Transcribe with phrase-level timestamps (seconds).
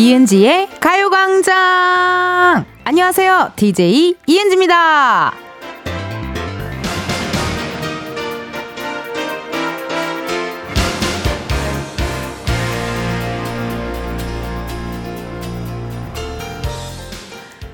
[0.00, 2.64] 이은지의 가요광장!
[2.84, 3.52] 안녕하세요.
[3.54, 5.34] DJ 이은지입니다.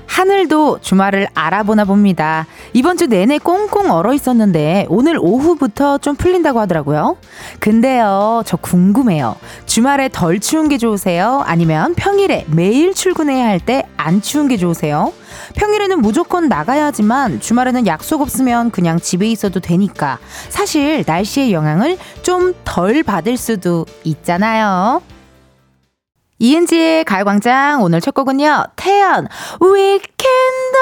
[0.05, 2.45] 하늘도 주말을 알아보나 봅니다.
[2.73, 7.17] 이번 주 내내 꽁꽁 얼어 있었는데 오늘 오후부터 좀 풀린다고 하더라고요.
[7.59, 9.35] 근데요, 저 궁금해요.
[9.65, 11.43] 주말에 덜 추운 게 좋으세요?
[11.45, 15.11] 아니면 평일에 매일 출근해야 할 때 안 추운 게 좋으세요?
[15.55, 22.53] 평일에는 무조건 나가야 하지만 주말에는 약속 없으면 그냥 집에 있어도 되니까 사실 날씨의 영향을 좀
[22.63, 25.01] 덜 받을 수도 있잖아요.
[26.39, 28.65] 이은지의 가요광장 오늘 첫 곡은요.
[28.75, 29.27] 태연
[29.59, 30.77] 위켄더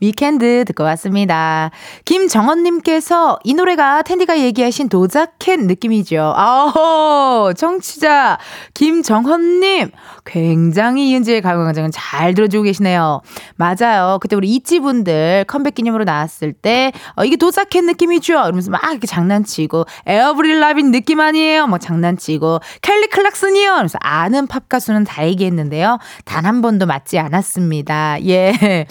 [0.00, 1.70] 위켄드 듣고 왔습니다.
[2.04, 6.32] 김정원님께서 이 노래가 텐디가 얘기하신 도자켓 느낌이죠.
[6.36, 8.38] 아호, 청취자
[8.74, 9.90] 김정헌님
[10.24, 13.20] 굉장히 이은지의 가요광장은 잘 들어주고 계시네요.
[13.56, 14.18] 맞아요.
[14.20, 18.32] 그때 우리 이찌분들 컴백 기념으로 나왔을 때 어, 이게 도자켓 느낌이죠.
[18.32, 21.66] 이러면서 막 이렇게 장난치고 에어브릴 라빈 느낌 아니에요.
[21.66, 23.74] 뭐 장난치고 켈리 클락슨이요.
[23.76, 25.98] 그래서 아는 팝 가수는 다 얘기했는데요.
[26.24, 28.24] 단 한 번도 맞지 않았습니다.
[28.26, 28.86] 예.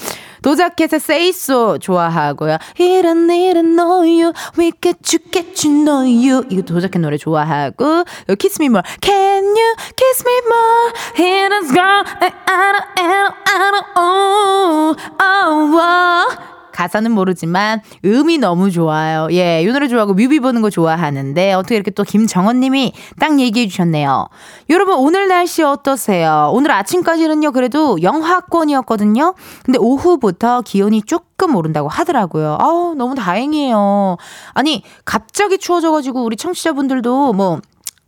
[0.46, 2.60] 도자켓의 So 좋아하고요.
[2.78, 8.04] 이런 일은 너유 We get you get you know you 이거 도자켓 노래 좋아하고
[8.38, 12.06] Kiss Me More Can you kiss me more Here is gone
[12.46, 19.28] I don't I don't oh oh oh 가사는 모르지만 음이 너무 좋아요.
[19.32, 23.68] 예, 이 노래 좋아하고 뮤비 보는 거 좋아하는데 어떻게 이렇게 또 김정원 님이 딱 얘기해
[23.68, 24.28] 주셨네요.
[24.70, 26.52] 여러분 오늘 날씨 어떠세요?
[26.54, 29.34] 오늘 아침까지는요 그래도 영하권이었거든요.
[29.64, 32.58] 근데 오후부터 기온이 조금 오른다고 하더라고요.
[32.60, 34.18] 아우 너무 다행이에요.
[34.54, 37.62] 아니 갑자기 추워져 가지고 우리 청취자분들도 뭐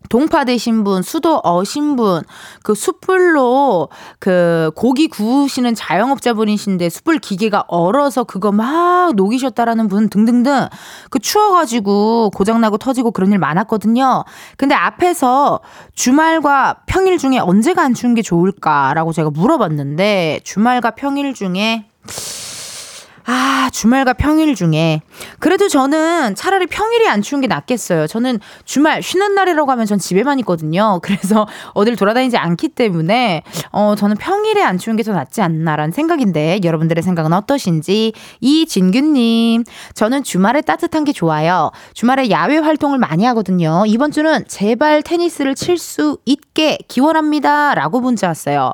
[0.10, 2.22] 동파 되신 분, 수도 어 신 분,
[2.64, 10.68] 그 숯불로 그 고기 구우시는 자영업자분이신데 숯불 기계가 얼어서 그거 막 녹이셨다라는 분 등등등
[11.10, 14.24] 그 추워가지고 고장나고 터지고 그런 일 많았거든요.
[14.58, 15.60] 근데 앞에서
[15.96, 21.86] 주말과 평일 중에 언제가 안 추운 게 좋을까라고 제가 물어봤는데 주말과 평일 중에
[23.30, 25.02] 아, 주말과 평일 중에.
[25.40, 28.08] 그래도 저는 차라리 평일이 안 추운 게 낫겠어요.
[28.08, 31.00] 저는 주말 쉬는 날이라고 하면 전 집에만 있거든요.
[31.04, 33.44] 그래서 어딜 돌아다니지 않기 때문에,
[33.74, 38.14] 어, 저는 평일에 안 추운 게 더 낫지 않나라는 생각인데, 여러분들의 생각은 어떠신지.
[38.40, 41.72] 이진규님, 저는 주말에 따뜻한 게 좋아요.
[41.94, 43.84] 주말에 야외 활동을 많이 하거든요.
[43.88, 47.76] 이번 주는 제발 테니스를 칠 수 있게 기원합니다.
[47.76, 48.74] 라고 문자 왔어요.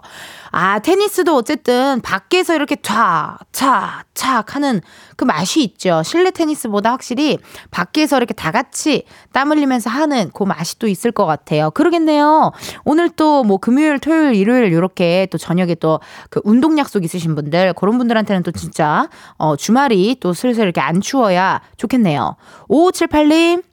[0.56, 4.82] 아, 테니스도 어쨌든 밖에서 이렇게 차, 차, 착 하는
[5.16, 6.04] 그 맛이 있죠.
[6.06, 7.40] 실내 테니스보다 확실히
[7.72, 11.72] 밖에서 이렇게 다 같이 땀 흘리면서 하는 그 맛이 또 있을 것 같아요.
[11.72, 12.52] 그러겠네요.
[12.86, 16.00] 오늘 또 뭐 금요일, 토요일, 일요일 이렇게 또 저녁에 또
[16.30, 21.02] 그 운동 약속 있으신 분들, 그런 분들한테는 또 진짜 어, 주말이 또 슬슬 이렇게 안
[21.02, 22.36] 추워야 좋겠네요.
[22.70, 23.64] 5578님,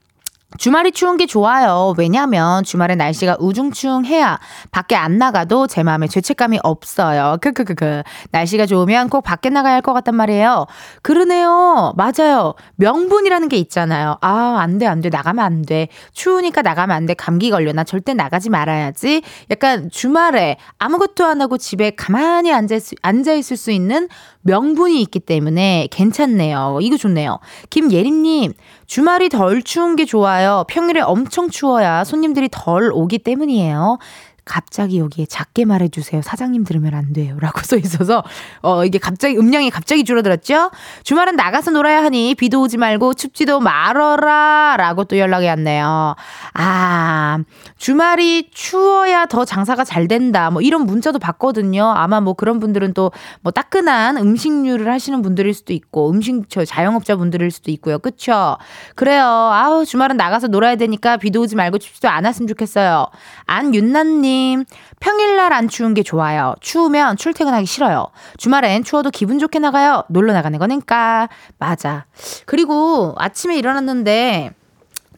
[0.58, 1.94] 주말이 추운 게 좋아요.
[1.96, 4.38] 왜냐면 주말에 날씨가 우중충해야
[4.72, 7.36] 밖에 안 나가도 제 마음에 죄책감이 없어요.
[7.40, 8.02] 크크크크.
[8.32, 10.66] 날씨가 좋으면 꼭 밖에 나가야 할 것 같단 말이에요.
[11.02, 11.94] 그러네요.
[11.96, 12.54] 맞아요.
[12.76, 14.18] 명분이라는 게 있잖아요.
[14.20, 15.08] 아, 안 돼, 안 돼.
[15.08, 15.88] 나가면 안 돼.
[16.12, 17.14] 추우니까 나가면 안 돼.
[17.14, 17.72] 감기 걸려.
[17.72, 19.22] 나 절대 나가지 말아야지.
[19.50, 24.08] 약간 주말에 아무것도 안 하고 집에 가만히 앉아, 앉아 있을 수 있는
[24.42, 26.78] 명분이 있기 때문에 괜찮네요.
[26.80, 27.40] 이거 좋네요.
[27.70, 28.54] 김예림님,
[28.86, 30.64] 주말이 덜 추운 게 좋아요.
[30.68, 33.98] 평일에 엄청 추워야 손님들이 덜 오기 때문이에요.
[34.44, 36.22] 갑자기 여기에 작게 말해주세요.
[36.22, 37.36] 사장님 들으면 안 돼요.
[37.40, 38.24] 라고 써 있어서,
[38.62, 40.70] 어, 이게 갑자기, 음량이 갑자기 줄어들었죠?
[41.04, 44.76] 주말은 나가서 놀아야 하니 비도 오지 말고 춥지도 말어라.
[44.78, 46.14] 라고 또 연락이 왔네요.
[46.54, 47.38] 아,
[47.78, 50.50] 주말이 추워야 더 장사가 잘 된다.
[50.50, 51.84] 뭐 이런 문자도 받거든요.
[51.97, 53.10] 아마 뭐 그런 분들은 또
[53.42, 57.98] 뭐 따끈한 음식류를 하시는 분들일 수도 있고, 음식, 저 자영업자 분들일 수도 있고요.
[57.98, 58.56] 그쵸?
[58.94, 59.24] 그래요.
[59.24, 63.06] 아우, 주말은 나가서 놀아야 되니까 비도 오지 말고 춥지도 않았으면 좋겠어요.
[63.47, 64.65] 안윤나님, 님
[65.00, 66.54] 평일날 안 추운 게 좋아요.
[66.60, 68.09] 추우면 출퇴근하기 싫어요.
[68.38, 70.04] 주말엔 추워도 기분 좋게 나가요.
[70.09, 71.28] 놀러 나가는 거니까.
[71.59, 72.06] 맞아.
[72.47, 74.53] 그리고 아침에 일어났는데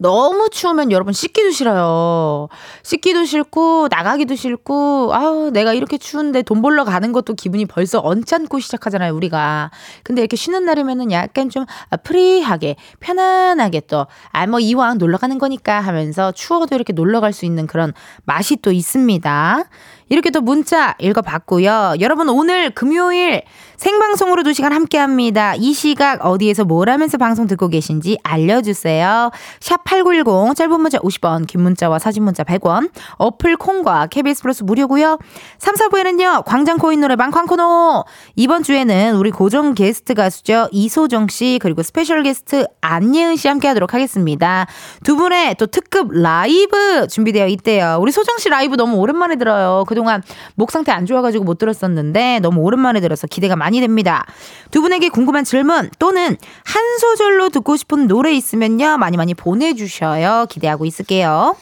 [0.03, 2.49] 너무 추우면 여러분 씻기도 싫어요.
[2.83, 8.59] 씻기도 싫고 나가기도 싫고 아우 내가 이렇게 추운데 돈 벌러 가는 것도 기분이 벌써 언짢고
[8.61, 9.71] 시작하잖아요 우리가.
[10.03, 11.65] 근데 이렇게 쉬는 날이면은 약간 좀
[12.03, 17.47] free하게 편안하게 또 아 뭐 이왕 놀러 가는 거니까 하면서 추워도 이렇게 놀러 갈 수
[17.47, 17.95] 있는 그런
[18.25, 19.65] 맛이 또 있습니다.
[20.13, 21.95] 이렇게 또 문자 읽어봤고요.
[22.01, 23.45] 여러분 오늘 금요일
[23.79, 25.55] 생방송으로 2시간 함께 합니다.
[25.57, 29.31] 이 시각 어디에서 뭘 하면서 방송 듣고 계신지 알려주세요.
[29.59, 35.19] 샵 8910, 짧은 문자 50원, 긴 문자와 사진 문자 100원, 어플 콩과 KBS 플러스 무료고요
[35.59, 38.05] 3, 4부에는요, 광장 코인 노래방 광코노.
[38.37, 40.69] 이번 주에는 우리 고정 게스트 가수죠.
[40.73, 44.67] 이소정 씨, 그리고 special 게스트 안예은 씨 함께 하도록 하겠습니다.
[45.05, 47.97] 두 분의 또 특급 라이브 준비되어 있대요.
[47.99, 49.85] 우리 소정 씨 라이브 너무 오랜만에 들어요.
[49.89, 50.23] 그동 안
[50.55, 54.25] 목 상태 안 좋아가지고 못 들었었는데 너무 오랜만에 들어서 기대가 많이 됩니다.
[54.71, 58.99] 두 분에게 궁금한 질문 또는 한 소절로 듣고 싶은 노래 있으면요.
[58.99, 60.47] 많이 많이 보내주셔요.
[60.49, 61.57] 기대하고 있을게요.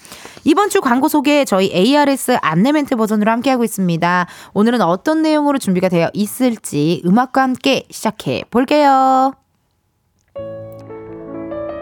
[0.44, 4.26] 이번 주 광고 소개 저희 ARS 안내 멘트 버전으로 함께하고 있습니다.
[4.54, 9.39] 오늘은 어떤 내용으로 준비가 되어 있을지 음악과 함께 시작해 볼게요.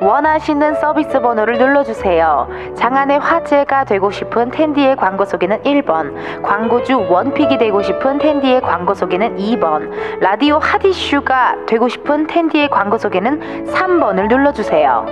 [0.00, 2.48] 원하시는 서비스 번호를 눌러주세요.
[2.76, 8.94] 장안의 화제가 되고 싶은 텐디의 광고 소개는 1번, 광고주 one pick이 되고 싶은 텐디의 광고
[8.94, 9.90] 소개는 2번,
[10.20, 15.06] 라디오 hot issue가 되고 싶은 텐디의 광고 소개는 3번을 눌러주세요.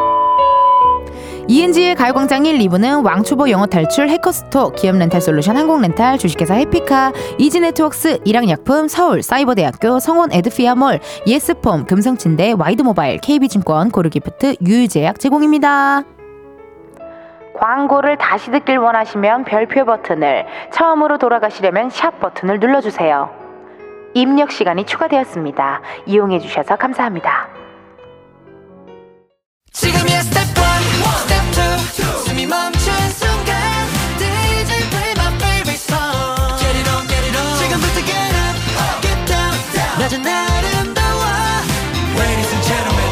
[1.49, 7.13] 이은지의 가요광장 1, 2부는 왕초보 영어 탈출 해커스톡, 기업 rental solution 항공 렌탈, 주식회사 해피카,
[7.39, 16.03] 이지네트웍스, 일양약품, 서울, 사이버대학교, 성원 에드피아몰, 예스폼, 금성침대, 와이드모바일, KB증권, 고르기프트, 유유제약 제공입니다.
[17.55, 23.31] 광고를 다시 듣길 원하시면 별표 버튼을, 처음으로 돌아가시려면 샵 버튼을 눌러주세요.
[24.15, 25.81] 입력 시간이 추가되었습니다.
[26.07, 27.49] 이용해 주셔서 감사합니다.
[29.73, 30.76] 지금이야 스텝 1,
[40.07, 41.21] 낮은 아름다워
[42.15, 43.07] Ladies and gentlemen,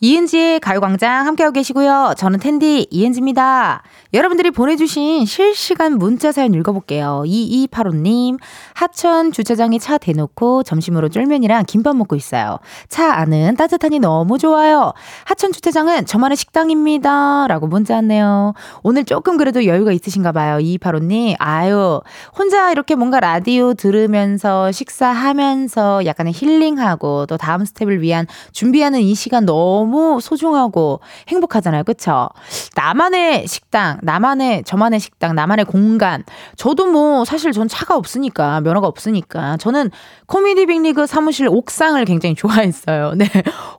[0.00, 2.12] 이은지의 가요광장 함께하고 계시고요.
[2.18, 3.82] 저는 텐디 이은지입니다.
[4.14, 7.24] 여러분들이 보내주신 실시간 문자 사연 읽어볼게요.
[7.26, 8.38] 2285님,
[8.74, 12.60] 하천 주차장에 차 대놓고 점심으로 쫄면이랑 김밥 먹고 있어요.
[12.88, 14.92] 차 안은 따뜻하니 너무 좋아요.
[15.24, 17.48] 하천 주차장은 저만의 식당입니다.
[17.48, 18.54] 라고 문자 왔네요.
[18.84, 20.58] 오늘 조금 그래도 여유가 있으신가 봐요.
[20.58, 22.00] 2285님, 아유,
[22.38, 29.44] 혼자 이렇게 뭔가 라디오 들으면서 식사하면서 약간의 힐링하고 또 다음 스텝을 위한 준비하는 이 시간
[29.44, 31.82] 너무 소중하고 행복하잖아요.
[31.82, 32.28] 그쵸?
[32.76, 36.24] 나만의 식당, 나만의 저만의 식당, 나만의 공간.
[36.56, 39.90] 저도 뭐 사실 전 차가 없으니까 면허가 없으니까 저는
[40.26, 43.14] 코미디 빅리그 사무실 옥상을 굉장히 좋아했어요.
[43.18, 43.26] 네.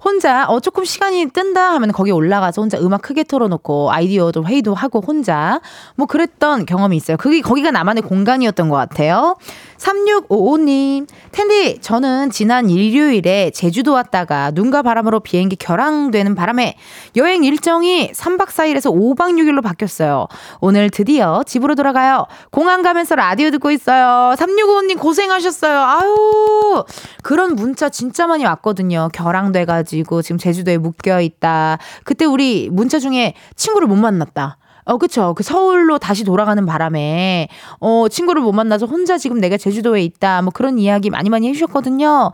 [0.04, 5.02] 혼자 어 조금 시간이 뜬다 하면 거기 올라가서 혼자 음악 크게 틀어놓고 아이디어도 회의도 하고
[5.02, 5.62] 혼자
[5.96, 7.18] 뭐 그랬던 경험이 있어요.
[7.18, 9.36] 그게 거기가 나만의 공간이었던 것 같아요.
[9.78, 16.76] 3655님, 텐디, 저는 지난 일요일에 제주도 왔다가 눈과 바람으로 비행기 결항되는 바람에
[17.16, 20.15] 여행 일정이 3박 4일에서 5박 6일로 바뀌었어요.
[20.62, 22.26] 오늘 드디어 집으로 돌아가요.
[22.52, 24.36] 공항 가면서 라디오 듣고 있어요.
[24.36, 25.80] 3655님 고생하셨어요.
[25.80, 26.86] 아유,
[27.24, 29.10] 그런 문자 진짜 많이 왔거든요.
[29.14, 31.78] 결항돼가지고 지금 제주도에 묶여있다.
[32.04, 34.58] 그때 우리 문자 중에 친구를 못 만났다.
[34.86, 35.34] 어, 그쵸.
[35.36, 37.48] 그 서울로 다시 돌아가는 바람에,
[37.80, 40.44] 어, 친구를 못 만나서 혼자 지금 내가 제주도에 있다.
[40.44, 42.32] 뭐 그런 이야기 많이 많이 해주셨거든요.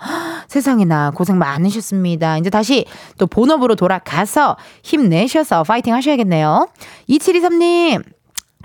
[0.48, 2.38] 세상에나 고생 많으셨습니다.
[2.38, 2.86] 이제 다시
[3.18, 6.68] 또 본업으로 돌아가서 힘내셔서 파이팅 하셔야겠네요.
[7.09, 8.03] 2723님,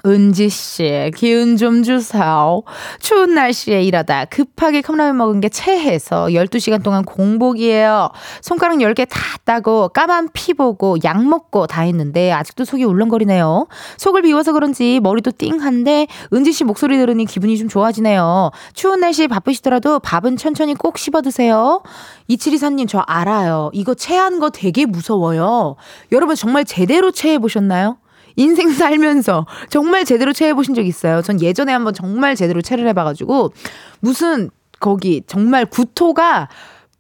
[0.06, 2.62] 은지 씨, 기운 좀 주세요.
[3.00, 8.10] 추운 날씨에 일하다 급하게 컵라면 먹은 게 체해서 12시간 동안 공복이에요.
[8.40, 13.66] 손가락 10개 다 따고 까만 피 보고 약 먹고 다 했는데 아직도 속이 울렁거리네요.
[13.96, 18.52] 속을 비워서 그런지 머리도 띵한데 은지 씨 목소리 들으니 기분이 좀 좋아지네요.
[18.74, 21.82] 추운 날씨에 바쁘시더라도 밥은 천천히 꼭 씹어 드세요.
[22.28, 23.70] 이칠이사님 저 알아요.
[23.72, 25.74] 이거 체한 거 되게 무서워요.
[26.12, 27.98] 여러분 정말 제대로 체해 보셨나요?
[28.36, 31.22] 인생 살면서 정말 제대로 체해보신 적 있어요.
[31.22, 33.52] 전 예전에 한번 정말 제대로 체를 해봐가지고
[34.00, 36.48] 무슨 거기 정말 구토가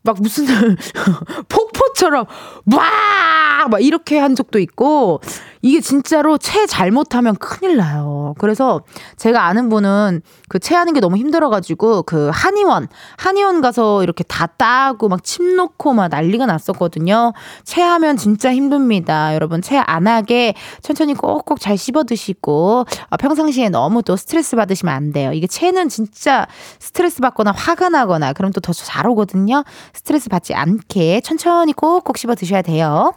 [0.02, 0.46] 막 무슨
[1.48, 2.26] 폭포처럼
[2.64, 5.20] 막, 막 이렇게 한 적도 있고
[5.66, 8.34] 이게 진짜로 채 잘못하면 큰일 나요.
[8.38, 8.82] 그래서
[9.16, 15.08] 제가 아는 분은 그 채하는 게 너무 힘들어가지고 그 한의원, 한의원 가서 이렇게 다 따고
[15.08, 17.32] 막 침 놓고 막 난리가 났었거든요.
[17.64, 19.34] 채하면 진짜 힘듭니다.
[19.34, 24.94] 여러분 채 안 하게 천천히 꼭꼭 잘 씹어 드시고 어, 평상시에 너무 또 스트레스 받으시면
[24.94, 25.32] 안 돼요.
[25.32, 26.46] 이게 채는 진짜
[26.78, 29.64] 스트레스 받거나 화가 나거나 그럼 또 더 잘 오거든요.
[29.92, 33.14] 스트레스 받지 않게 천천히 꼭꼭 씹어 드셔야 돼요.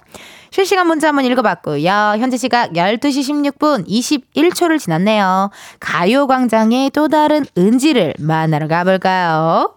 [0.52, 2.16] 실시간 문자 한번 읽어봤고요.
[2.18, 5.52] 현재 시각 12시 16분 21초를 지났네요.
[5.80, 9.76] 가요광장의 또 다른 은지를 만나러 가볼까요?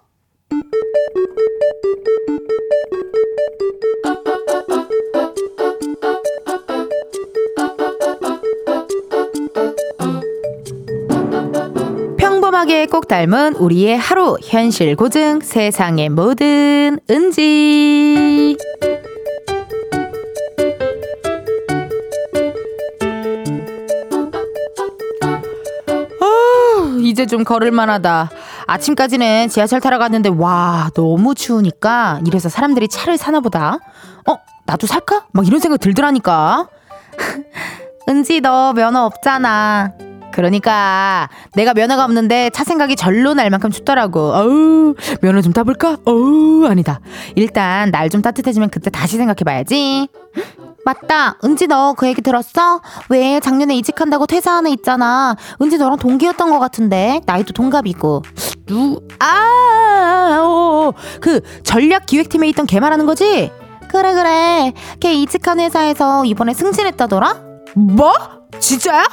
[12.18, 18.56] 평범하게 꼭 닮은 우리의 하루 현실 고증 세상의 모든 은지
[27.22, 28.30] 이제 좀 걸을만하다.
[28.66, 33.78] 아침까지는 지하철 타러 갔는데 와 너무 추우니까 이래서 사람들이 차를 사나 보다.
[34.28, 34.36] 어
[34.66, 35.26] 나도 살까?
[35.32, 36.66] 막 이런 생각 들더라니까.
[38.08, 39.92] 은지 너 면허 없잖아.
[40.32, 44.32] 그러니까 내가 면허가 없는데 차 생각이 절로 날 만큼 춥더라고.
[44.34, 45.98] 어우 면허 좀 따볼까?
[46.04, 47.00] 어우 아니다.
[47.36, 50.08] 일단 날 좀 따뜻해지면 그때 다시 생각해봐야지.
[50.84, 51.36] 맞다.
[51.44, 52.80] 은지 너 그 얘기 들었어?
[53.08, 55.36] 왜 작년에 이직한다고 퇴사하는 있잖아.
[55.60, 58.22] 은지 너랑 동기였던 것 같은데 나이도 동갑이고.
[58.66, 59.00] 누?
[59.18, 60.92] 아, 어, 어, 어.
[61.20, 63.50] 그 전략 기획팀에 있던 걔 말하는 거지?
[63.88, 64.72] 그래 그래.
[65.00, 67.36] 걔 이직한 회사에서 이번에 승진했다더라?
[67.76, 68.12] 뭐?
[68.58, 69.04] 진짜야?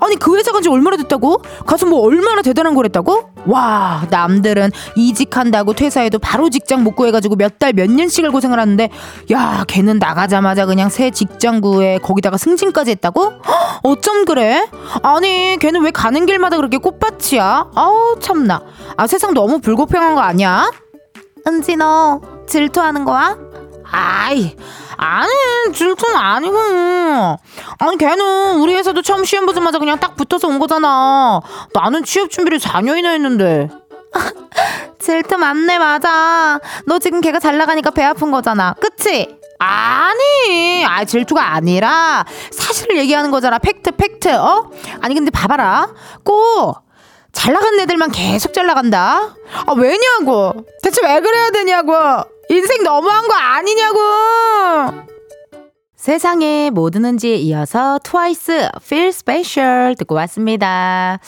[0.00, 1.42] 아니 그 회사 간지 얼마나 됐다고?
[1.66, 3.30] 가서 뭐 얼마나 대단한 거랬다고?
[3.46, 8.88] 와 남들은 이직한다고 퇴사해도 바로 직장 못 구해가지고 몇 달 몇 년씩을 고생을 하는데
[9.32, 13.32] 야 걔는 나가자마자 그냥 새 직장 구해 거기다가 승진까지 했다고?
[13.82, 14.66] 어쩜 그래?
[15.02, 17.70] 아니 걔는 왜 가는 길마다 그렇게 꽃밭이야?
[17.74, 18.62] 아우 참나
[18.96, 20.70] 아 세상 너무 불공평한 거 아니야?
[21.46, 23.36] 은지 너 질투하는 거야?
[23.90, 24.56] 아이
[24.96, 25.30] 아니
[25.72, 26.56] 질투는 아니고.
[27.78, 31.40] 아니 걔는 우리 회사도 처음 시험 보자마자 그냥 딱 붙어서 온 거잖아.
[31.72, 33.68] 나는 취업 준비를 4년이나 했는데.
[34.98, 36.58] 질투 맞네 맞아.
[36.86, 38.74] 너 지금 걔가 잘 나가니까 배 아픈 거잖아.
[38.80, 39.36] 그치?
[39.58, 43.58] 아니 아 질투가 아니라 사실을 얘기하는 거잖아.
[43.58, 44.70] fact fact 어?
[45.00, 45.88] 아니 근데 봐봐라.
[46.24, 46.86] 꼭
[47.36, 49.36] 잘 나가는 애들만 계속 잘 나간다.
[49.66, 50.54] 아 왜냐고?
[50.82, 51.92] 대체 왜 그래야 되냐고
[52.48, 55.06] 인생 너무한 거 아니냐고!
[55.96, 61.18] 세상에 뭐 드는지에 이어서 트와이스 Feel Special 듣고 왔습니다.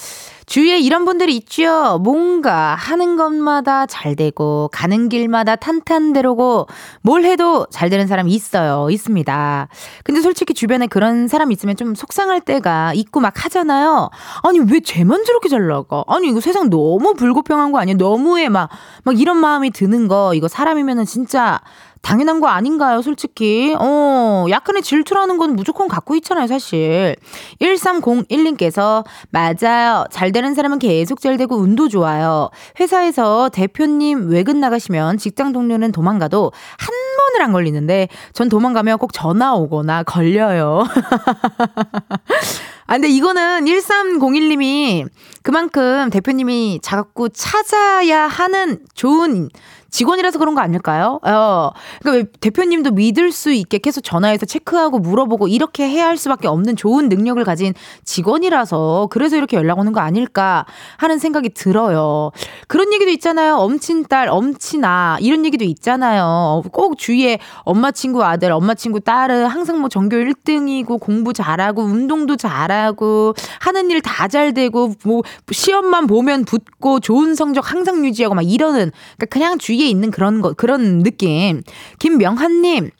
[0.48, 2.00] 주위에 이런 분들이 있죠.
[2.02, 6.66] 뭔가 하는 것마다 잘 되고 가는 길마다 탄탄대로고
[7.02, 8.88] 뭘 해도 잘 되는 사람이 있어요.
[8.90, 9.68] 있습니다.
[10.04, 14.08] 근데 솔직히 주변에 그런 사람 있으면 좀 속상할 때가 있고 막 하잖아요.
[14.42, 16.02] 아니 왜 쟤만 저렇게 잘 나가?
[16.08, 17.94] 아니 이거 세상 너무 불공평한 거 아니야?
[17.96, 18.68] 너무해 막
[19.04, 21.60] 막 이런 마음이 드는 거 이거 사람이면은 진짜
[22.02, 23.74] 당연한 거 아닌가요, 솔직히?
[23.78, 27.16] 어, 약간의 질투라는 건 무조건 갖고 있잖아요, 사실.
[27.60, 30.04] 1301님께서, 맞아요.
[30.10, 32.50] 잘 되는 사람은 계속 잘 되고 운도 좋아요.
[32.80, 39.54] 회사에서 대표님 외근 나가시면 직장 동료는 도망가도 한 번을 안 걸리는데, 전 도망가면 꼭 전화
[39.54, 40.84] 오거나 걸려요.
[42.88, 45.06] 아, 근데 이거는 1301님이
[45.42, 49.50] 그만큼 대표님이 자꾸 찾아야 하는 좋은
[49.90, 51.18] 직원이라서 그런 거 아닐까요?
[51.22, 51.70] 어.
[52.02, 57.08] 그러니까 대표님도 믿을 수 있게 계속 전화해서 체크하고 물어보고 이렇게 해야 할 수밖에 없는 좋은
[57.08, 60.66] 능력을 가진 직원이라서 그래서 이렇게 연락 오는 거 아닐까
[60.96, 62.30] 하는 생각이 들어요.
[62.66, 63.56] 그런 얘기도 있잖아요.
[63.56, 65.18] 엄친 딸, 엄친아.
[65.20, 66.62] 이런 얘기도 있잖아요.
[66.72, 72.36] 꼭 주위에 엄마 친구 아들, 엄마 친구 딸은 항상 뭐 전교 1등이고 공부 잘하고 운동도
[72.36, 78.42] 잘하고 하는 일 다 잘 되고 뭐 시험만 보면 붙고 좋은 성적 항상 유지하고 막
[78.42, 81.62] 이러는 그러니까 그냥 주위 위에 있는 그런 거, 그런 느낌.
[81.98, 82.90] 김명한님,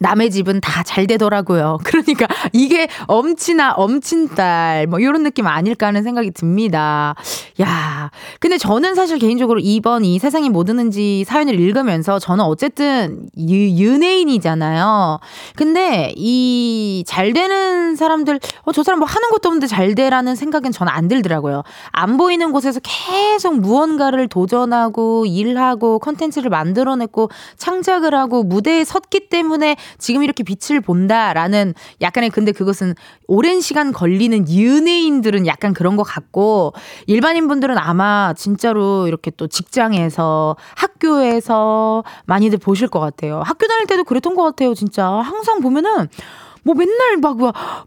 [0.00, 1.78] 남의 집은 다 잘 되더라고요.
[1.84, 7.14] 그러니까 이게 엄친아, 엄친딸, 뭐, 이런 느낌 아닐까 하는 생각이 듭니다.
[7.60, 13.84] 야 근데 저는 사실 개인적으로 이번 이 세상이 뭐 드는지 사연을 읽으면서 저는 어쨌든 유,
[13.84, 15.18] 연예인이잖아요.
[15.56, 20.72] 근데 이 잘 되는 사람들, 어, 저 사람 뭐 하는 것도 없는데 잘 되라는 생각은
[20.72, 21.62] 저는 안 들더라고요.
[21.92, 30.22] 안 보이는 곳에서 계속 무언가를 도전하고 일하고 컨텐츠를 만들어냈고 창작을 하고 무대에 섰기 때문에 지금
[30.22, 32.94] 이렇게 빛을 본다라는 약간의 근데 그것은
[33.26, 36.72] 오랜 시간 걸리는 연예인들은 약간 그런 것 같고
[37.06, 43.42] 일반인 분들은 아마 진짜로 이렇게 또 직장에서 학교에서 많이들 보실 것 같아요.
[43.44, 44.74] 학교 다닐 때도 그랬던 것 같아요.
[44.74, 46.08] 진짜 항상 보면은
[46.66, 47.36] 뭐 맨날 막,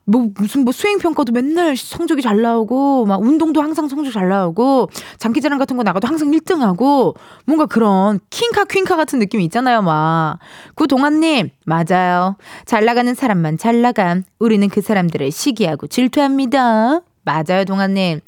[0.06, 5.60] 뭐 무슨 뭐 수행평가도 맨날 성적이 잘 나오고, 막 운동도 항상 성적 잘 나오고, 장기자랑
[5.60, 7.14] 같은 거 나가도 항상 1등 하고,
[7.46, 10.40] 뭔가 그런 킹카 퀸카 같은 느낌이 있잖아요, 막.
[10.76, 12.38] 구동환님, 맞아요.
[12.66, 14.24] 잘 나가는 사람만 잘 나감.
[14.40, 17.02] 우리는 그 사람들을 시기하고 질투합니다.
[17.26, 18.22] 맞아요, 동환님.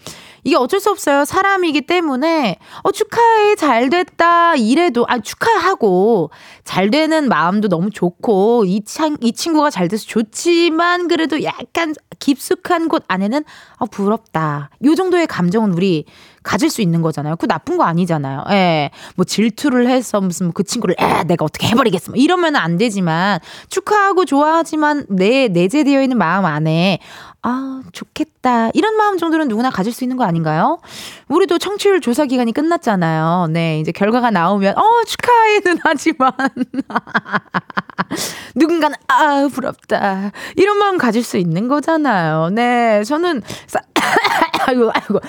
[0.43, 1.23] 이게 어쩔 수 없어요.
[1.25, 6.31] 사람이기 때문에 어 축하해 잘 됐다 이래도 아 축하하고
[6.63, 12.87] 잘 되는 마음도 너무 좋고 이, 창, 이 친구가 잘 돼서 좋지만 그래도 약간 깊숙한
[12.87, 13.43] 곳 안에는
[13.77, 14.69] 어 부럽다.
[14.83, 16.05] 요 정도의 감정은 우리
[16.43, 17.35] 가질 수 있는 거잖아요.
[17.35, 18.45] 그 나쁜 거 아니잖아요.
[18.49, 18.89] 예.
[19.15, 22.11] 뭐 질투를 해서 무슨 뭐그 친구를 에 내가 어떻게 해버리겠어.
[22.13, 26.97] 뭐 이러면 안 되지만 축하하고 좋아하지만 내 내재되어 있는 마음 안에
[27.43, 30.79] 아 좋겠다 이런 마음 정도는 누구나 가질 수 있는 거 아 닌가요?
[31.27, 33.47] 우리도 청취율 조사 기간이 끝났잖아요.
[33.51, 36.31] 네, 이제 결과가 나오면, 어, 축하해는 하지만.
[38.55, 40.31] 누군가는, 아, 부럽다.
[40.55, 42.49] 이런 마음 가질 수 있는 거잖아요.
[42.51, 43.41] 네, 저는,
[44.67, 45.19] 아이고, 아이고.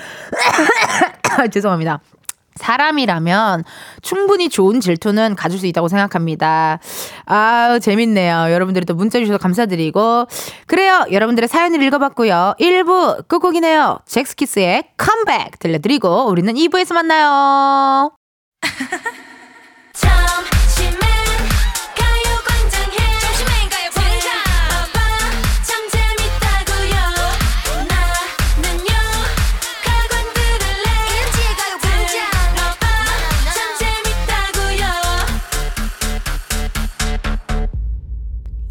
[1.51, 1.99] 죄송합니다.
[2.55, 3.63] 사람이라면
[4.01, 6.79] 충분히 좋은 질투는 가질 수 있다고 생각합니다.
[7.25, 8.51] 아, 재밌네요.
[8.51, 10.27] 여러분들이 또 문자 주셔서 감사드리고.
[10.67, 11.05] 그래요.
[11.11, 12.55] 여러분들의 사연을 읽어봤고요.
[12.59, 13.99] 1부 끝곡이네요.
[14.05, 18.11] 잭스키스의 컴백 들려드리고 우리는 2부에서 만나요.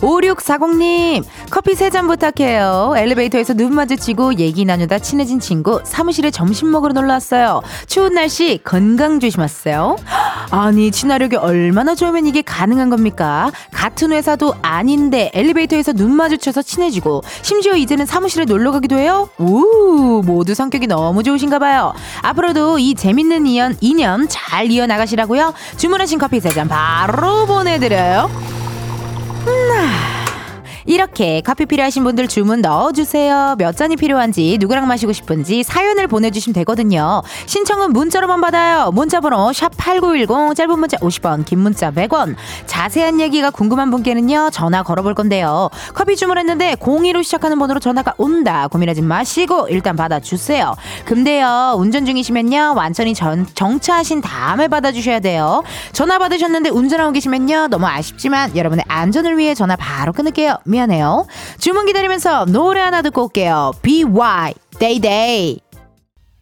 [0.00, 2.94] 5640님, 커피 세 잔 부탁해요.
[2.96, 7.62] 엘리베이터에서 눈 마주치고 얘기 나누다 친해진 친구, 사무실에 점심 먹으러 놀러 왔어요.
[7.86, 9.96] 추운 날씨 건강 조심하세요.
[10.50, 13.52] 아니, 친화력이 얼마나 좋으면 이게 가능한 겁니까?
[13.72, 19.28] 같은 회사도 아닌데 엘리베이터에서 눈 마주쳐서 친해지고, 심지어 이제는 사무실에 놀러 가기도 해요?
[19.38, 21.92] 우, 모두 성격이 너무 좋으신가 봐요.
[22.22, 25.54] 앞으로도 이 재밌는 인연, 인연 잘 이어나가시라고요.
[25.76, 28.30] 주문하신 커피 세 잔 바로 보내드려요.
[29.84, 30.23] 음,
[30.86, 33.56] 이렇게 커피 필요하신 분들 주문 넣어주세요.
[33.58, 37.22] 몇 잔이 필요한지, 누구랑 마시고 싶은지 사연을 보내주시면 되거든요.
[37.46, 38.90] 신청은 문자로만 받아요.
[38.92, 42.36] 문자번호 샵 8910, 짧은 문자 50원, 긴 문자 100원.
[42.66, 45.70] 자세한 얘기가 궁금한 분께는요, 전화 걸어볼 건데요.
[45.94, 48.68] 커피 주문했는데 02로 시작하는 번호로 전화가 온다.
[48.68, 50.74] 고민하지 마시고 일단 받아주세요.
[51.04, 55.62] 근데요, 운전 중이시면요, 완전히 전, 정차하신 다음에 받아주셔야 돼요.
[55.92, 60.58] 전화 받으셨는데 운전하고 계시면요, 너무 아쉽지만 여러분의 안전을 위해 전화 바로 끊을게요.
[60.74, 61.26] 미안해요.
[61.58, 63.72] 주문 기다리면서 노래 하나 듣고 올게요.
[63.82, 65.60] BY, Day Day.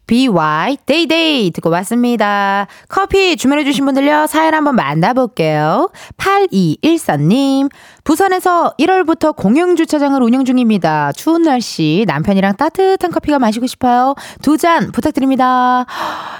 [0.05, 2.67] BY, Day Day 듣고 왔습니다.
[2.89, 5.91] 커피 주문해주신 분들요, 사연 한번 만나볼게요.
[6.17, 7.69] 8214님,
[8.03, 11.13] 부산에서 1월부터 공영 주차장을 운영 중입니다.
[11.13, 14.15] 추운 날씨 남편이랑 따뜻한 커피가 마시고 싶어요.
[14.41, 15.85] 두 잔 부탁드립니다.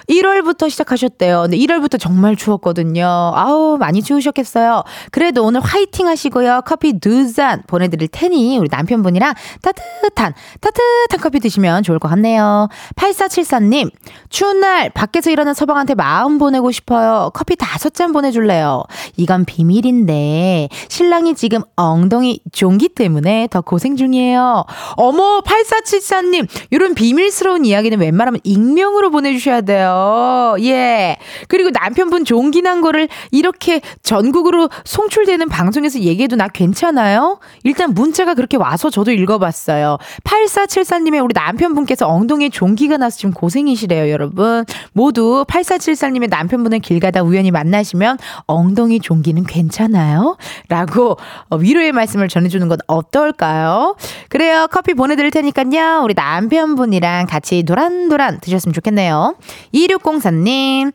[0.09, 1.41] 1월부터 시작하셨대요.
[1.43, 3.05] 근데 1월부터 정말 추웠거든요.
[3.33, 4.83] 아우 많이 추우셨겠어요.
[5.11, 6.61] 그래도 오늘 화이팅 하시고요.
[6.65, 12.67] 커피 두 잔 보내드릴 테니 우리 남편분이랑 따뜻한 따뜻한 커피 드시면 좋을 것 같네요.
[12.95, 13.89] 8474님
[14.29, 17.31] 추운 날 밖에서 일하는 서방한테 마음 보내고 싶어요.
[17.33, 18.83] 커피 다섯 잔 보내줄래요.
[19.17, 24.65] 이건 비밀인데 신랑이 지금 지금 엉덩이 종기 때문에 더 고생 중이에요.
[24.97, 30.55] 어머, 8474님, 이런 비밀스러운 이야기는 웬만하면 익명으로 보내주셔야 돼요.
[30.61, 31.17] 예.
[31.49, 37.37] 그리고 남편분 종기 난 거를 이렇게 전국으로 송출되는 방송에서 얘기해도 나 괜찮아요?
[37.63, 39.99] 일단 문자가 그렇게 와서 저도 읽어봤어요.
[40.23, 44.65] 8474님의 우리 남편분께서 엉덩이에 종기가 나서 지금 고생이시래요, 여러분.
[44.91, 50.37] 모두 8474님의 남편분을 길 가다 우연히 만나시면 엉덩이 종기는 괜찮아요?
[50.67, 51.15] 라고 어,
[51.51, 53.95] 위로의 말씀을 전해주는 건 어떨까요?
[54.29, 54.67] 그래요.
[54.71, 56.01] 커피 보내드릴 테니까요.
[56.03, 59.35] 우리 남편분이랑 같이 도란도란 드셨으면 좋겠네요.
[59.73, 60.91] 2604님.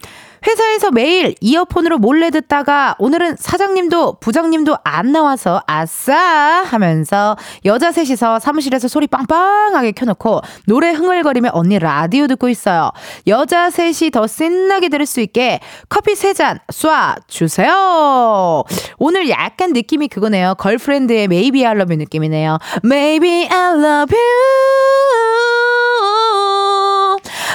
[0.47, 6.17] 회사에서 매일 이어폰으로 몰래 듣다가 오늘은 사장님도 부장님도 안 나와서 아싸
[6.65, 12.91] 하면서 여자 셋이서 사무실에서 소리 빵빵하게 켜놓고 노래 흥얼거리며 언니 라디오 듣고 있어요.
[13.27, 18.63] 여자 셋이 더 신나게 들을 수 있게 커피 세 잔 쏴 주세요.
[18.99, 20.55] 오늘 약간 느낌이 그거네요.
[20.59, 22.59] 걸프렌즈의 Maybe I Love You 느낌이네요.
[22.85, 24.88] Maybe I Love You.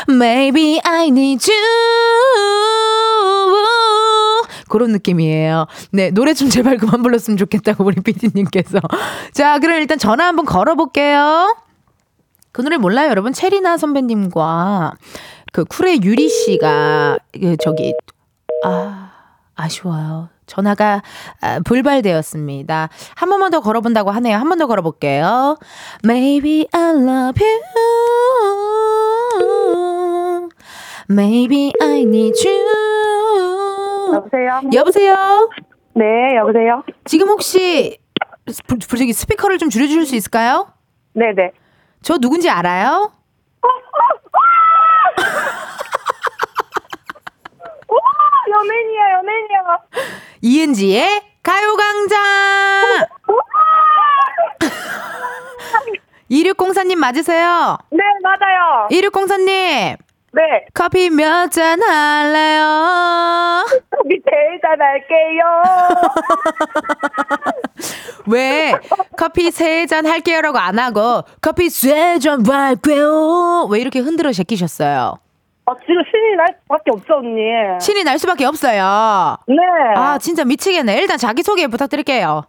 [0.10, 1.58] Maybe I need you.
[4.70, 5.68] 그런 느낌이에요.
[5.92, 8.80] 네, 노래 좀 제발 그만 불렀으면 좋겠다고 우리 피디님께서.
[9.34, 11.56] 자, 그럼 일단 전화 한번 걸어볼게요.
[12.52, 13.34] 그 노래 몰라요, 여러분?
[13.34, 14.94] 채리나 선배님과
[15.52, 17.94] 그 쿨의 유리 씨가 그 저기
[18.66, 19.12] 아
[19.56, 20.30] 아쉬워요.
[20.46, 21.02] 전화가
[21.42, 22.90] 아, 불발되었습니다.
[23.16, 24.38] 한 번만 더 걸어본다고 하네요.
[24.38, 25.58] 한 번 더 걸어볼게요.
[26.04, 28.63] Maybe I love you.
[31.10, 34.14] Maybe I need you.
[34.16, 34.62] 여보세요?
[34.74, 35.50] 여보세요?
[35.96, 36.84] 네, 여보세요?
[37.06, 37.98] 지금 혹시
[38.90, 40.68] 저기 스피커를 좀 줄여주실 수 있을까요?
[41.14, 41.52] 네네.
[42.02, 43.12] 저 누군지 알아요?
[48.50, 49.60] 연예인이야, 연예인이야.
[50.42, 52.18] 이은지의 가요광장!
[56.30, 57.78] 2604님 맞으세요?
[57.92, 58.88] 네, 맞아요.
[58.92, 59.98] 2604님.
[60.36, 60.66] 네.
[60.74, 63.66] 커피 몇 잔 할래요?
[64.06, 65.44] 밑에 일단 할게요.
[68.28, 68.74] 왜
[69.18, 73.68] 커피 세 잔 할게요라고 안 하고 커피 세 잔 할게요?
[73.70, 75.16] 왜 이렇게 흔들어 제끼셨어요?
[75.66, 77.40] 아, 지금 신이 날 수밖에 없어, 언니.
[77.80, 79.38] 신이 날 수밖에 없어요.
[79.48, 79.56] 네.
[79.96, 80.98] 아, 진짜 미치겠네.
[81.00, 82.44] 일단 자기소개 부탁드릴게요.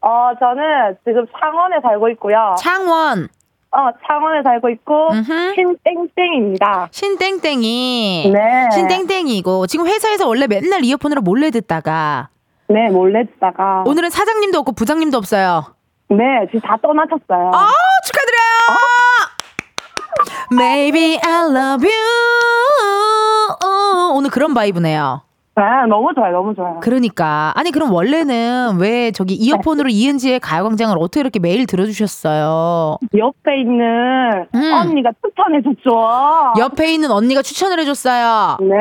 [0.00, 2.54] 어, 저는 지금 창원에 살고 있고요.
[2.58, 3.28] 창원,
[3.70, 5.54] 어, 창원에 살고 있고, 음흠.
[5.54, 6.88] 신땡땡입니다.
[6.90, 8.30] 신땡땡이.
[8.32, 8.68] 네.
[8.72, 12.30] 신땡땡이고, 지금 회사에서 원래 맨날 이어폰으로 몰래 듣다가,
[12.68, 13.84] 네, 몰래 듣다가.
[13.86, 15.74] 오늘은 사장님도 없고 부장님도 없어요.
[16.10, 17.50] 네, 지금 다 떠나셨어요.
[17.54, 17.68] 아,
[18.04, 18.78] 축하드려요!
[20.52, 23.48] Maybe I love you.
[23.64, 25.22] 어, 오늘 그런 바이브네요.
[25.58, 26.78] 네, 너무 좋아요, 너무 좋아요.
[26.80, 27.52] 그러니까.
[27.56, 32.98] 아니, 그럼 원래는 왜 저기 이어폰으로 이은지의 가요광장을 어떻게 이렇게 매일 들어주셨어요?
[33.16, 34.72] 옆에 있는 음.
[34.72, 36.60] 언니가 추천해줬죠.
[36.60, 38.58] 옆에 있는 언니가 추천을 해줬어요.
[38.60, 38.76] 네.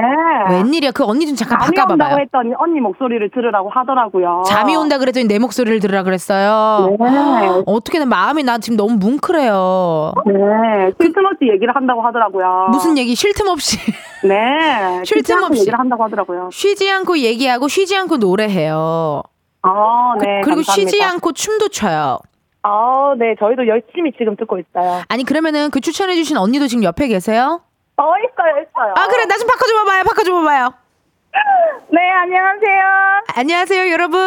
[0.56, 0.92] 웬일이야?
[0.92, 2.22] 그 언니 좀 잠깐 잠이 온다고 바꿔봐봐요.
[2.22, 4.44] 했더니 언니 목소리를 들으라고 하더라고요.
[4.46, 6.96] 잠이 온다 그랬더니 내 목소리를 들으라 그랬어요.
[7.00, 7.64] 네.
[7.66, 10.14] 어떻게든 마음이 나 지금 너무 뭉클해요.
[10.28, 10.34] 네.
[11.02, 12.68] 쉴틈 없이 얘기를 한다고 하더라고요.
[12.72, 13.78] 무슨 얘기 쉴 틈 없이
[14.24, 15.02] 네.
[15.06, 15.62] 쉴 쉬지 틈 않고 없이.
[15.62, 16.50] 얘기를 한다고 하더라고요.
[16.68, 19.24] 쉬지 않고 얘기하고 쉬지 않고 노래해요.
[19.62, 20.42] 아, 네.
[20.44, 20.72] 그 리고 감사합니다.
[20.74, 22.20] 쉬지 않고 춤도 춰요.
[22.64, 23.36] 아, 네.
[23.40, 25.02] 저희도 열심히 지금 듣고 있어요.
[25.08, 27.62] 아니 그러면은 그 추천해주신 언니도 지금 옆에 계세요?
[27.96, 28.94] 어, 있어요, 있어요.
[28.98, 30.04] 아 그래 나 좀 바꿔줘 봐봐요.
[30.04, 30.74] 바꿔줘 봐봐요.
[31.94, 32.84] 네, 안녕하세요.
[33.36, 34.20] 안녕하세요 여러분.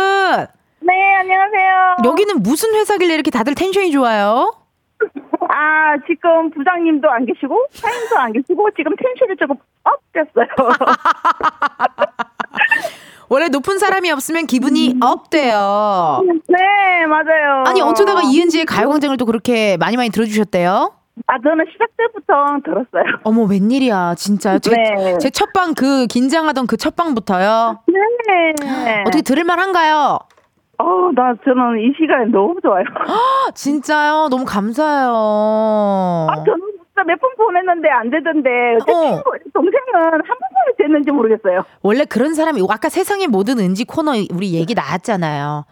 [0.81, 1.97] 네, 안녕하세요.
[2.07, 4.55] 여기는 무슨 회사길래 이렇게 다들 텐션이 좋아요?
[5.53, 10.47] 아, 지금 부장님도 안 계시고, 사장님도 안 계시고, 지금 텐션이 조금 up 됐어요.
[13.29, 16.23] 원래 높은 사람이 없으면 기분이 up돼요.
[16.49, 17.65] 네, 맞아요.
[17.67, 20.93] 아니 어쩌다가 이은지의 가요광장을 또 그렇게 많이 많이 들어주셨대요?
[21.27, 22.33] 아, 저는 시작 때부터
[22.65, 23.21] 들었어요.
[23.25, 24.59] 어머 웬일이야 진짜요?
[24.59, 25.19] 네.
[25.19, 27.83] 제 첫방 그 긴장하던 그 첫방부터요?
[27.87, 29.03] 네.
[29.07, 30.19] 어떻게 들을만한가요?
[30.79, 32.85] 어, 나 저는 이 시간이 너무 좋아요.
[33.07, 34.29] 아, 진짜요?
[34.31, 35.13] 너무 감사해요.
[36.31, 38.51] 아, 저는 진짜 몇번 보냈는데 안 되던데,
[38.87, 39.01] 제 어.
[39.03, 39.23] 친구,
[39.55, 41.65] 동생은 한 번만에 됐는지 모르겠어요.
[41.83, 45.65] 원래 그런 사람이 아까 세상의 모든 은지 코너 우리 얘기 나왔잖아요.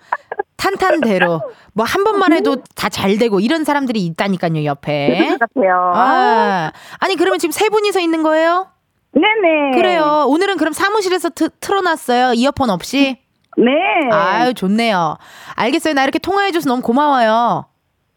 [0.56, 1.40] 탄탄대로
[1.74, 5.28] 뭐 한 번만 해도 다 잘 되고 이런 사람들이 있다니까요 옆에.
[5.28, 5.92] 것 같아요.
[5.94, 8.68] 아, 아니 그러면 지금 세 분이서 있는 거예요?
[9.12, 9.76] 네네.
[9.76, 10.24] 그래요.
[10.28, 12.32] 오늘은 그럼 사무실에서 트, 틀어놨어요.
[12.34, 13.18] 이어폰 없이.
[13.56, 13.72] 네.
[14.12, 15.16] 아유 좋네요.
[15.54, 15.94] 알겠어요.
[15.94, 17.66] 나 이렇게 통화해줘서 너무 고마워요.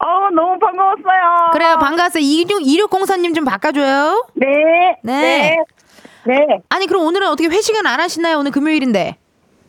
[0.04, 1.50] 어, 너무 반가웠어요.
[1.52, 1.78] 그래요.
[1.78, 2.22] 반가웠어요.
[2.22, 4.26] 26, 2604님 좀 바꿔줘요.
[4.34, 4.46] 네.
[5.02, 5.12] 네.
[5.12, 5.56] 네.
[6.24, 6.46] 네.
[6.68, 8.38] 아니 그럼 오늘은 어떻게 회식은 안 하시나요?
[8.38, 9.16] 오늘 금요일인데.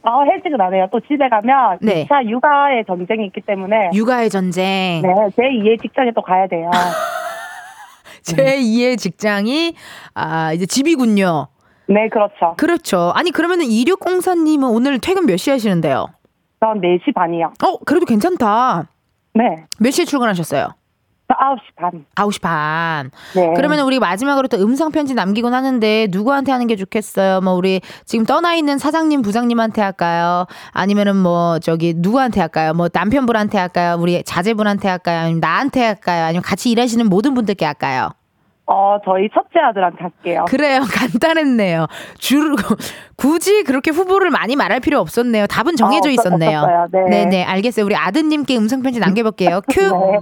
[0.05, 0.87] 어, 회식은 안 해요.
[0.91, 2.05] 또 집에 가면 네.
[2.07, 5.01] 2차 육아의 전쟁이 있기 때문에 육아의 전쟁.
[5.01, 6.69] 네, 제 2의 직장에 또 가야 돼요.
[8.21, 9.75] 제 2의 직장이
[10.13, 11.47] 아 이제 집이군요.
[11.87, 12.55] 네, 그렇죠.
[12.57, 13.11] 그렇죠.
[13.15, 16.07] 아니 그러면은 2604님은 오늘 퇴근 몇 시에 하시는데요?
[16.59, 17.53] 전 4시 반이요.
[17.63, 18.87] 어 그래도 괜찮다.
[19.33, 19.65] 네.
[19.79, 20.69] 몇 시에 출근하셨어요?
[21.27, 22.05] 저 9시 반.
[22.15, 23.11] 9시 반.
[23.33, 23.53] 네.
[23.55, 27.41] 그러면 우리 마지막으로 또 음성 편지 남기곤 하는데 누구한테 하는 게 좋겠어요?
[27.41, 30.45] 뭐 우리 지금 떠나 있는 사장님 부장님한테 할까요?
[30.71, 32.73] 아니면은 뭐 저기 누구한테 할까요?
[32.73, 33.95] 뭐 남편분한테 할까요?
[33.99, 35.21] 우리 자제분한테 할까요?
[35.21, 36.25] 아니면 나한테 할까요?
[36.25, 38.09] 아니면 같이 일하시는 모든 분들께 할까요?
[38.65, 40.45] 어, 저희 첫째 아들한테 할게요.
[40.47, 40.81] 그래요.
[40.89, 41.87] 간단했네요.
[42.17, 42.55] 줄
[43.17, 45.47] 굳이 그렇게 후보를 많이 말할 필요 없었네요.
[45.47, 46.59] 답은 정해져 어, 없- 있었네요.
[46.59, 47.07] 없었어요.
[47.09, 47.25] 네.
[47.25, 47.85] 네, 알겠어요.
[47.85, 49.61] 우리 아드님께 음성 편지 남겨볼게요.
[49.69, 49.81] 큐.
[49.81, 50.19] 네.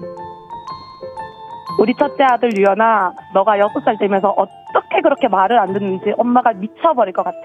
[1.80, 7.14] 우리 첫째 아들 유연아, 너가 여섯 살 되면서 어떻게 그렇게 말을 안 듣는지 엄마가 미쳐버릴
[7.14, 7.40] 것 같아.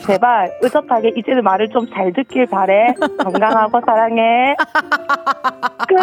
[0.00, 2.86] 제발 의젓하게 이제는 말을 좀 잘 듣길 바래.
[3.22, 4.54] 건강하고 사랑해.
[5.88, 5.96] 끝.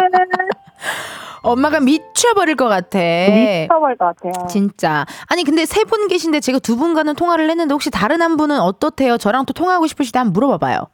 [1.42, 2.98] 엄마가 미쳐버릴 것 같아.
[2.98, 4.46] 미쳐버릴 것 같아요.
[4.48, 5.04] 진짜.
[5.30, 9.16] 아니 근데 세 분 계신데 제가 두 분과는 통화를 했는데 혹시 다른 한 분은 어떻대요?
[9.16, 10.86] 저랑 또 통화하고 싶으시다 한번 물어봐봐요.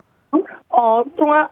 [0.69, 1.49] 어, 통화.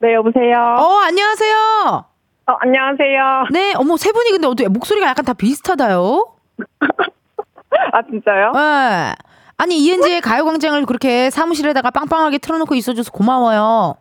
[0.00, 0.56] 네, 여보세요.
[0.78, 2.04] 어 안녕하세요.
[2.48, 3.48] 어, 안녕하세요.
[3.50, 6.32] 네, 어머 세 분이 근데 어떻게 목소리가 약간 다 비슷하다요?
[7.92, 8.52] 아, 진짜요?
[8.52, 9.14] 네.
[9.58, 13.96] 아니 이은지의 가요광장을 그렇게 사무실에다가 빵빵하게 틀어놓고 있어줘서 고마워요.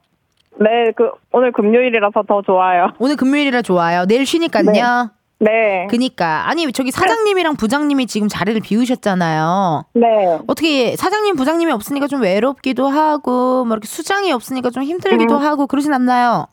[0.61, 2.93] 네, 그, 오늘 금요일이라서 더 좋아요.
[2.99, 4.05] 오늘 금요일이라 좋아요.
[4.05, 5.11] 내일 쉬니까요.
[5.39, 5.87] 네.
[5.89, 9.83] 그니까 아니 저기 사장님이랑 부장님이 지금 자리를 비우셨잖아요.
[9.93, 10.39] 네.
[10.47, 15.41] 어떻게 사장님 부장님이 없으니까 좀 외롭기도 하고 뭐 이렇게 수장이 없으니까 좀 힘들기도 음.
[15.41, 16.47] 하고 그러진 않나요?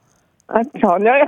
[0.48, 1.24] 아, 전혀요.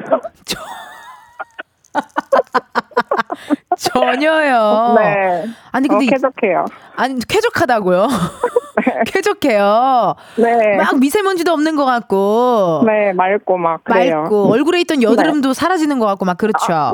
[3.79, 4.94] 전혀요.
[4.98, 5.44] 네.
[5.72, 6.64] 아니 어, 근데 이- 쾌적해요.
[6.96, 8.07] 아니 쾌적하다고요.
[9.07, 10.14] 쾌적해요.
[10.37, 10.76] 네.
[10.76, 14.22] 막 미세먼지도 없는 것 같고 네, 맑고 막 그래요.
[14.22, 16.72] 맑고 얼굴에 있던 여드름도 사라지는 것 같고 막 그렇죠.
[16.72, 16.92] 아,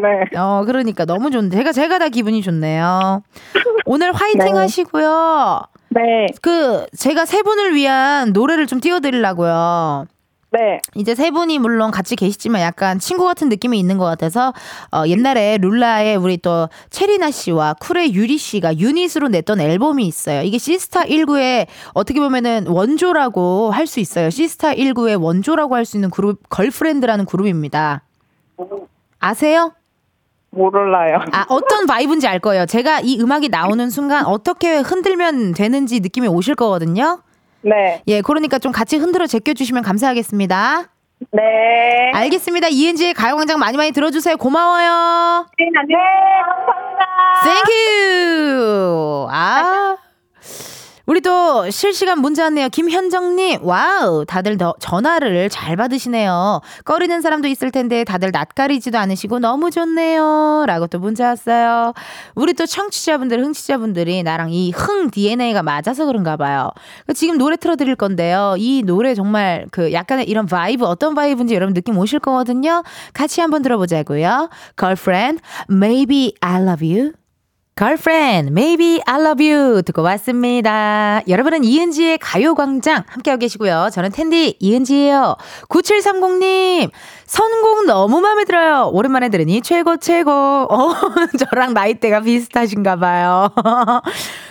[0.00, 0.36] 네.
[0.38, 3.22] 어 그러니까 너무 좋은데 제가 제가 다 기분이 좋네요.
[3.86, 4.58] 오늘 화이팅 네.
[4.60, 5.62] 하시고요.
[5.90, 6.26] 네.
[6.42, 10.06] 그 제가 세 분을 위한 노래를 좀 띄워드리려고요.
[10.54, 10.80] 네.
[10.94, 14.52] 이제 세 분이 물론 같이 계시지만 약간 친구 같은 느낌이 있는 것 같아서
[14.92, 20.42] 어, 옛날에 룰라의 우리 또 채리나 씨와 쿨의 유리 씨가 유닛으로 냈던 앨범이 있어요.
[20.42, 24.30] 이게 시스타 19의 어떻게 보면은 원조라고 할 수 있어요.
[24.30, 28.02] 시스타 19의 원조라고 할 수 있는 그룹 걸프렌드라는 그룹입니다.
[29.18, 29.72] 아세요?
[30.50, 31.18] 모를라요.
[31.32, 32.64] 아, 어떤 vibe인지 알 거예요.
[32.64, 37.23] 제가 이 음악이 나오는 순간 어떻게 흔들면 되는지 느낌이 오실 거거든요.
[37.64, 38.02] 네.
[38.06, 40.84] 예, 그러니까 좀 같이 흔들어 제껴주시면 감사하겠습니다.
[41.32, 42.10] 네.
[42.14, 42.68] 알겠습니다.
[42.68, 44.36] 이은지의 가요광장 많이 많이 들어주세요.
[44.36, 45.46] 고마워요.
[45.58, 46.04] 네, 감사합니다.
[47.44, 49.28] Thank you.
[49.30, 49.96] 아.
[51.06, 52.70] 우리 또 실시간 문자 왔네요.
[52.70, 54.24] 김현정님, 와우.
[54.24, 56.62] 다들 더 전화를 잘 받으시네요.
[56.86, 60.64] 꺼리는 사람도 있을 텐데 다들 낯가리지도 않으시고 너무 좋네요.
[60.66, 61.92] 라고 또 문자 왔어요.
[62.34, 66.70] 우리 또 청취자분들, 흥취자분들이 나랑 이 흥 DNA가 맞아서 그런가 봐요.
[67.14, 68.54] 지금 노래 틀어드릴 건데요.
[68.56, 72.82] 이 노래 정말 그 약간의 이런 vibe, 어떤 vibe인지 여러분 느낌 오실 거거든요.
[73.12, 74.48] 같이 한번 들어보자고요.
[74.78, 77.12] Girlfriend, maybe I love you.
[77.76, 81.20] Girlfriend, maybe I love you 듣고 왔습니다.
[81.26, 83.88] 여러분은 이은지의 가요광장 함께하고 계시고요.
[83.92, 85.34] 저는 텐디 이은지예요.
[85.68, 86.90] 9730님,
[87.26, 88.90] 선곡 너무 마음에 들어요.
[88.92, 90.30] 오랜만에 들으니 최고 최고.
[90.30, 90.94] 어,
[91.50, 93.50] 저랑 나이대가 비슷하신가 봐요.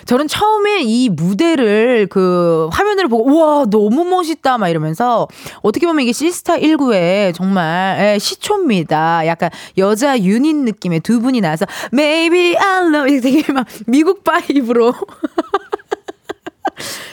[0.06, 5.28] 저는 처음에 이 무대를 그 화면을 보고 우와 너무 멋있다 막 이러면서
[5.62, 9.26] 어떻게 보면 이게 시스타 19의 정말 예, 시초입니다.
[9.28, 14.94] 약간 여자 유닛 느낌의 두 분이 나서 Maybe I love 되게 막 미국 vibe로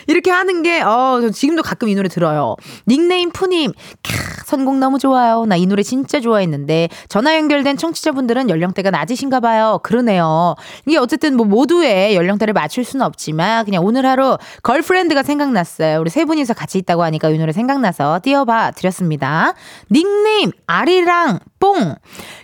[0.07, 2.57] 이렇게 하는 게, 어, 저 지금도 가끔 이 노래 들어요.
[2.89, 5.45] 닉네임 푸님, 캬, 선곡 너무 좋아요.
[5.47, 9.79] 나 이 노래 진짜 좋아했는데, 전화 연결된 청취자분들은 연령대가 낮으신가 봐요.
[9.83, 10.55] 그러네요.
[10.87, 16.01] 이게 어쨌든 뭐 모두의 연령대를 맞출 수는 없지만, 그냥 오늘 하루 걸프렌드가 생각났어요.
[16.01, 19.55] 우리 세 분이서 같이 있다고 하니까 이 노래 생각나서 띄워봐 드렸습니다.
[19.91, 21.95] 닉네임, 아리랑 뽕.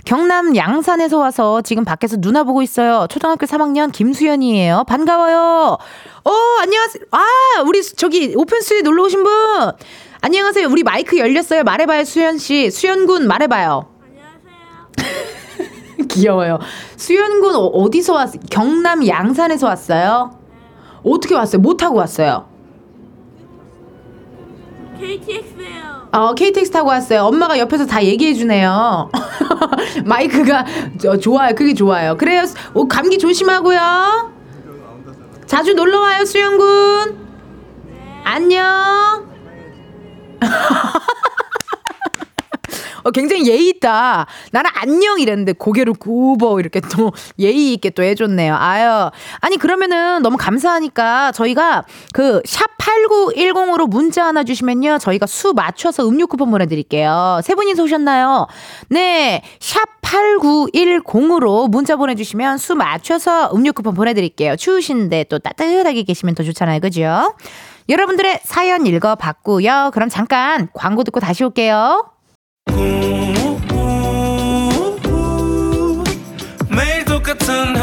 [0.05, 3.07] 경남 양산에서 와서 지금 밖에서 누나 보고 있어요.
[3.09, 4.85] 초등학교 3학년 김수연이에요.
[4.87, 5.79] 반가워요.
[6.27, 7.05] 어, 안녕하세요.
[7.12, 7.25] 아,
[7.67, 9.33] 우리 저기 오픈 스튜디오 놀러 오신 분.
[10.23, 10.67] 안녕하세요.
[10.69, 11.62] 우리 마이크 열렸어요.
[11.62, 12.69] 말해봐요, 수연 씨.
[12.71, 13.87] 수연군 말해봐요.
[14.99, 16.07] 안녕하세요.
[16.11, 16.59] 귀여워요.
[16.97, 18.41] 수연군 어- 어디서 왔어요?
[18.51, 20.37] 경남 양산에서 왔어요?
[21.05, 21.62] 어떻게 왔어요?
[21.62, 22.49] 뭐 타고 왔어요?
[24.99, 26.09] KTX예요.
[26.11, 27.21] 어, KTX 타고 왔어요.
[27.23, 29.12] 엄마가 옆에서 다 얘기해 주네요.
[30.05, 30.65] 마이크가
[31.01, 31.55] 저, 좋아요.
[31.55, 32.17] 그게 좋아요.
[32.17, 32.43] 그래요.
[32.75, 34.35] 오, 감기 조심하고요.
[35.47, 37.27] 자주 놀러 와요, 수영군.
[38.25, 39.27] 안녕.
[43.07, 44.27] 어, 굉장히 예의 있다.
[44.51, 48.57] 나는 안녕 이랬는데 고개를 굽어 이렇게 또 예의 있게 또 해줬네요.
[48.59, 49.11] 아유.
[49.40, 54.99] 아니, 그러면은 너무 감사하니까 저희가 그 샵 8910으로 문자 하나 주시면요.
[54.99, 57.40] 저희가 수 맞춰서 음료 쿠폰 보내드릴게요.
[57.42, 58.47] 세 분이서 오셨나요?
[58.88, 59.42] 네.
[59.61, 64.57] 샵 8910으로 문자 보내주시면 수 맞춰서 음료 쿠폰 보내드릴게요.
[64.57, 66.81] 추우신데 또 따뜻하게 계시면 더 좋잖아요.
[66.81, 67.35] 그죠?
[67.88, 69.90] 여러분들의 사연 읽어봤고요.
[69.92, 72.15] 그럼 잠깐 광고 듣고 다시 올게요.
[76.68, 77.76] 매일 똑같은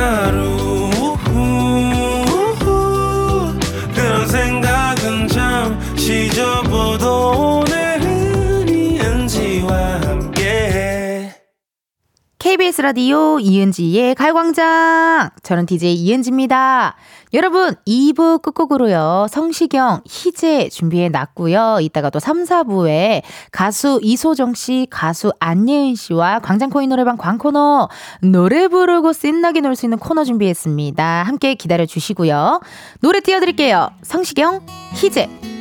[12.43, 15.29] KBS 라디오 이은지의 가요광장.
[15.43, 16.97] 저는 DJ 이은지입니다.
[17.33, 19.27] 여러분, 2부 끝곡으로요.
[19.29, 21.77] 성시경, 희재 준비해 놨고요.
[21.79, 23.21] 이따가 또 3, 4부에
[23.53, 27.87] 가수 이소정 씨, 가수 안예은 씨와 광장코인 노래방 광코너
[28.23, 31.23] 노래 부르고 신나게 놀 수 있는 코너 준비했습니다.
[31.23, 32.59] 함께 기다려 주시고요.
[32.99, 33.89] 노래 띄워드릴게요.
[34.01, 35.52] 성시경, 희재.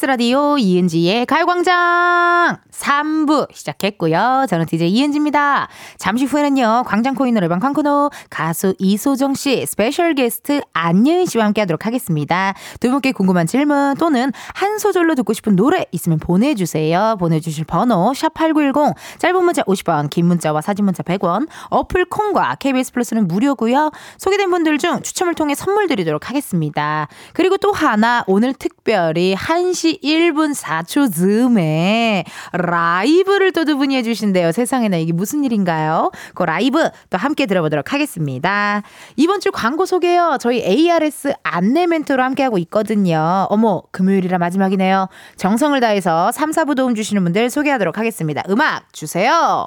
[0.00, 4.46] KBS 라디오 이은지의 가요광장 3부 시작했고요.
[4.48, 5.68] 저는 DJ 이은지입니다.
[5.98, 12.54] 잠시 후에는요, 광장코인 노래방 광코노 가수 이소정 씨, 스페셜 게스트 안예은 씨와 함께 하도록 하겠습니다.
[12.80, 17.16] 두 분께 궁금한 질문 또는 한 소절로 듣고 싶은 노래 있으면 보내주세요.
[17.18, 23.28] 보내주실 번호, 샵8910, 짧은 문자 50원, 긴 문자와 사진 문자 100원, 어플 콩과 KBS 플러스는
[23.28, 27.08] 무료고요 소개된 분들 중 추첨을 통해 선물 드리도록 하겠습니다.
[27.34, 32.24] 그리고 또 하나, 오늘 특별히 1시 1분 4초 즈음에
[32.70, 34.52] 라이브를 또 두 분이 해주신대요.
[34.52, 36.10] 세상에나 이게 무슨 일인가요?
[36.34, 38.82] 그 라이브 또 함께 들어보도록 하겠습니다.
[39.16, 40.38] 이번 주 광고 소개요.
[40.40, 43.46] 저희 ARS 안내 멘트로 함께하고 있거든요.
[43.50, 45.08] 어머, 금요일이라 마지막이네요.
[45.36, 48.42] 정성을 다해서 3, 4부 도움 주시는 분들 소개하도록 하겠습니다.
[48.48, 49.66] 음악 주세요.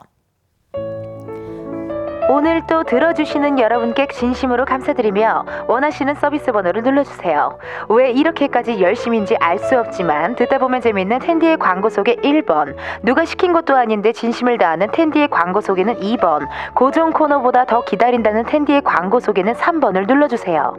[2.30, 7.58] 오늘 또 들어주시는 여러분께 진심으로 감사드리며 원하시는 서비스 번호를 눌러주세요.
[7.90, 13.54] 왜 이렇게까지 열심인지 알 수 없지만 듣다 보면 재밌는 텐디의 광고 속에 1번 누가 시킨
[13.54, 19.54] 것도 아닌데 진심을 다하는 텐디의 광고 속에는 2번 고정 코너보다 더 기다린다는 텐디의 광고 속에는
[19.54, 20.76] 3번을 눌러주세요.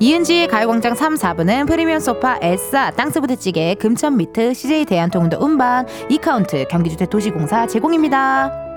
[0.00, 7.66] 이은지의 가요광장 3, 4부는 프리미엄 소파, 에싸, 땅스부대찌개, 금천미트, CJ 대한통운도 운반, 이카운트, 경기주택 도시공사
[7.68, 8.71] 제공입니다.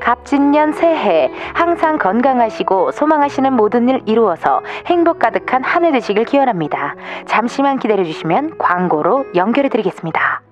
[0.00, 6.96] 갑진년 새해 항상 건강하시고 소망하시는 모든 일 이루어서 행복 가득한 한 해 되시길 기원합니다.
[7.26, 10.47] 잠시만 기다려 주시면 광고로 연결해 드리겠습니다.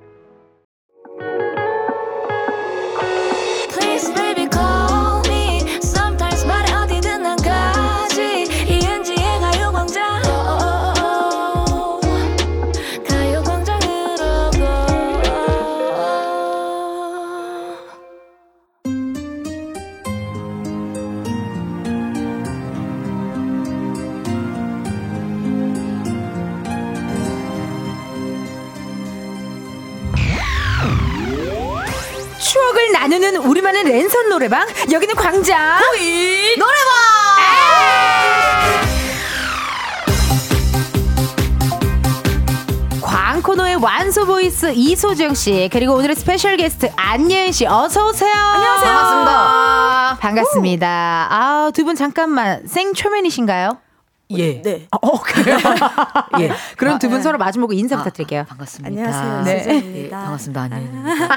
[33.76, 35.78] 우리만의 랜선 노래방 여기는 광장
[36.56, 36.96] 노래방
[43.02, 48.32] 광코노의 완소 보이스 이소정 씨 그리고 오늘의 스페셜 게스트 안예은 씨 어서 오세요.
[48.34, 48.92] 안녕하세요.
[48.92, 50.16] 반갑습니다.
[50.20, 51.28] 반갑습니다.
[51.30, 53.78] 아, 두 분 잠깐만 생초면이신가요?
[54.30, 54.60] 예.
[54.60, 54.88] 네.
[54.90, 55.56] 어, 그래요?
[56.40, 56.50] 예.
[56.76, 58.44] 그럼 두분 아, 서로 마주보고 인사 아, 부탁드릴게요.
[58.48, 58.88] 반갑습니다.
[58.88, 59.42] 안녕하세요.
[59.44, 59.58] 네.
[59.62, 59.98] 소정입니다.
[59.98, 60.60] 예, 반갑습니다.
[60.62, 61.28] 안녕입니다.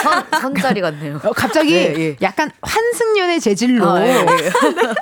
[0.02, 1.20] 선, 선자리 같네요.
[1.22, 2.16] 어, 갑자기 예, 예.
[2.22, 4.50] 약간 환승연의 재질로 아, 예, 예.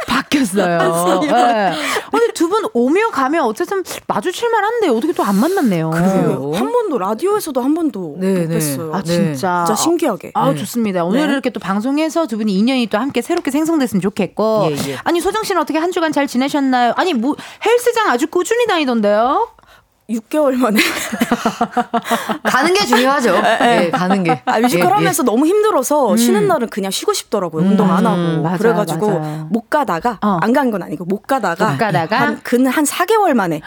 [0.08, 1.20] 바뀌었어요.
[1.22, 1.72] 네.
[2.10, 5.88] 근데 두분 오며 가며 어쨌든 마주칠 만 한데 어떻게 또 안 만났네요.
[5.90, 6.52] 그래요?
[6.54, 8.58] 한 번도 라디오에서도 한 번도 네, 못 네.
[8.58, 8.92] 뵀어요.
[8.92, 9.04] 아 네.
[9.12, 9.64] 진짜.
[9.66, 10.32] 진짜 신기하게.
[10.34, 10.56] 아 네.
[10.56, 11.04] 좋습니다.
[11.04, 11.32] 오늘 네.
[11.32, 14.68] 이렇게 또 방송에서 두 분이 인연이 또 함께 새롭게 생성됐으면 좋겠고.
[14.70, 14.96] 예, 예.
[15.04, 16.92] 아니 소정 씨는 어떻게 한 주간 잘 지내셨나요?
[17.04, 19.50] 아니 뭐 헬스장 아주 꾸준히 다니던데요?
[20.10, 20.80] 6개월 만에.
[22.44, 23.34] 가는 게 중요하죠.
[23.62, 24.42] 예, 가는 게.
[24.44, 27.64] 아, 뮤지컬 예, 하면서 너무 힘들어서 쉬는 날은 그냥 쉬고 싶더라고요.
[27.64, 28.16] 운동 안 하고.
[28.16, 29.48] 음, 맞아요, 그래가지고 맞아요.
[29.50, 30.38] 못 가다가, 어.
[30.42, 31.70] 안간 건 아니고 못 가다가.
[31.72, 32.20] 못 가다가?
[32.20, 33.60] 한, 근한 4개월 만에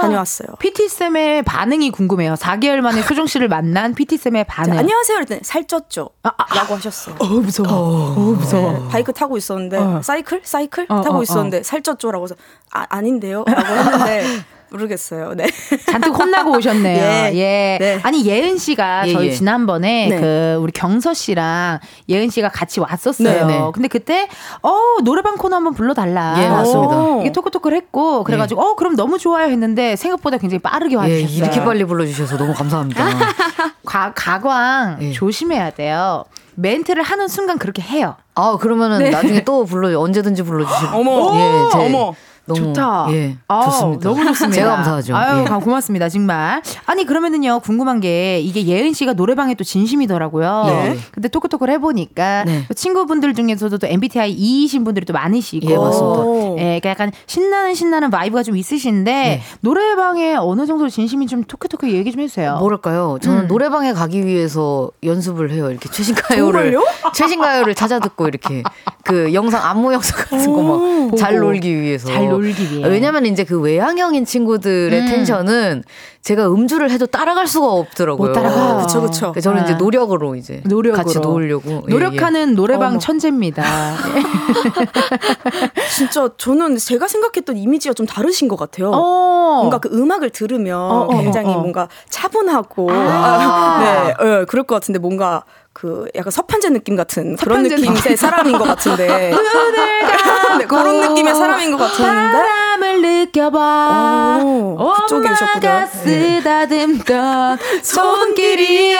[0.00, 0.48] 다녀왔어요.
[0.58, 2.34] PT 쌤의 반응이 궁금해요.
[2.34, 4.78] 4개월 만에 소정 씨를 만난 PT 쌤의 반응.
[4.78, 5.16] 안녕하세요.
[5.16, 6.10] 그랬더니 살쪘죠?
[6.54, 7.16] 라고 하셨어요.
[7.18, 7.68] 어 무서워.
[7.70, 8.72] 어, 무서워.
[8.72, 10.00] 네, 바이크 타고 있었는데 어.
[10.02, 12.34] 사이클 사이클 어, 타고 어, 있었는데 살쪘죠라고 해서
[12.72, 14.24] 아 아닌데요라고 했는데
[14.70, 15.34] 모르겠어요.
[15.34, 15.46] 네.
[15.86, 17.02] 잔뜩 혼나고 오셨네요.
[17.34, 17.34] 예.
[17.34, 17.78] 예.
[17.80, 18.00] 네.
[18.02, 19.32] 아니 예은 씨가 예, 저희 예.
[19.32, 20.20] 지난번에 네.
[20.20, 23.46] 그 우리 경서 씨랑 예은 씨가 같이 왔었어요.
[23.46, 23.70] 네, 네.
[23.72, 24.28] 근데 그때
[24.62, 24.72] 어
[25.04, 26.42] 노래방 코너 한번 불러달라.
[26.42, 26.96] 예, 맞습니다.
[26.96, 27.20] 오.
[27.20, 31.38] 이게 토크토크를 했고 그래가지고 어 그럼 너무 좋아요 했는데 생각보다 굉장히 빠르게 예, 와주셨어요.
[31.38, 33.04] 이렇게 빨리 불러주셔서 너무 감사합니다.
[33.84, 35.12] 가, 가광 예.
[35.12, 36.24] 조심해야 돼요.
[36.54, 38.16] 멘트를 하는 순간 그렇게 해요.
[38.34, 39.10] 아, 그러면은 네.
[39.10, 40.96] 나중에 또 불러, 언제든지 불러주시고.
[40.96, 41.34] 어머.
[41.36, 42.14] 예, 제, 어머.
[42.54, 42.72] 너무.
[42.74, 43.06] 좋다.
[43.10, 44.08] 예, 아우, 좋습니다.
[44.08, 44.54] 너무 좋습니다.
[44.54, 45.16] 제가 감사하죠.
[45.16, 45.44] 아유, 예.
[45.44, 46.08] 감- 고맙습니다.
[46.08, 46.62] 정말.
[46.86, 50.64] 아니, 그러면은요, 궁금한 게, 이게 예은 씨가 노래방에 또 진심이더라고요.
[50.66, 50.96] 네.
[51.12, 52.64] 근데 talk talk를 해보니까, 네.
[52.68, 56.20] 또 친구분들 중에서도 또 MBTI E이신 분들이 또 많으시고, 예, 맞습니다.
[56.20, 56.56] 오.
[56.58, 59.42] 예, 그러니까 약간 신나는 신나는 vibe가 좀 있으신데, 네.
[59.60, 62.56] 노래방에 어느 정도 진심이 좀 talk talk 얘기 좀 해주세요.
[62.58, 63.18] 뭐랄까요?
[63.22, 63.46] 저는 음.
[63.48, 65.70] 노래방에 가기 위해서 연습을 해요.
[65.70, 66.78] 이렇게 최신 가요를?
[67.14, 68.62] 최신 가요를 찾아 듣고 이렇게
[69.04, 71.40] 그 영상 안무 영상 같은 거 막 잘.
[71.40, 72.86] 놀기 위해서 잘 놀기 위해.
[72.88, 75.06] 왜냐면 이제 그 외향형인 친구들의 음.
[75.06, 75.84] 텐션은
[76.22, 78.28] 제가 음주를 해도 따라갈 수가 없더라고요.
[78.28, 78.86] 못 따라가.
[78.86, 79.32] 그쵸.
[79.32, 79.64] 그래서 저는 아.
[79.64, 81.02] 이제 노력으로 이제 노력으로.
[81.02, 82.98] 같이 놓으려고 예, 노력하는 노래방 어머.
[82.98, 83.64] 천재입니다.
[85.96, 88.90] 진짜 저는 제가 생각했던 이미지가 좀 다르신 것 같아요.
[88.90, 89.56] 어.
[89.60, 91.60] 뭔가 그 음악을 들으면 어, 어, 굉장히 어, 어.
[91.60, 94.14] 뭔가 차분하고 아.
[94.20, 98.64] 네, 네, 그럴 것 같은데 뭔가 그 약간 서편제 느낌 같은 그런 느낌의 사람인 것
[98.64, 99.06] 같은데.
[100.58, 102.02] 네, 그런 느낌의 사람인 것 같은데?
[102.10, 104.40] 바람을 느껴봐.
[104.42, 105.68] 오, 그쪽이셨군요.
[105.68, 108.98] 엄마가 쓰다듬던 손길이야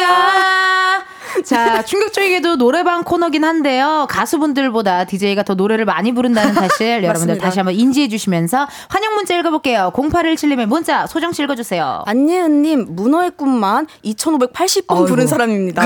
[1.45, 4.07] 자, 충격적이게도 노래방 코너긴 한데요.
[4.09, 7.39] 가수분들보다 DJ가 더 노래를 많이 부른다는 사실 여러분들.
[7.39, 9.91] 다시 한번 인지해 주시면서 환영 문자 읽어볼게요.
[9.95, 12.03] 0817님의 문자 소정 씨 읽어주세요.
[12.07, 15.83] 안예은님 문어의 꿈만 2,580번 부른 사람입니다.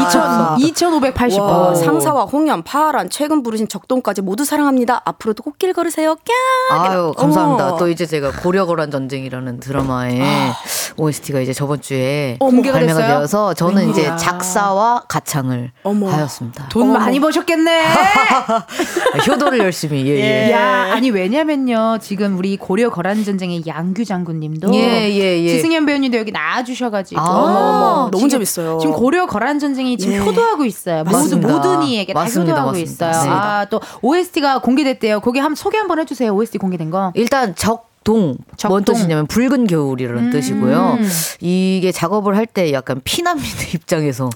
[0.59, 1.41] 2580번.
[1.41, 5.03] 와, 상사와 홍연, 파란, 최근 부르신 적동까지 모두 사랑합니다.
[5.05, 6.17] 앞으로도 꽃길 걸으세요.
[6.25, 6.79] 꺄!
[6.79, 7.69] 아유 감사합니다.
[7.69, 7.77] 어머.
[7.79, 10.23] 또 이제 제가 고려거란 전쟁이라는 드라마의
[10.97, 13.17] OST가 이제 저번 주에 공개가 발매가 됐어요?
[13.19, 14.17] 되어서 저는 이제 웬일이야.
[14.17, 16.09] 작사와 가창 을 어머.
[16.11, 16.69] 하였습니다.
[16.69, 17.85] 돈 많이 버셨겠네.
[19.29, 20.53] 효도를 열심히 예, 예.
[20.53, 21.99] 야, 아니 왜냐면요.
[22.01, 25.49] 지금 우리 고려 거란 전쟁의 양규 장군님도 예, 예, 예.
[25.49, 28.79] 지승현 배우님도 여기 나와 주셔 가지고 아, 어머, 어머, 너무 지금- 재밌어요.
[28.81, 30.19] 지금 고려 거란 전쟁이 지금 예.
[30.19, 31.05] 효도하고 있어요.
[31.05, 31.49] 모두 맞습니다.
[31.53, 33.11] 모든 이에게 다 맞습니다, 효도하고 맞습니다.
[33.11, 33.25] 있어요.
[33.25, 33.31] 네.
[33.31, 35.21] 아또 OST가 공개됐대요.
[35.21, 36.33] 거기 한번 소개 한번 해 주세요.
[36.35, 37.13] OST 공개된 거.
[37.15, 38.69] 일단 적 동 적동.
[38.71, 40.31] 뭔 뜻이냐면 붉은 겨울이라는 음.
[40.31, 40.99] 뜻이고요.
[41.41, 43.43] 이게 작업을 할 때 약간 피난민
[43.75, 44.29] 입장에서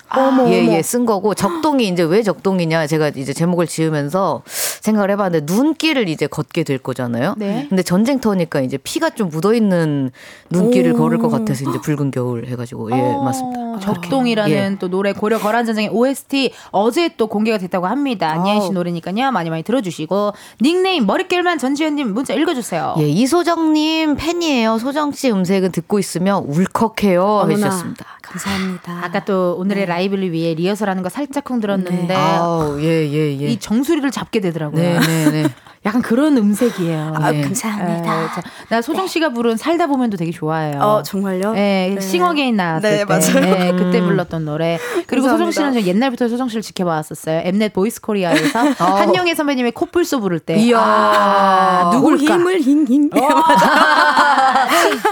[0.49, 6.27] 예예 쓴 거고 적동이 이제 왜 적동이냐 제가 이제 제목을 지으면서 생각을 해봤는데 눈길을 이제
[6.27, 7.35] 걷게 될 거잖아요.
[7.37, 7.67] 네.
[7.69, 10.11] 근데 전쟁터니까 이제 피가 좀 묻어 있는
[10.51, 13.61] 눈길을 걸을 것 같아서 이제 붉은 겨울 해가지고 예 맞습니다.
[13.61, 14.77] 어, 적동이라는 예.
[14.81, 18.31] 또 노래 고려 거란 전쟁의 OST 어제 또 공개가 됐다고 합니다.
[18.33, 18.71] 안예은 씨.
[18.71, 19.31] 노래니까요.
[19.31, 22.95] 많이 많이 들어주시고 닉네임 머릿결만 전지현님 문자 읽어주세요.
[22.99, 24.79] 예, 이소정 님 팬이에요.
[24.79, 27.23] 소정 씨 음색은 듣고 있으면 울컥해요.
[27.23, 27.53] 어머나.
[27.53, 28.18] 해주셨습니다.
[28.31, 28.99] 감사합니다.
[29.03, 33.47] 아까 또 오늘의 라이브를 위해 리허설하는 거 살짝쿵 들었는데 아우 예 예 예.
[33.49, 34.81] 이 정수리를 잡게 되더라고요.
[34.83, 35.49] 네 네 네.
[35.87, 37.13] 약간 그런 음색이에요.
[37.17, 37.41] 아, 네.
[37.41, 38.23] 감사합니다.
[38.25, 40.81] 에, 자, 나 소정 씨가 부른 살다 보면도 되게 좋아해요.
[40.81, 41.53] 어, 정말요?
[41.53, 42.01] 네, 네.
[42.01, 43.41] 싱어게인 나왔을 네, 때, 맞아요.
[43.41, 44.77] 네, 그때 불렀던 노래.
[45.07, 45.81] 그리고 소정 씨는 감사합니다.
[45.81, 47.43] 저 옛날부터 소정 씨를 지켜봐왔었어요.
[47.45, 50.57] 엠넷 보이스 코리아에서 한영애 선배님의 코뿔소 부를 때.
[50.57, 50.81] 이야.
[50.81, 52.35] 아, 누굴까?
[52.35, 53.11] 힘을 힝힝.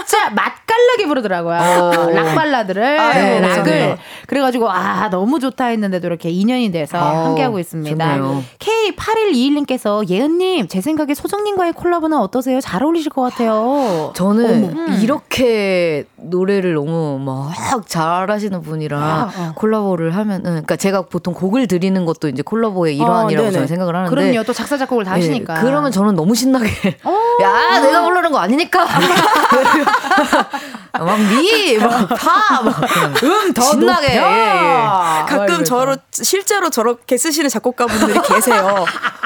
[0.05, 1.55] 진짜 맛 깔나게 부르더라고요.
[1.57, 2.09] 어.
[2.11, 3.97] 락 발라드를 아, 네, 락을 감사합니다.
[4.27, 8.15] 그래가지고 아 너무 좋다 했는데도 이렇게 인연이 돼서 어, 함께하고 있습니다.
[8.17, 8.43] 좋네요.
[8.59, 12.59] K8121님께서 예은님 제 생각에 소정님과의 콜라보는 어떠세요?
[12.61, 14.11] 잘 어울리실 것 같아요.
[14.15, 17.53] 저는 이렇게 노래를 너무 막
[17.87, 19.51] 잘하시는 분이랑 아, 어.
[19.55, 23.51] 콜라보를 하면은 그러니까 제가 보통 곡을 드리는 것도 이제 콜라보의 일환이라고 네네.
[23.51, 24.43] 저는 생각을 하는데 그럼요.
[24.43, 25.61] 또 작사 작곡을 다 예, 하시니까.
[25.61, 26.67] 그러면 저는 너무 신나게
[27.41, 28.85] 야 내가 부르는 거 아니니까
[30.97, 32.73] 막 미 막 파 막
[33.23, 35.25] 음더 신나게 예, 예.
[35.27, 38.85] 가끔 저로 실제로 저렇게 쓰시는 작곡가분들이 계세요.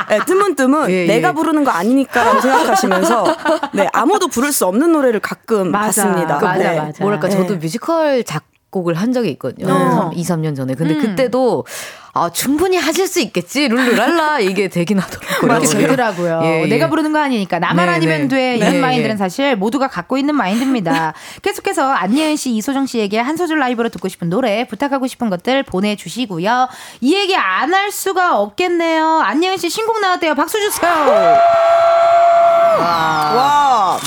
[0.09, 1.07] 네, 뜨문뜨문 예, 예.
[1.07, 3.37] 내가 부르는 거 아니니까라고 생각하시면서
[3.73, 6.03] 네 아무도 부를 수 없는 노래를 가끔 맞아.
[6.03, 6.39] 봤습니다.
[6.39, 6.79] 맞아, 네.
[6.79, 7.03] 맞아.
[7.03, 7.35] 뭐랄까 네.
[7.35, 9.71] 저도 뮤지컬 작 곡을 한 적이 있거든요.
[9.71, 10.11] 어.
[10.13, 10.75] 2, 3년 전에.
[10.75, 11.01] 근데 음.
[11.01, 11.65] 그때도
[12.13, 15.39] 아 충분히 하실 수 있겠지 룰루랄라 이게 되긴 하더라고요.
[15.39, 16.41] 그렇게 되더라고요.
[16.43, 16.67] 예, 예.
[16.67, 18.27] 내가 부르는 거 아니니까 나만 네, 아니면 네.
[18.27, 19.17] 돼 이런 네, 마인드는 예.
[19.17, 21.13] 사실 모두가 갖고 있는 마인드입니다.
[21.41, 26.67] 계속해서 안예은 씨, 이소정 씨에게 한 소절 라이브로 듣고 싶은 노래 부탁하고 싶은 것들 보내주시고요.
[27.01, 29.21] 이 얘기 안 할 수가 없겠네요.
[29.21, 30.35] 안예은 씨 신곡 나왔대요.
[30.35, 30.91] 박수 주세요.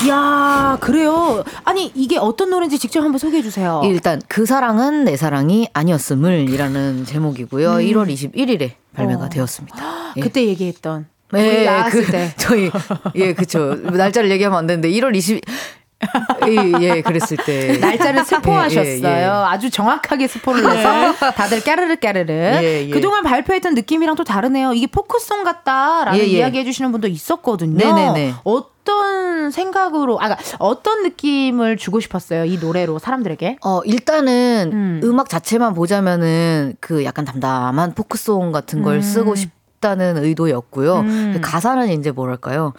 [0.07, 1.43] 와야 그래요.
[1.63, 3.81] 아니 이게 어떤 노래인지 직접 한번 소개해 주세요.
[3.85, 7.81] 일단 그 사랑은 내 사랑이 아니었음을이라는 제목이고요.
[7.95, 9.29] 1월 21일에 발매가 어.
[9.29, 10.13] 되었습니다.
[10.17, 10.21] 예.
[10.21, 12.33] 그때 얘기했던 네, 나왔을 그, 때.
[12.37, 12.69] 저희
[13.15, 15.41] 예 그쵸 날짜를 얘기하면 안 되는데 1월 20
[16.47, 19.07] 예, 예 그랬을 때 날짜를 스포하셨어요.
[19.07, 19.25] 예, 예, 예.
[19.25, 22.31] 아주 정확하게 스포를 해서 다들 까르르 까르르.
[22.31, 22.89] 예, 예.
[22.89, 24.73] 그동안 발표했던 느낌이랑 또 다르네요.
[24.73, 26.27] 이게 포크송 같다라는 예, 예.
[26.27, 27.77] 이야기 해주시는 분도 있었거든요.
[27.77, 28.33] 네네네.
[28.43, 32.45] 어 떤 생각으로, 아, 그러니까 어떤 느낌을 주고 싶었어요?
[32.45, 33.57] 이 노래로 사람들에게?
[33.65, 35.01] 어, 일단은 음.
[35.03, 35.19] 음.
[35.19, 39.01] 악 자체만 보자면은 그 약간 담담한 포크송 같은 걸 음.
[39.01, 40.99] 쓰고 싶다는 의도였고요.
[40.99, 41.31] 음.
[41.35, 42.73] 그 가사는 이제 뭐랄까요.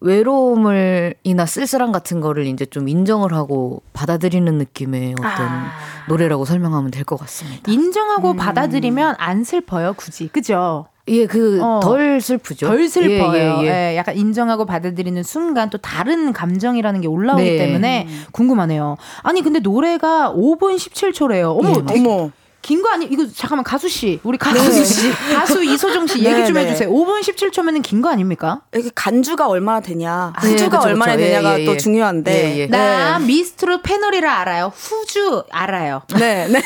[0.00, 5.70] 외로움을 이나 쓸쓸함 같은 거를 이제 좀 인정을 하고 받아들이는 느낌의 어떤 아.
[6.08, 7.70] 노래라고 설명하면 될 것 같습니다.
[7.70, 8.36] 인정하고 음.
[8.36, 10.28] 받아들이면 안 슬퍼요, 굳이.
[10.28, 10.86] 그죠?
[11.08, 11.80] 예, 그 어.
[11.82, 12.66] 덜 슬프죠.
[12.66, 13.58] 덜 슬퍼요.
[13.62, 13.92] 예, 예, 예.
[13.92, 17.58] 예, 약간 인정하고 받아들이는 순간 또 다른 감정이라는 게 올라오기 네.
[17.58, 18.96] 때문에 궁금하네요.
[19.22, 21.58] 아니 근데 노래가 5분 17초래요.
[21.58, 22.30] 어머, 예, 되게 어머
[22.64, 23.04] 긴 거 아니?
[23.04, 26.64] 이거 잠깐만 가수 씨, 우리 가수 씨, 가수 이소정 씨 얘기 네, 좀 네.
[26.66, 26.88] 해주세요.
[26.90, 28.62] 5분 17초면은 긴 거 아닙니까?
[28.74, 31.22] 이게 간주가 얼마나 되냐 네, 후주가 그쵸, 얼마나 그쵸.
[31.24, 31.76] 예, 되냐가 예, 또 예.
[31.76, 32.68] 중요한데.
[32.70, 34.72] 나 미스트롯 패널이라 알아요.
[34.74, 36.02] 후주 알아요.
[36.18, 36.62] 네, 네.